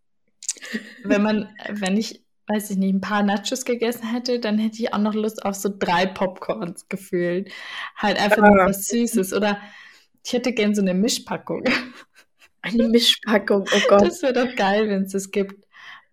wenn 1.05 1.22
man, 1.22 1.55
wenn 1.68 1.97
ich, 1.97 2.24
weiß 2.49 2.70
ich 2.70 2.76
nicht, 2.76 2.94
ein 2.94 3.01
paar 3.01 3.22
Nachos 3.22 3.64
gegessen 3.64 4.11
hätte, 4.11 4.40
dann 4.40 4.59
hätte 4.59 4.82
ich 4.82 4.92
auch 4.92 4.99
noch 4.99 5.14
Lust 5.14 5.44
auf 5.44 5.55
so 5.55 5.70
drei 5.76 6.07
Popcorns 6.07 6.88
gefühlt. 6.88 7.51
Halt 7.96 8.20
einfach 8.20 8.38
nur 8.38 8.66
was 8.66 8.86
Süßes. 8.86 9.32
Oder 9.32 9.59
ich 10.24 10.32
hätte 10.32 10.53
gern 10.53 10.74
so 10.74 10.82
eine 10.82 10.94
Mischpackung. 10.94 11.64
Eine 12.61 12.88
Mischpackung, 12.88 13.64
oh 13.72 13.80
Gott. 13.88 14.03
Das 14.03 14.20
wäre 14.20 14.32
doch 14.32 14.57
geil, 14.57 14.88
wenn 14.88 15.05
es 15.05 15.12
das 15.12 15.30
gibt. 15.30 15.64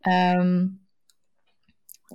Ähm, 0.05 0.79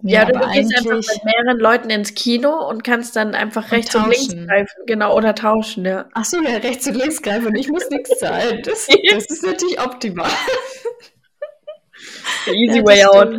Ja, 0.03 0.23
ja 0.23 0.25
du 0.27 0.39
gehst 0.53 0.73
einfach 0.79 0.97
mit 0.97 1.25
mehreren 1.25 1.59
Leuten 1.59 1.91
ins 1.91 2.15
Kino 2.15 2.69
und 2.69 2.85
kannst 2.85 3.17
dann 3.17 3.35
einfach 3.35 3.73
rechts 3.73 3.95
und, 3.97 4.05
und 4.05 4.11
links 4.11 4.29
greifen. 4.29 4.83
Genau, 4.87 5.17
oder 5.17 5.35
tauschen, 5.35 5.85
ja. 5.85 6.09
Ach 6.15 6.25
so, 6.25 6.41
ja, 6.41 6.59
rechts 6.59 6.87
und 6.87 6.95
links 6.95 7.21
greifen 7.21 7.49
und 7.49 7.57
ich 7.57 7.69
muss 7.69 7.91
nichts 7.91 8.19
zahlen. 8.21 8.63
Das, 8.65 8.87
das 9.11 9.27
ist 9.27 9.43
natürlich 9.43 9.81
optimal. 9.81 10.31
Easy 12.47 12.79
ja, 12.79 12.85
way 12.85 13.05
out. 13.05 13.37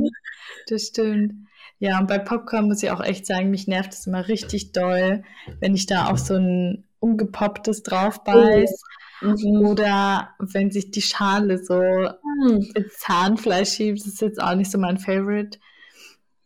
Das 0.68 0.88
stimmt. 0.88 1.34
Ja, 1.80 2.00
und 2.00 2.08
bei 2.08 2.20
Popcorn 2.20 2.68
muss 2.68 2.84
ich 2.84 2.92
auch 2.92 3.02
echt 3.02 3.26
sagen, 3.26 3.50
mich 3.50 3.68
nervt 3.68 3.94
es 3.94 4.06
immer 4.06 4.28
richtig 4.28 4.72
doll, 4.72 5.24
wenn 5.60 5.74
ich 5.74 5.88
da 5.88 6.08
auf 6.08 6.20
so 6.20 6.36
ein 6.36 6.84
umgepopptes 7.00 7.84
drauf 7.84 8.24
beiß. 8.24 8.84
Mhm. 9.22 9.66
Oder 9.66 10.30
wenn 10.40 10.72
sich 10.72 10.92
die 10.92 11.02
Schale 11.02 11.64
so 11.64 11.80
mhm. 11.80 12.72
ins 12.76 12.98
Zahnfleisch 13.00 13.74
schiebt, 13.74 14.00
das 14.00 14.08
ist 14.08 14.22
jetzt 14.22 14.42
auch 14.42 14.56
nicht 14.56 14.72
so 14.72 14.78
mein 14.78 14.98
Favorite. 14.98 15.60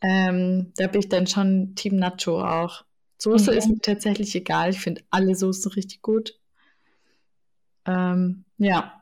Ähm, 0.02 0.72
da 0.78 0.88
bin 0.88 1.00
ich 1.00 1.10
dann 1.10 1.28
schon 1.28 1.76
Team 1.76 1.96
Nacho 1.96 2.42
auch. 2.42 2.84
Soße 3.18 3.52
mhm. 3.52 3.58
ist 3.58 3.68
mir 3.68 3.80
tatsächlich 3.80 4.36
egal. 4.36 4.70
Ich 4.70 4.80
finde 4.80 5.02
alle 5.10 5.36
Soßen 5.36 5.72
richtig 5.72 6.02
gut. 6.02 6.38
Ähm, 7.86 8.46
ja. 8.58 9.02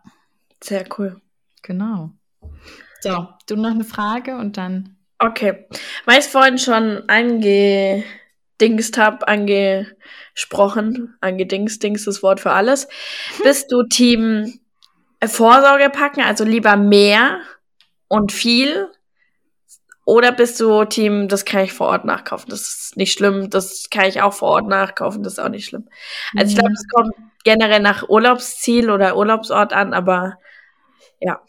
Sehr 0.64 0.86
cool. 0.97 1.22
Genau. 1.61 2.11
So, 3.01 3.28
du 3.47 3.55
noch 3.55 3.72
eine 3.72 3.84
Frage 3.84 4.38
und 4.38 4.57
dann. 4.57 4.95
Okay. 5.24 5.65
Weil 6.05 6.19
ich 6.19 6.26
vorhin 6.26 6.57
schon 6.57 7.07
angedingst 7.07 8.97
habe, 8.97 9.26
angesprochen, 9.26 11.15
angedingst, 11.21 11.82
dingst 11.82 12.07
das 12.07 12.21
Wort 12.21 12.41
für 12.41 12.51
alles. 12.51 12.89
Bist 13.41 13.71
du 13.71 13.84
Team 13.84 14.59
Vorsorge 15.26 15.89
packen, 15.89 16.21
also 16.21 16.43
lieber 16.43 16.76
mehr 16.76 17.39
und 18.09 18.34
viel 18.34 18.89
oder 20.03 20.34
bist 20.34 20.59
du 20.59 20.84
Team, 20.84 21.30
das 21.30 21.45
kann 21.45 21.63
ich 21.63 21.71
vor 21.71 21.88
Ort 21.88 22.03
nachkaufen, 22.03 22.49
das 22.49 22.61
ist 22.61 22.97
nicht 22.97 23.13
schlimm, 23.13 23.49
das 23.49 23.89
kann 23.89 24.05
ich 24.05 24.21
auch 24.21 24.34
vor 24.34 24.49
Ort 24.49 24.67
nachkaufen, 24.67 25.24
das 25.24 25.34
ist 25.34 25.39
auch 25.39 25.47
nicht 25.47 25.65
schlimm. 25.65 25.88
Also 26.36 26.49
ich 26.49 26.55
glaube, 26.55 26.71
mhm. 26.71 26.76
es 26.76 26.88
kommt 26.89 27.13
generell 27.45 27.80
nach 27.80 28.09
Urlaubsziel 28.09 28.89
oder 28.89 29.15
Urlaubsort 29.15 29.71
an, 29.71 29.93
aber 29.93 30.38
ja. 31.21 31.41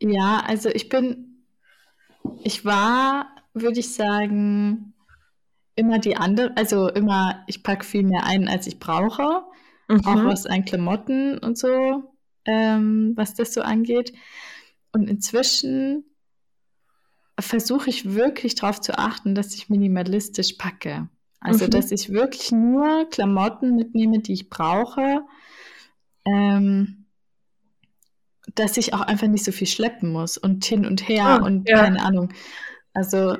Ja, 0.00 0.42
also 0.46 0.70
ich 0.70 0.88
bin, 0.88 1.33
ich 2.42 2.64
war, 2.64 3.34
würde 3.52 3.80
ich 3.80 3.94
sagen, 3.94 4.94
immer 5.76 5.98
die 5.98 6.16
andere, 6.16 6.56
also 6.56 6.88
immer, 6.88 7.44
ich 7.46 7.62
packe 7.62 7.84
viel 7.84 8.04
mehr 8.04 8.24
ein, 8.24 8.48
als 8.48 8.66
ich 8.66 8.78
brauche, 8.78 9.44
mhm. 9.88 10.04
auch 10.04 10.24
was 10.24 10.46
an 10.46 10.64
Klamotten 10.64 11.38
und 11.38 11.58
so, 11.58 12.14
ähm, 12.44 13.12
was 13.16 13.34
das 13.34 13.54
so 13.54 13.62
angeht. 13.62 14.12
Und 14.92 15.08
inzwischen 15.08 16.04
versuche 17.38 17.90
ich 17.90 18.14
wirklich 18.14 18.54
darauf 18.54 18.80
zu 18.80 18.96
achten, 18.96 19.34
dass 19.34 19.54
ich 19.54 19.68
minimalistisch 19.68 20.52
packe. 20.54 21.08
Also, 21.40 21.66
mhm. 21.66 21.70
dass 21.70 21.90
ich 21.90 22.10
wirklich 22.10 22.52
nur 22.52 23.08
Klamotten 23.10 23.74
mitnehme, 23.74 24.20
die 24.20 24.32
ich 24.32 24.48
brauche. 24.48 25.22
Ähm, 26.24 27.03
dass 28.54 28.76
ich 28.76 28.94
auch 28.94 29.00
einfach 29.00 29.26
nicht 29.26 29.44
so 29.44 29.52
viel 29.52 29.66
schleppen 29.66 30.12
muss 30.12 30.36
und 30.36 30.64
hin 30.64 30.86
und 30.86 31.08
her 31.08 31.40
oh, 31.40 31.46
und 31.46 31.68
ja. 31.68 31.84
keine 31.84 32.02
Ahnung. 32.02 32.32
Also, 32.92 33.36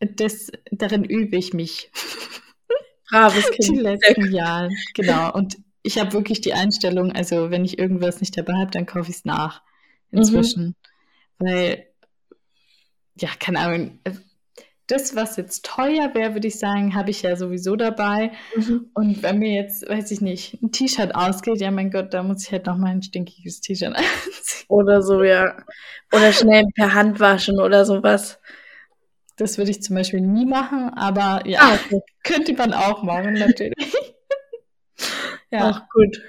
das, 0.00 0.50
darin 0.70 1.04
übe 1.04 1.36
ich 1.36 1.52
mich. 1.54 1.90
Braves 3.10 3.50
Kind. 3.50 3.78
Die 3.78 3.80
letzten 3.80 4.32
Jahre, 4.32 4.70
genau. 4.94 5.32
Und 5.32 5.58
ich 5.82 5.98
habe 5.98 6.12
wirklich 6.12 6.40
die 6.40 6.54
Einstellung, 6.54 7.12
also 7.12 7.50
wenn 7.50 7.64
ich 7.64 7.78
irgendwas 7.78 8.20
nicht 8.20 8.36
dabei 8.36 8.54
habe, 8.54 8.70
dann 8.70 8.86
kaufe 8.86 9.10
ich 9.10 9.18
es 9.18 9.24
nach. 9.24 9.62
Mhm. 10.10 10.18
Inzwischen. 10.18 10.64
Mhm. 10.64 10.74
Weil 11.38 11.86
ja, 13.16 13.28
keine 13.38 13.60
Ahnung. 13.60 14.00
Das, 14.86 15.16
was 15.16 15.36
jetzt 15.36 15.64
teuer 15.64 16.14
wäre, 16.14 16.34
würde 16.34 16.48
ich 16.48 16.58
sagen, 16.58 16.94
habe 16.94 17.10
ich 17.10 17.22
ja 17.22 17.36
sowieso 17.36 17.74
dabei. 17.74 18.32
Mhm. 18.54 18.90
Und 18.92 19.22
wenn 19.22 19.38
mir 19.38 19.54
jetzt, 19.54 19.88
weiß 19.88 20.10
ich 20.10 20.20
nicht, 20.20 20.62
ein 20.62 20.72
T-Shirt 20.72 21.14
ausgeht, 21.14 21.60
ja, 21.60 21.70
mein 21.70 21.90
Gott, 21.90 22.12
da 22.12 22.22
muss 22.22 22.44
ich 22.44 22.52
halt 22.52 22.66
noch 22.66 22.76
mal 22.76 22.90
ein 22.90 23.02
stinkiges 23.02 23.60
T-Shirt 23.60 23.94
anziehen. 23.96 24.66
Oder 24.68 25.02
so, 25.02 25.22
ja. 25.22 25.56
Oder 26.12 26.32
schnell 26.32 26.64
per 26.74 26.92
Hand 26.92 27.18
waschen 27.18 27.60
oder 27.60 27.84
sowas. 27.84 28.38
Das 29.36 29.58
würde 29.58 29.70
ich 29.70 29.82
zum 29.82 29.96
Beispiel 29.96 30.20
nie 30.20 30.46
machen, 30.46 30.90
aber 30.94 31.46
ja, 31.46 31.60
ah, 31.62 31.74
okay. 31.74 32.00
könnte 32.22 32.54
man 32.54 32.72
auch 32.72 33.02
machen, 33.02 33.34
natürlich. 33.34 33.94
ja. 35.50 35.70
Auch 35.70 35.80
gut. 35.88 36.22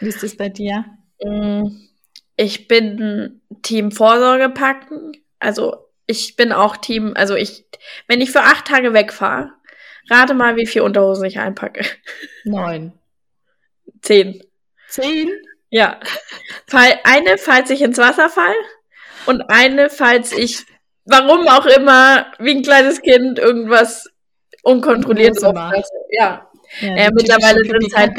Wie 0.00 0.08
ist 0.08 0.22
das 0.22 0.36
bei 0.36 0.48
dir? 0.48 0.84
Mm, 1.22 1.66
ich 2.36 2.68
bin 2.68 3.42
Team 3.62 3.90
Vorsorge 3.90 4.48
packen. 4.48 5.12
Also 5.38 5.76
ich 6.12 6.36
bin 6.36 6.52
auch 6.52 6.76
Team, 6.76 7.14
also 7.16 7.34
ich, 7.34 7.64
wenn 8.06 8.20
ich 8.20 8.30
für 8.30 8.42
acht 8.42 8.66
Tage 8.66 8.92
wegfahre, 8.92 9.50
rate 10.10 10.34
mal, 10.34 10.56
wie 10.56 10.66
viel 10.66 10.82
Unterhosen 10.82 11.24
ich 11.24 11.38
einpacke. 11.38 11.84
Neun. 12.44 12.92
Zehn. 14.02 14.42
Zehn? 14.88 15.30
Ja. 15.70 15.98
Eine, 16.70 17.38
falls 17.38 17.70
ich 17.70 17.80
ins 17.80 17.98
Wasser 17.98 18.28
fall 18.28 18.54
und 19.26 19.42
eine, 19.48 19.88
falls 19.88 20.32
ich, 20.32 20.66
warum 21.06 21.48
auch 21.48 21.66
immer, 21.66 22.26
wie 22.38 22.54
ein 22.54 22.62
kleines 22.62 23.00
Kind 23.00 23.38
irgendwas 23.38 24.10
unkontrolliert 24.62 25.42
aufpasse. 25.42 25.92
Ja. 26.10 26.50
ja 26.80 26.94
äh, 26.94 27.10
mittlerweile 27.12 27.64
sind 27.64 27.96
halt 27.96 28.14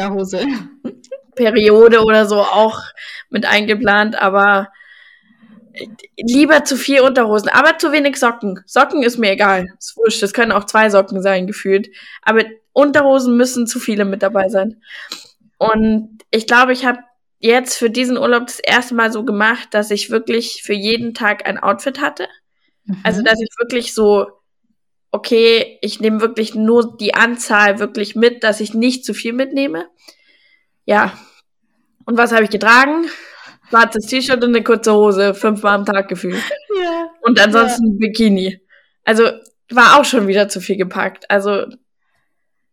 Periode 1.36 2.02
oder 2.02 2.26
so 2.26 2.40
auch 2.40 2.82
mit 3.30 3.46
eingeplant, 3.46 4.20
aber 4.20 4.70
lieber 6.18 6.64
zu 6.64 6.78
viel 6.78 7.02
Unterhosen, 7.02 7.50
aber 7.50 7.78
zu 7.78 7.92
wenig 7.92 8.18
Socken. 8.18 8.62
Socken 8.66 9.04
ist 9.04 9.18
mir 9.18 9.32
egal. 9.32 9.68
Ist 9.80 9.98
wurscht, 9.98 10.22
das 10.22 10.34
können 10.34 10.52
auch 10.52 10.66
zwei 10.66 10.90
Socken 10.90 11.22
sein, 11.22 11.48
gefühlt. 11.48 11.90
Aber 12.22 12.44
Unterhosen 12.74 13.38
müssen 13.38 13.68
zu 13.68 13.80
viele 13.80 14.06
mit 14.06 14.24
dabei 14.24 14.50
sein. 14.50 14.82
Und 15.58 16.20
ich 16.32 16.48
glaube, 16.48 16.74
ich 16.74 16.86
habe 16.86 17.00
jetzt 17.40 17.78
für 17.78 17.90
diesen 17.90 18.18
Urlaub 18.18 18.48
das 18.48 18.60
erste 18.60 18.96
Mal 18.96 19.12
so 19.12 19.24
gemacht, 19.24 19.70
dass 19.72 19.92
ich 19.92 20.10
wirklich 20.10 20.62
für 20.64 20.74
jeden 20.74 21.14
Tag 21.14 21.46
ein 21.46 21.60
Outfit 21.60 22.00
hatte. 22.00 22.28
Mhm. 22.86 22.98
Also, 23.04 23.22
dass 23.22 23.40
ich 23.40 23.50
wirklich 23.60 23.94
so, 23.94 24.28
okay, 25.12 25.78
ich 25.82 26.00
nehme 26.00 26.22
wirklich 26.22 26.56
nur 26.56 26.98
die 26.98 27.14
Anzahl 27.14 27.80
wirklich 27.80 28.16
mit, 28.16 28.44
dass 28.44 28.60
ich 28.60 28.74
nicht 28.74 29.06
zu 29.06 29.14
viel 29.14 29.34
mitnehme. 29.34 29.88
Ja. 30.86 31.18
Und 32.06 32.18
was 32.18 32.32
habe 32.32 32.44
ich 32.44 32.50
getragen? 32.50 33.06
Schwarzes 33.74 34.06
T-Shirt 34.06 34.44
und 34.44 34.56
eine 34.56 34.64
kurze 34.64 34.94
Hose, 34.94 35.34
fünfmal 35.34 35.76
am 35.76 35.86
Tag 35.86 36.08
gefühlt. 36.08 36.44
Ja. 36.80 37.10
Und 37.22 37.40
ansonsten 37.40 37.94
ja. 37.94 37.98
Bikini. 38.00 38.62
Also 39.04 39.24
war 39.72 40.00
auch 40.00 40.06
schon 40.06 40.28
wieder 40.28 40.48
zu 40.48 40.62
viel 40.62 40.78
gepackt. 40.78 41.30
Also 41.30 41.66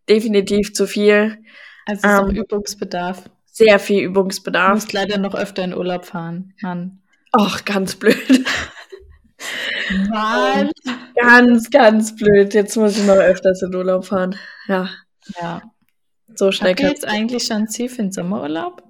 definitiv 0.09 0.75
zu 0.75 0.87
viel. 0.87 1.39
Also 1.87 2.07
ist 2.07 2.21
ähm, 2.21 2.37
Übungsbedarf. 2.37 3.31
Sehr 3.47 3.79
viel 3.79 4.03
Übungsbedarf. 4.03 4.69
Du 4.69 4.75
musst 4.75 4.93
leider 4.93 5.19
noch 5.19 5.35
öfter 5.35 5.65
in 5.65 5.75
Urlaub 5.75 6.05
fahren, 6.05 6.55
Mann. 6.61 7.01
Ach, 7.33 7.65
ganz 7.65 7.97
blöd. 7.97 8.17
Mann. 10.11 10.71
Ganz, 11.15 11.71
ganz 11.71 12.15
blöd. 12.15 12.55
Jetzt 12.55 12.77
muss 12.77 12.99
ich 12.99 13.07
noch 13.07 13.17
öfters 13.17 13.63
in 13.63 13.75
Urlaub 13.75 14.05
fahren. 14.05 14.37
Ja. 14.69 14.91
Ja. 15.41 15.63
So 16.35 16.53
schnell. 16.53 16.71
Habt 16.71 16.81
ihr 16.81 16.89
jetzt 16.89 17.07
eigentlich 17.07 17.45
schon 17.45 17.69
Ziel 17.69 17.89
für 17.89 18.03
den 18.03 18.13
Sommerurlaub? 18.13 18.83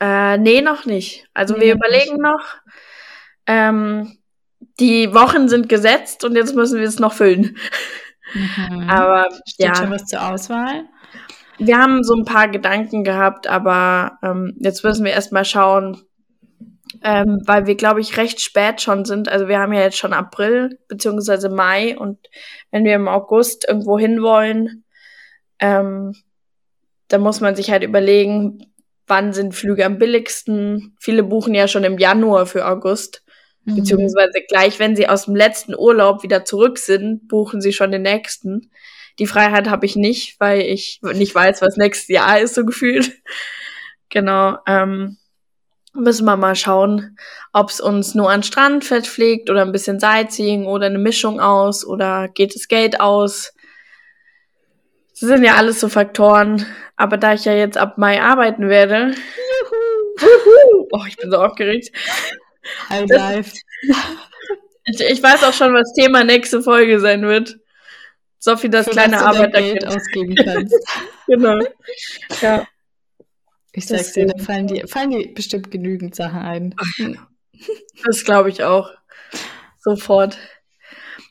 Äh, 0.00 0.38
nee, 0.38 0.62
noch 0.62 0.86
nicht. 0.86 1.28
Also 1.34 1.54
nee, 1.54 1.66
wir 1.66 1.74
überlegen 1.74 2.14
nicht. 2.14 2.22
noch. 2.22 2.56
Ähm, 3.46 4.18
die 4.78 5.12
Wochen 5.14 5.48
sind 5.48 5.68
gesetzt 5.68 6.24
und 6.24 6.36
jetzt 6.36 6.54
müssen 6.54 6.78
wir 6.80 6.88
es 6.88 6.98
noch 6.98 7.12
füllen. 7.12 7.56
Mhm. 8.34 8.80
Aber 8.88 9.28
Steht 9.46 9.66
ja. 9.66 9.74
schon 9.74 9.90
was 9.90 10.06
zur 10.06 10.26
Auswahl? 10.26 10.84
Wir 11.58 11.76
haben 11.76 12.02
so 12.02 12.14
ein 12.14 12.24
paar 12.24 12.48
Gedanken 12.48 13.04
gehabt, 13.04 13.46
aber 13.46 14.18
ähm, 14.22 14.56
jetzt 14.60 14.82
müssen 14.82 15.04
wir 15.04 15.12
erstmal 15.12 15.44
schauen, 15.44 16.00
ähm, 17.02 17.42
weil 17.44 17.66
wir, 17.66 17.74
glaube 17.74 18.00
ich, 18.00 18.16
recht 18.16 18.40
spät 18.40 18.80
schon 18.80 19.04
sind. 19.04 19.28
Also 19.28 19.46
wir 19.46 19.58
haben 19.58 19.74
ja 19.74 19.80
jetzt 19.80 19.98
schon 19.98 20.14
April 20.14 20.78
beziehungsweise 20.88 21.50
Mai 21.50 21.98
und 21.98 22.18
wenn 22.70 22.86
wir 22.86 22.94
im 22.94 23.08
August 23.08 23.68
irgendwo 23.68 23.98
hinwollen, 23.98 24.84
ähm, 25.58 26.14
dann 27.08 27.20
muss 27.20 27.42
man 27.42 27.56
sich 27.56 27.70
halt 27.70 27.82
überlegen, 27.82 28.69
wann 29.10 29.32
sind 29.32 29.54
Flüge 29.54 29.84
am 29.84 29.98
billigsten. 29.98 30.96
Viele 30.98 31.22
buchen 31.22 31.54
ja 31.54 31.68
schon 31.68 31.84
im 31.84 31.98
Januar 31.98 32.46
für 32.46 32.66
August. 32.66 33.22
Mhm. 33.64 33.76
Beziehungsweise 33.76 34.40
gleich, 34.48 34.78
wenn 34.78 34.96
sie 34.96 35.08
aus 35.08 35.26
dem 35.26 35.36
letzten 35.36 35.74
Urlaub 35.74 36.22
wieder 36.22 36.44
zurück 36.44 36.78
sind, 36.78 37.28
buchen 37.28 37.60
sie 37.60 37.72
schon 37.72 37.90
den 37.90 38.02
nächsten. 38.02 38.70
Die 39.18 39.26
Freiheit 39.26 39.68
habe 39.68 39.84
ich 39.84 39.96
nicht, 39.96 40.40
weil 40.40 40.62
ich 40.62 41.00
nicht 41.02 41.34
weiß, 41.34 41.60
was 41.60 41.76
nächstes 41.76 42.08
Jahr 42.08 42.40
ist, 42.40 42.54
so 42.54 42.64
gefühlt. 42.64 43.12
genau. 44.08 44.56
Ähm, 44.66 45.18
müssen 45.92 46.24
wir 46.24 46.36
mal 46.36 46.54
schauen, 46.54 47.18
ob 47.52 47.70
es 47.70 47.80
uns 47.80 48.14
nur 48.14 48.30
an 48.30 48.42
Strand 48.42 48.84
verpflegt 48.84 49.50
oder 49.50 49.62
ein 49.62 49.72
bisschen 49.72 49.98
Sightseeing 49.98 50.66
oder 50.66 50.86
eine 50.86 50.98
Mischung 50.98 51.40
aus 51.40 51.84
oder 51.84 52.28
geht 52.28 52.54
das 52.54 52.68
Geld 52.68 53.00
aus. 53.00 53.52
Das 55.20 55.28
sind 55.28 55.44
ja 55.44 55.56
alles 55.56 55.80
so 55.80 55.88
Faktoren. 55.88 56.66
Aber 56.96 57.16
da 57.16 57.34
ich 57.34 57.44
ja 57.44 57.54
jetzt 57.54 57.76
ab 57.76 57.98
Mai 57.98 58.20
arbeiten 58.22 58.68
werde. 58.68 59.14
Juhu. 59.14 60.20
Juhu. 60.20 60.88
Oh, 60.92 61.04
ich 61.06 61.16
bin 61.16 61.30
so 61.30 61.38
aufgeregt. 61.38 61.90
High 62.88 63.08
life. 63.08 63.56
Ich, 64.84 65.00
ich 65.00 65.22
weiß 65.22 65.44
auch 65.44 65.52
schon, 65.52 65.74
was 65.74 65.92
Thema 65.92 66.24
nächste 66.24 66.62
Folge 66.62 67.00
sein 67.00 67.22
wird. 67.22 67.58
Sophie, 68.38 68.70
das 68.70 68.86
Für 68.86 68.92
kleine 68.92 69.20
Arbeitergeld 69.20 69.86
ausgeben 69.86 70.34
kannst. 70.34 70.74
genau. 71.26 71.58
Ja. 72.40 72.66
Ich 73.72 73.86
sag's 73.86 74.12
dir, 74.12 74.26
da 74.26 74.42
fallen 74.42 74.66
dir, 74.66 74.88
fallen 74.88 75.10
dir 75.10 75.32
bestimmt 75.34 75.70
genügend 75.70 76.14
Sachen 76.14 76.40
ein. 76.40 76.74
Das 78.04 78.24
glaube 78.24 78.48
ich 78.48 78.64
auch. 78.64 78.90
Sofort. 79.78 80.38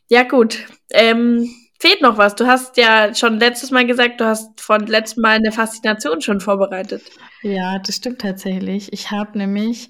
Ja, 0.07 0.23
gut. 0.23 0.65
Ähm, 0.91 1.49
fehlt 1.79 2.01
noch 2.01 2.17
was. 2.17 2.35
Du 2.35 2.45
hast 2.45 2.77
ja 2.77 3.13
schon 3.15 3.39
letztes 3.39 3.71
Mal 3.71 3.87
gesagt, 3.87 4.21
du 4.21 4.25
hast 4.25 4.59
von 4.61 4.85
letztem 4.85 5.21
Mal 5.21 5.37
eine 5.37 5.51
Faszination 5.51 6.21
schon 6.21 6.41
vorbereitet. 6.41 7.03
Ja, 7.41 7.79
das 7.79 7.95
stimmt 7.95 8.19
tatsächlich. 8.21 8.91
Ich 8.91 9.11
habe 9.11 9.37
nämlich, 9.37 9.89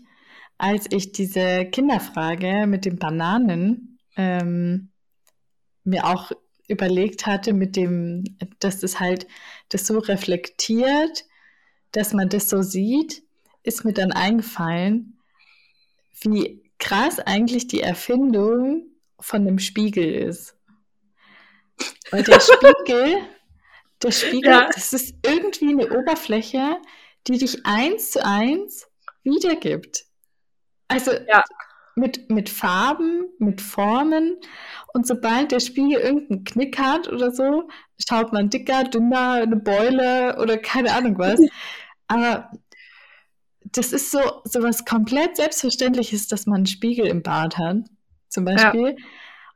als 0.58 0.86
ich 0.92 1.12
diese 1.12 1.66
Kinderfrage 1.66 2.68
mit 2.68 2.86
den 2.86 2.98
Bananen 2.98 4.00
ähm, 4.16 4.90
mir 5.84 6.06
auch 6.06 6.32
überlegt 6.68 7.26
hatte, 7.26 7.54
mit 7.54 7.76
dem, 7.76 8.24
dass 8.60 8.80
das 8.80 9.00
halt 9.00 9.26
das 9.70 9.88
so 9.88 9.98
reflektiert, 9.98 11.26
dass 11.92 12.14
man 12.14 12.30
das 12.30 12.50
so 12.50 12.62
sieht, 12.62 13.24
ist 13.64 13.84
mir 13.84 13.94
dann 13.94 14.12
eingefallen, 14.12 15.18
wie 16.22 16.62
krass 16.78 17.20
eigentlich 17.20 17.68
die 17.68 17.82
Erfindung 17.82 18.84
von 19.20 19.46
dem 19.46 19.58
Spiegel 19.58 20.14
ist. 20.14 20.59
Weil 22.12 22.24
der 22.24 22.40
Spiegel, 22.40 23.18
der 24.02 24.12
Spiegel, 24.12 24.52
ja. 24.52 24.70
das 24.74 24.94
ist 24.94 25.16
irgendwie 25.26 25.70
eine 25.70 26.00
Oberfläche, 26.00 26.78
die 27.28 27.38
dich 27.38 27.66
eins 27.66 28.12
zu 28.12 28.26
eins 28.26 28.88
wiedergibt. 29.24 30.06
Also 30.88 31.12
ja. 31.12 31.44
mit, 31.96 32.30
mit 32.30 32.50
Farben, 32.50 33.26
mit 33.38 33.62
Formen. 33.62 34.38
Und 34.94 35.06
sobald 35.06 35.52
der 35.52 35.60
Spiegel 35.60 36.02
irgendeinen 36.02 36.44
Knick 36.44 36.80
hat 36.80 37.08
oder 37.08 37.32
so, 37.32 37.70
schaut 38.08 38.34
man 38.34 38.50
dicker, 38.50 38.86
dünner, 38.86 39.34
eine 39.34 39.58
Beule 39.58 40.38
oder 40.40 40.58
keine 40.58 40.94
Ahnung 40.94 41.18
was. 41.18 41.40
Aber 42.08 42.52
das 43.72 43.94
ist 43.94 44.10
so, 44.10 44.20
so 44.46 44.64
was 44.64 44.86
komplett 44.86 45.38
Selbstverständliches, 45.38 46.28
dass 46.28 46.48
man 46.48 46.58
einen 46.58 46.66
Spiegel 46.66 47.06
im 47.06 47.22
Bad 47.22 47.58
hat, 47.58 47.78
zum 48.30 48.46
Beispiel. 48.46 48.96
Ja. 48.98 49.06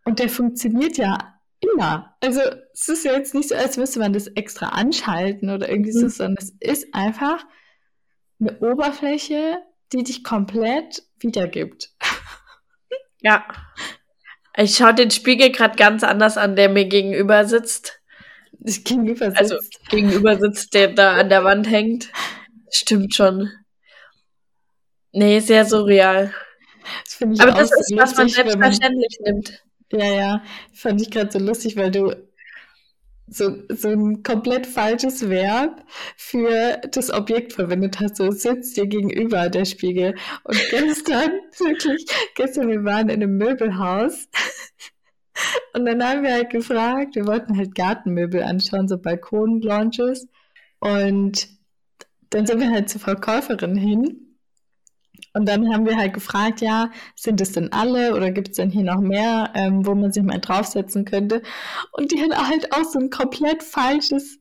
Und 0.05 0.19
der 0.19 0.29
funktioniert 0.29 0.97
ja 0.97 1.32
immer. 1.63 2.15
Also 2.21 2.41
es 2.73 2.89
ist 2.89 3.05
ja 3.05 3.13
jetzt 3.13 3.33
nicht 3.33 3.49
so, 3.49 3.55
als 3.55 3.77
müsste 3.77 3.99
man 3.99 4.13
das 4.13 4.27
extra 4.27 4.69
anschalten 4.69 5.49
oder 5.49 5.69
irgendwie 5.69 5.95
mhm. 5.95 5.99
so, 6.01 6.07
sondern 6.09 6.37
es 6.37 6.51
ist 6.59 6.93
einfach 6.93 7.43
eine 8.39 8.59
Oberfläche, 8.59 9.57
die 9.91 10.03
dich 10.03 10.23
komplett 10.23 11.03
wiedergibt. 11.19 11.91
Ja. 13.21 13.45
Ich 14.57 14.75
schaue 14.75 14.93
den 14.93 15.09
Spiegel 15.09 15.51
gerade 15.51 15.75
ganz 15.77 16.03
anders 16.03 16.37
an, 16.37 16.55
der 16.55 16.69
mir 16.69 16.85
gegenüber 16.85 17.45
sitzt. 17.45 18.01
Gegenüber 18.59 19.31
sitzt. 19.31 19.39
Also 19.39 19.57
gegenüber 19.89 20.37
sitzt, 20.37 20.73
der 20.73 20.89
da 20.89 21.13
an 21.13 21.29
der 21.29 21.43
Wand 21.43 21.69
hängt. 21.69 22.11
Stimmt 22.69 23.15
schon. 23.15 23.49
Nee, 25.11 25.39
sehr 25.39 25.65
surreal. 25.65 26.33
Das 27.05 27.39
Aber 27.39 27.51
das 27.51 27.71
ist, 27.71 27.93
was 27.95 28.15
man 28.17 28.27
selbstverständlich 28.27 29.17
man, 29.23 29.33
nimmt. 29.33 29.63
Ja, 29.93 30.05
ja, 30.05 30.43
fand 30.73 31.01
ich 31.01 31.11
gerade 31.11 31.31
so 31.31 31.37
lustig, 31.37 31.77
weil 31.77 31.91
du 31.91 32.15
so, 33.27 33.55
so 33.69 33.89
ein 33.89 34.23
komplett 34.23 34.65
falsches 34.65 35.29
Verb 35.29 35.83
für 36.17 36.81
das 36.91 37.11
Objekt 37.11 37.53
verwendet 37.53 37.99
hast. 37.99 38.17
So 38.17 38.31
sitzt 38.31 38.75
dir 38.75 38.87
gegenüber 38.87 39.49
der 39.49 39.65
Spiegel. 39.65 40.15
Und 40.43 40.57
gestern, 40.71 41.31
wirklich, 41.59 42.05
gestern, 42.35 42.69
wir 42.69 42.83
waren 42.83 43.09
in 43.09 43.21
einem 43.21 43.37
Möbelhaus. 43.37 44.27
Und 45.73 45.85
dann 45.85 46.03
haben 46.03 46.23
wir 46.23 46.33
halt 46.33 46.49
gefragt, 46.49 47.15
wir 47.15 47.27
wollten 47.27 47.57
halt 47.57 47.75
Gartenmöbel 47.75 48.43
anschauen, 48.43 48.87
so 48.87 48.97
Balkon-Launches. 48.97 50.27
Und 50.79 51.47
dann 52.31 52.45
sind 52.45 52.59
wir 52.59 52.71
halt 52.71 52.89
zur 52.89 53.01
Verkäuferin 53.01 53.75
hin. 53.75 54.32
Und 55.33 55.47
dann 55.47 55.73
haben 55.73 55.85
wir 55.85 55.97
halt 55.97 56.13
gefragt, 56.13 56.61
ja, 56.61 56.91
sind 57.15 57.41
es 57.41 57.53
denn 57.53 57.71
alle 57.71 58.15
oder 58.15 58.31
gibt 58.31 58.49
es 58.49 58.55
denn 58.57 58.69
hier 58.69 58.83
noch 58.83 59.01
mehr, 59.01 59.51
ähm, 59.55 59.85
wo 59.85 59.95
man 59.95 60.11
sich 60.11 60.23
mal 60.23 60.39
draufsetzen 60.39 61.05
könnte? 61.05 61.41
Und 61.91 62.11
die 62.11 62.21
hat 62.21 62.37
halt 62.47 62.71
auch 62.73 62.83
so 62.83 62.99
ein 62.99 63.09
komplett 63.09 63.63
falsches 63.63 64.39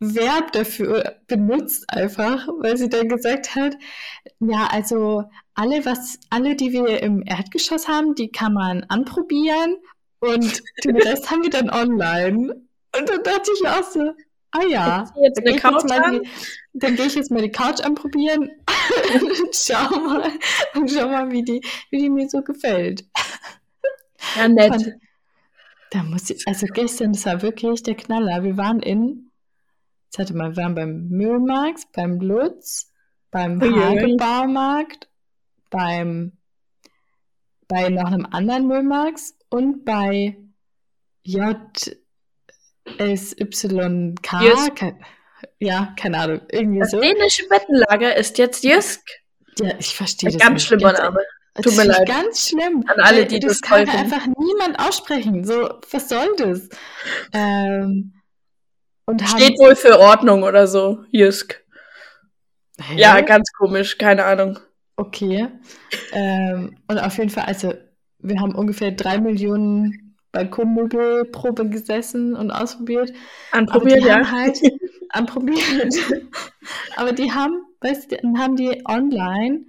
Verb 0.00 0.52
dafür 0.52 1.16
benutzt 1.26 1.84
einfach, 1.88 2.48
weil 2.58 2.76
sie 2.76 2.88
dann 2.88 3.08
gesagt 3.08 3.54
hat, 3.54 3.76
ja, 4.40 4.66
also 4.70 5.24
alle, 5.54 5.84
was, 5.84 6.18
alle, 6.30 6.56
die 6.56 6.72
wir 6.72 7.02
im 7.02 7.22
Erdgeschoss 7.24 7.86
haben, 7.86 8.14
die 8.14 8.32
kann 8.32 8.54
man 8.54 8.84
anprobieren 8.84 9.76
und 10.20 10.62
den 10.84 10.96
Rest 10.96 11.30
haben 11.30 11.42
wir 11.42 11.50
dann 11.50 11.70
online. 11.70 12.54
Und 12.98 13.08
dann 13.08 13.22
dachte 13.22 13.50
ich 13.54 13.68
auch 13.68 13.84
so, 13.84 14.12
Ah 14.52 14.64
ja. 14.68 15.12
Jetzt 15.22 15.38
eine 15.38 15.56
Couch 15.56 15.82
die, 15.84 16.28
dann 16.72 16.96
gehe 16.96 17.06
ich 17.06 17.14
jetzt 17.14 17.30
mal 17.30 17.42
die 17.42 17.50
Couch 17.50 17.80
anprobieren 17.80 18.50
und 19.14 19.48
schau 19.54 19.88
mal, 20.00 20.30
und 20.74 20.90
schau 20.90 21.08
mal 21.08 21.30
wie, 21.30 21.42
die, 21.42 21.60
wie 21.90 21.98
die 21.98 22.10
mir 22.10 22.28
so 22.28 22.42
gefällt. 22.42 23.04
Ja, 24.36 24.48
nett. 24.48 24.72
Und 24.72 24.94
da 25.90 26.02
muss 26.02 26.30
ich, 26.30 26.46
also 26.46 26.66
gestern, 26.66 27.12
das 27.12 27.26
war 27.26 27.42
wirklich 27.42 27.82
der 27.82 27.94
Knaller. 27.96 28.42
Wir 28.42 28.56
waren 28.56 28.80
in, 28.80 29.30
jetzt 30.06 30.18
hatte 30.18 30.34
mal, 30.34 30.56
wir 30.56 30.62
waren 30.62 30.74
beim 30.74 31.08
Müllmarkt, 31.08 31.92
beim 31.92 32.20
Lutz, 32.20 32.92
beim 33.30 33.60
Hagebaumarkt, 33.60 35.08
beim, 35.68 36.32
bei 37.68 37.88
noch 37.88 38.06
einem 38.06 38.26
anderen 38.26 38.66
Müllmarkt 38.66 39.20
und 39.48 39.84
bei 39.84 40.36
J, 41.22 41.56
SYK. 42.98 44.74
Ke 44.74 44.96
ja, 45.58 45.94
keine 45.98 46.18
Ahnung. 46.18 46.40
Irgendwie 46.50 46.80
das 46.80 46.90
so. 46.90 47.00
dänische 47.00 47.46
Bettenlager 47.48 48.16
ist 48.16 48.38
jetzt 48.38 48.64
Jysk. 48.64 49.00
Ja, 49.58 49.74
ich 49.78 49.94
verstehe 49.94 50.30
das. 50.30 50.40
Ganz 50.40 50.54
nicht. 50.54 50.66
schlimmer 50.66 50.92
Name. 50.92 51.20
Tut 51.62 51.76
mir 51.76 51.84
leid. 51.84 52.06
Ganz 52.06 52.48
schlimm. 52.48 52.84
An 52.86 53.00
alle, 53.00 53.26
die 53.26 53.40
das, 53.40 53.60
das 53.60 53.62
kann 53.62 53.88
einfach 53.88 54.26
niemand 54.26 54.78
aussprechen. 54.78 55.44
So, 55.44 55.68
was 55.90 56.08
soll 56.08 56.34
das? 56.36 56.68
Ähm, 57.32 58.14
und 59.04 59.22
Steht 59.22 59.58
wohl 59.58 59.74
für 59.74 59.98
Ordnung 59.98 60.44
oder 60.44 60.66
so. 60.66 61.04
Jysk. 61.10 61.62
Ja, 62.94 63.20
ganz 63.20 63.50
komisch. 63.58 63.98
Keine 63.98 64.24
Ahnung. 64.24 64.58
Okay. 64.96 65.48
ähm, 66.12 66.76
und 66.86 66.98
auf 66.98 67.18
jeden 67.18 67.30
Fall, 67.30 67.44
also, 67.44 67.74
wir 68.18 68.40
haben 68.40 68.54
ungefähr 68.54 68.92
drei 68.92 69.18
Millionen 69.18 70.09
Balkonmöbelprobe 70.32 71.68
gesessen 71.68 72.36
und 72.36 72.50
ausprobiert. 72.50 73.12
Anprobiert, 73.50 74.04
ja. 74.04 74.30
Halt 74.30 74.60
anprobiert. 75.08 75.94
Aber 76.96 77.12
die 77.12 77.32
haben, 77.32 77.62
weißt 77.80 78.12
du, 78.12 78.16
dann 78.16 78.38
haben 78.38 78.56
die 78.56 78.82
online, 78.86 79.64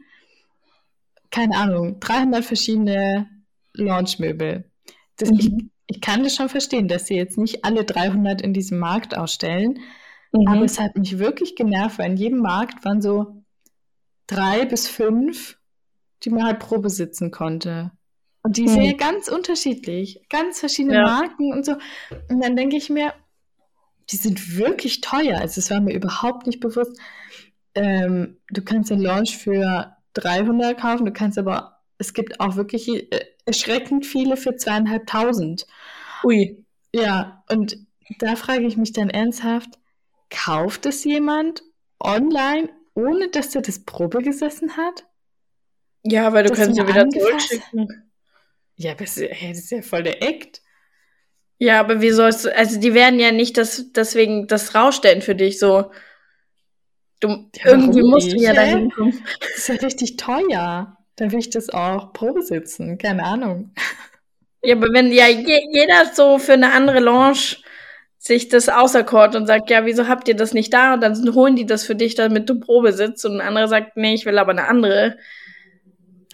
keine 1.32 1.56
Ahnung, 1.56 2.00
300 2.00 2.44
verschiedene 2.44 3.30
Launchmöbel. 3.74 4.70
Das, 5.18 5.32
mhm. 5.32 5.38
ich, 5.38 5.52
ich 5.88 6.02
kann 6.02 6.24
das 6.24 6.36
schon 6.36 6.50
verstehen, 6.50 6.88
dass 6.88 7.08
sie 7.08 7.16
jetzt 7.16 7.38
nicht 7.38 7.66
alle 7.66 7.84
300 7.84 8.42
in 8.42 8.54
diesem 8.54 8.80
Markt 8.80 9.18
ausstellen. 9.18 9.80
Mhm. 10.32 10.48
Aber 10.48 10.66
es 10.66 10.80
hat 10.80 10.96
mich 10.96 11.18
wirklich 11.20 11.56
genervt, 11.56 12.00
weil 12.00 12.12
in 12.12 12.18
jedem 12.18 12.40
Markt 12.40 12.86
waren 12.86 13.02
so 13.02 13.44
drei 14.28 14.66
bis 14.66 14.88
fünf, 14.88 15.58
die 16.24 16.30
man 16.30 16.46
halt 16.46 16.60
Probe 16.60 16.90
sitzen 16.90 17.32
konnte. 17.32 17.92
Und 18.44 18.58
die 18.58 18.64
hm. 18.64 18.70
sind 18.70 18.84
ja 18.84 18.94
ganz 18.94 19.28
unterschiedlich, 19.28 20.22
ganz 20.30 20.60
verschiedene 20.60 20.96
ja. 20.96 21.04
Marken 21.04 21.54
und 21.54 21.66
so. 21.66 21.74
Und 22.30 22.42
dann 22.44 22.56
denke 22.56 22.76
ich 22.76 22.90
mir, 22.90 23.14
die 24.10 24.16
sind 24.16 24.58
wirklich 24.58 25.02
teuer. 25.02 25.40
Also 25.40 25.60
es 25.60 25.70
war 25.70 25.80
mir 25.80 25.94
überhaupt 25.94 26.48
nicht 26.48 26.60
bewusst. 26.60 27.00
Ähm, 27.76 28.38
du 28.50 28.62
kannst 28.64 28.90
den 28.90 29.00
Launch 29.00 29.38
für 29.38 29.96
300 30.14 30.78
kaufen, 30.78 31.06
du 31.06 31.14
kannst 31.14 31.38
aber, 31.38 31.80
es 31.98 32.14
gibt 32.14 32.40
auch 32.40 32.56
wirklich 32.56 32.90
äh, 32.90 33.26
erschreckend 33.46 34.06
viele 34.06 34.36
für 34.36 34.56
zweieinhalbtausend. 34.56 35.68
Ui. 36.24 36.66
Ja, 36.94 37.44
und 37.50 37.78
da 38.20 38.36
frage 38.36 38.66
ich 38.66 38.76
mich 38.76 38.92
dann 38.92 39.10
ernsthaft, 39.10 39.80
kauft 40.30 40.86
es 40.86 41.04
jemand 41.04 41.64
online, 42.00 42.70
ohne 42.94 43.30
dass 43.30 43.56
er 43.56 43.62
das 43.62 43.80
Probe 43.86 44.22
gesessen 44.22 44.76
hat? 44.76 45.06
Ja, 46.04 46.34
weil 46.34 46.44
du 46.44 46.54
kannst 46.54 46.78
ja 46.78 46.88
wieder 46.88 47.08
zurückschicken. 47.08 48.11
Ja, 48.82 48.94
aber 48.94 49.06
das, 49.06 49.16
das 49.16 49.58
ist 49.58 49.72
ja 49.72 49.82
voll 49.82 50.04
der 50.04 50.22
Act. 50.24 50.62
Ja, 51.60 51.80
aber 51.80 52.02
wie 52.02 52.10
sollst 52.10 52.46
du, 52.46 52.56
also 52.58 52.80
die 52.80 52.96
werden 52.96 53.20
ja 53.20 53.32
nicht 53.32 53.56
das, 53.58 53.92
deswegen 53.92 54.48
das 54.48 54.74
rausstellen 54.74 55.22
für 55.22 55.36
dich, 55.36 55.60
so. 55.60 55.92
Du, 57.20 57.28
ja, 57.56 57.66
irgendwie 57.66 58.02
musst 58.02 58.32
du 58.32 58.38
ja 58.38 58.54
da 58.54 58.62
hinkommen. 58.62 59.24
Das 59.40 59.58
ist 59.58 59.68
ja 59.68 59.76
richtig 59.76 60.18
teuer. 60.18 60.98
Dann 61.18 61.32
will 61.32 61.38
ich 61.38 61.52
das 61.52 61.70
auch 61.70 62.14
Probe 62.14 62.42
sitzen, 62.42 62.98
keine 62.98 63.24
Ahnung. 63.24 63.76
Ja, 64.64 64.76
aber 64.76 64.88
wenn 64.92 65.12
ja 65.12 65.28
je, 65.28 65.60
jeder 65.72 66.12
so 66.14 66.40
für 66.40 66.54
eine 66.54 66.72
andere 66.74 67.00
Lounge 67.00 67.58
sich 68.18 68.50
das 68.50 68.70
auserkort 68.70 69.36
und 69.36 69.46
sagt, 69.46 69.70
ja, 69.70 69.86
wieso 69.86 70.08
habt 70.08 70.28
ihr 70.28 70.36
das 70.36 70.54
nicht 70.54 70.74
da? 70.74 70.96
Und 70.96 71.02
dann 71.02 71.36
holen 71.36 71.56
die 71.56 71.66
das 71.68 71.86
für 71.86 71.96
dich, 71.96 72.16
damit 72.16 72.50
du 72.50 72.60
Probe 72.60 72.94
sitzt 72.94 73.24
und 73.26 73.34
ein 73.40 73.48
anderer 73.48 73.68
sagt, 73.68 73.98
nee, 73.98 74.16
ich 74.16 74.26
will 74.26 74.40
aber 74.40 74.52
eine 74.52 74.68
andere. 74.68 75.18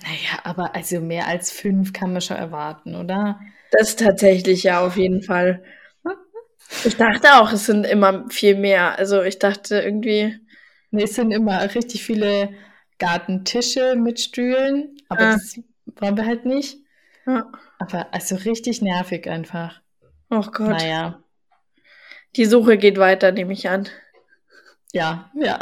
Naja, 0.08 0.40
aber 0.44 0.74
also 0.74 1.02
mehr 1.02 1.28
als 1.28 1.52
fünf 1.52 1.92
kann 1.92 2.14
man 2.14 2.22
schon 2.22 2.38
erwarten, 2.38 2.96
oder? 2.96 3.40
Das 3.72 3.98
tatsächlich 3.98 4.64
ja 4.64 4.86
auf 4.86 4.96
jeden 4.96 5.22
Fall. 5.22 5.64
Ich 6.86 6.96
dachte 6.96 7.36
auch, 7.36 7.52
es 7.52 7.66
sind 7.66 7.86
immer 7.86 8.26
viel 8.30 8.56
mehr. 8.56 8.98
Also 8.98 9.22
ich 9.24 9.40
dachte 9.40 9.80
irgendwie. 9.80 10.40
Nee, 10.92 11.04
es 11.04 11.16
sind 11.16 11.32
immer 11.32 11.62
richtig 11.76 12.06
viele 12.06 12.50
Gartentische 12.98 13.96
mit 13.96 14.22
Stühlen, 14.22 14.96
aber 15.10 15.22
ah. 15.22 15.34
das 15.34 15.60
wollen 15.98 16.16
wir 16.16 16.26
halt 16.26 16.46
nicht. 16.46 16.78
Ja. 17.26 17.52
Aber 17.78 18.14
also 18.14 18.36
richtig 18.36 18.82
nervig 18.82 19.30
einfach. 19.30 19.82
Oh 20.30 20.42
Gott. 20.42 20.70
Naja. 20.70 21.22
Die 22.38 22.46
Suche 22.46 22.78
geht 22.78 22.98
weiter, 22.98 23.34
nehme 23.34 23.52
ich 23.52 23.68
an. 23.68 23.90
Ja, 24.94 25.30
ja. 25.36 25.60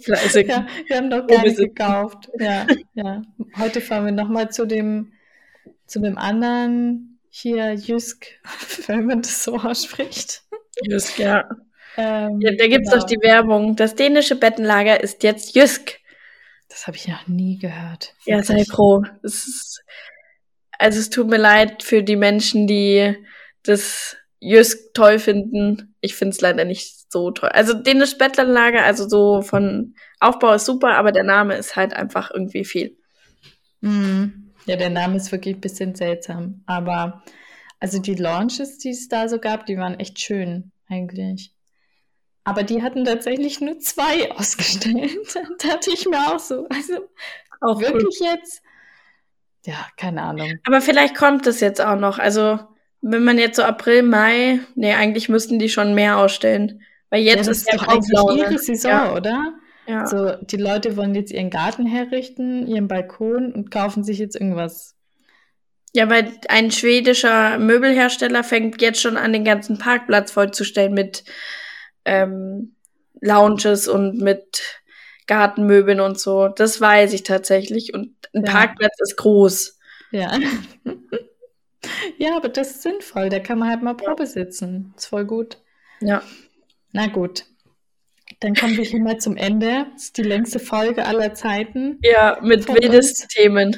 Fleißig. 0.00 0.48
Ja, 0.48 0.66
wir 0.86 0.96
haben 0.96 1.08
noch 1.08 1.26
gar 1.26 1.42
nicht 1.42 1.56
gekauft. 1.56 2.30
Ja, 2.38 2.66
ja. 2.94 3.22
Heute 3.56 3.80
fahren 3.80 4.06
wir 4.06 4.12
nochmal 4.12 4.50
zu 4.50 4.66
dem, 4.66 5.12
zu 5.86 6.00
dem 6.00 6.18
anderen 6.18 7.20
hier, 7.30 7.74
Jysk, 7.74 8.26
wenn 8.86 9.06
man 9.06 9.22
das 9.22 9.44
so 9.44 9.56
ausspricht. 9.56 10.42
Jysk, 10.82 11.18
ja. 11.18 11.48
Ähm, 11.96 12.40
ja 12.40 12.52
da 12.56 12.66
gibt 12.66 12.86
es 12.86 12.90
genau. 12.90 13.02
doch 13.02 13.06
die 13.06 13.20
Werbung. 13.22 13.76
Das 13.76 13.94
dänische 13.94 14.36
Bettenlager 14.36 15.00
ist 15.00 15.22
jetzt 15.22 15.54
Jysk. 15.54 15.98
Das 16.68 16.86
habe 16.86 16.96
ich 16.96 17.08
noch 17.08 17.26
nie 17.26 17.58
gehört. 17.58 18.14
Ja, 18.26 18.42
sei 18.42 18.64
froh. 18.64 19.02
Es 19.22 19.46
ist, 19.46 19.84
also 20.72 20.98
es 20.98 21.10
tut 21.10 21.28
mir 21.28 21.38
leid 21.38 21.82
für 21.82 22.02
die 22.02 22.16
Menschen, 22.16 22.66
die 22.66 23.16
das 23.62 24.16
Jysk 24.40 24.94
toll 24.94 25.18
finden. 25.18 25.94
Ich 26.00 26.14
finde 26.14 26.34
es 26.34 26.40
leider 26.40 26.64
nicht 26.64 26.97
so 27.08 27.30
toll. 27.30 27.50
Also 27.50 27.74
dänisch 27.74 28.18
Bettlerlager, 28.18 28.84
also 28.84 29.08
so 29.08 29.42
von 29.42 29.94
Aufbau 30.20 30.54
ist 30.54 30.66
super, 30.66 30.96
aber 30.96 31.12
der 31.12 31.24
Name 31.24 31.56
ist 31.56 31.76
halt 31.76 31.94
einfach 31.94 32.30
irgendwie 32.30 32.64
viel. 32.64 32.96
Mhm. 33.80 34.52
Ja, 34.66 34.76
der 34.76 34.90
Name 34.90 35.16
ist 35.16 35.32
wirklich 35.32 35.56
ein 35.56 35.60
bisschen 35.60 35.94
seltsam. 35.94 36.62
Aber 36.66 37.22
also 37.80 37.98
die 37.98 38.14
Launches, 38.14 38.78
die 38.78 38.90
es 38.90 39.08
da 39.08 39.28
so 39.28 39.38
gab, 39.38 39.66
die 39.66 39.78
waren 39.78 39.98
echt 39.98 40.20
schön 40.20 40.72
eigentlich. 40.88 41.54
Aber 42.44 42.62
die 42.62 42.82
hatten 42.82 43.04
tatsächlich 43.04 43.60
nur 43.60 43.78
zwei 43.78 44.30
ausgestellt. 44.36 45.18
da 45.58 45.68
hatte 45.68 45.90
ich 45.92 46.06
mir 46.06 46.18
auch 46.18 46.38
so, 46.38 46.66
also 46.68 47.08
auch 47.60 47.80
wirklich 47.80 48.20
cool. 48.20 48.28
jetzt? 48.28 48.62
Ja, 49.64 49.86
keine 49.96 50.22
Ahnung. 50.22 50.54
Aber 50.64 50.80
vielleicht 50.80 51.14
kommt 51.16 51.46
es 51.46 51.60
jetzt 51.60 51.80
auch 51.80 51.98
noch. 51.98 52.18
Also 52.18 52.58
wenn 53.00 53.24
man 53.24 53.38
jetzt 53.38 53.56
so 53.56 53.62
April, 53.62 54.02
Mai, 54.02 54.60
nee, 54.74 54.94
eigentlich 54.94 55.28
müssten 55.28 55.58
die 55.58 55.68
schon 55.68 55.94
mehr 55.94 56.18
ausstellen. 56.18 56.82
Weil 57.10 57.22
jetzt 57.22 57.46
ja, 57.46 57.52
ist, 57.52 57.68
ist 57.68 57.74
doch 57.74 57.88
eigentlich 57.88 58.38
ihre 58.38 58.58
Saison, 58.58 58.90
ja. 58.90 59.14
oder? 59.14 59.54
Ja. 59.86 60.06
So, 60.06 60.32
die 60.42 60.56
Leute 60.56 60.96
wollen 60.96 61.14
jetzt 61.14 61.32
ihren 61.32 61.50
Garten 61.50 61.86
herrichten, 61.86 62.66
ihren 62.66 62.88
Balkon 62.88 63.52
und 63.52 63.70
kaufen 63.70 64.04
sich 64.04 64.18
jetzt 64.18 64.36
irgendwas. 64.36 64.94
Ja, 65.94 66.10
weil 66.10 66.32
ein 66.48 66.70
schwedischer 66.70 67.58
Möbelhersteller 67.58 68.44
fängt 68.44 68.82
jetzt 68.82 69.00
schon 69.00 69.16
an, 69.16 69.32
den 69.32 69.44
ganzen 69.44 69.78
Parkplatz 69.78 70.30
vollzustellen 70.30 70.92
mit 70.92 71.24
ähm, 72.04 72.76
Lounges 73.20 73.88
und 73.88 74.18
mit 74.18 74.82
Gartenmöbeln 75.26 76.00
und 76.00 76.20
so. 76.20 76.48
Das 76.48 76.80
weiß 76.80 77.14
ich 77.14 77.22
tatsächlich. 77.22 77.94
Und 77.94 78.14
ein 78.34 78.44
ja. 78.44 78.52
Parkplatz 78.52 79.00
ist 79.00 79.16
groß. 79.16 79.78
Ja. 80.10 80.38
Ja, 82.16 82.36
aber 82.36 82.48
das 82.48 82.70
ist 82.70 82.82
sinnvoll. 82.82 83.28
Da 83.28 83.38
kann 83.38 83.58
man 83.58 83.70
halt 83.70 83.82
mal 83.82 83.94
Probe 83.94 84.26
sitzen. 84.26 84.92
Ist 84.96 85.06
voll 85.06 85.24
gut. 85.24 85.58
Ja. 86.00 86.22
Na 86.92 87.06
gut. 87.06 87.44
Dann 88.40 88.54
kommen 88.54 88.76
wir 88.76 88.84
hier 88.84 89.00
mal 89.00 89.18
zum 89.18 89.36
Ende. 89.36 89.86
Das 89.92 90.04
ist 90.04 90.16
die 90.16 90.22
längste 90.22 90.58
Folge 90.58 91.04
aller 91.04 91.34
Zeiten. 91.34 91.98
Ja, 92.02 92.38
mit 92.42 92.68
wildesten 92.68 93.28
Themen. 93.28 93.76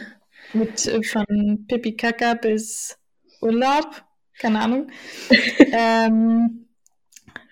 Mit 0.53 0.87
äh, 0.87 1.03
von 1.03 1.67
Pipi 1.67 1.97
Kaka 1.97 2.35
bis 2.35 2.99
Urlaub. 3.41 4.03
Keine 4.39 4.61
Ahnung. 4.61 4.91
ähm, 5.73 6.67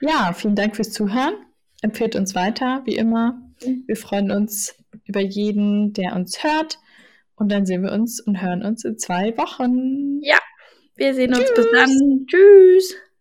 ja, 0.00 0.32
vielen 0.32 0.54
Dank 0.56 0.76
fürs 0.76 0.92
Zuhören. 0.92 1.34
Empfehlt 1.82 2.16
uns 2.16 2.34
weiter, 2.34 2.82
wie 2.84 2.96
immer. 2.96 3.40
Wir 3.86 3.96
freuen 3.96 4.30
uns 4.30 4.74
über 5.04 5.20
jeden, 5.20 5.92
der 5.92 6.14
uns 6.14 6.42
hört. 6.42 6.78
Und 7.36 7.52
dann 7.52 7.66
sehen 7.66 7.82
wir 7.82 7.92
uns 7.92 8.20
und 8.20 8.42
hören 8.42 8.64
uns 8.64 8.84
in 8.84 8.98
zwei 8.98 9.36
Wochen. 9.36 10.20
Ja, 10.22 10.38
wir 10.96 11.14
sehen 11.14 11.34
uns 11.34 11.44
Tschüss. 11.46 11.54
bis 11.54 11.66
dann. 11.72 12.26
Tschüss. 12.26 12.96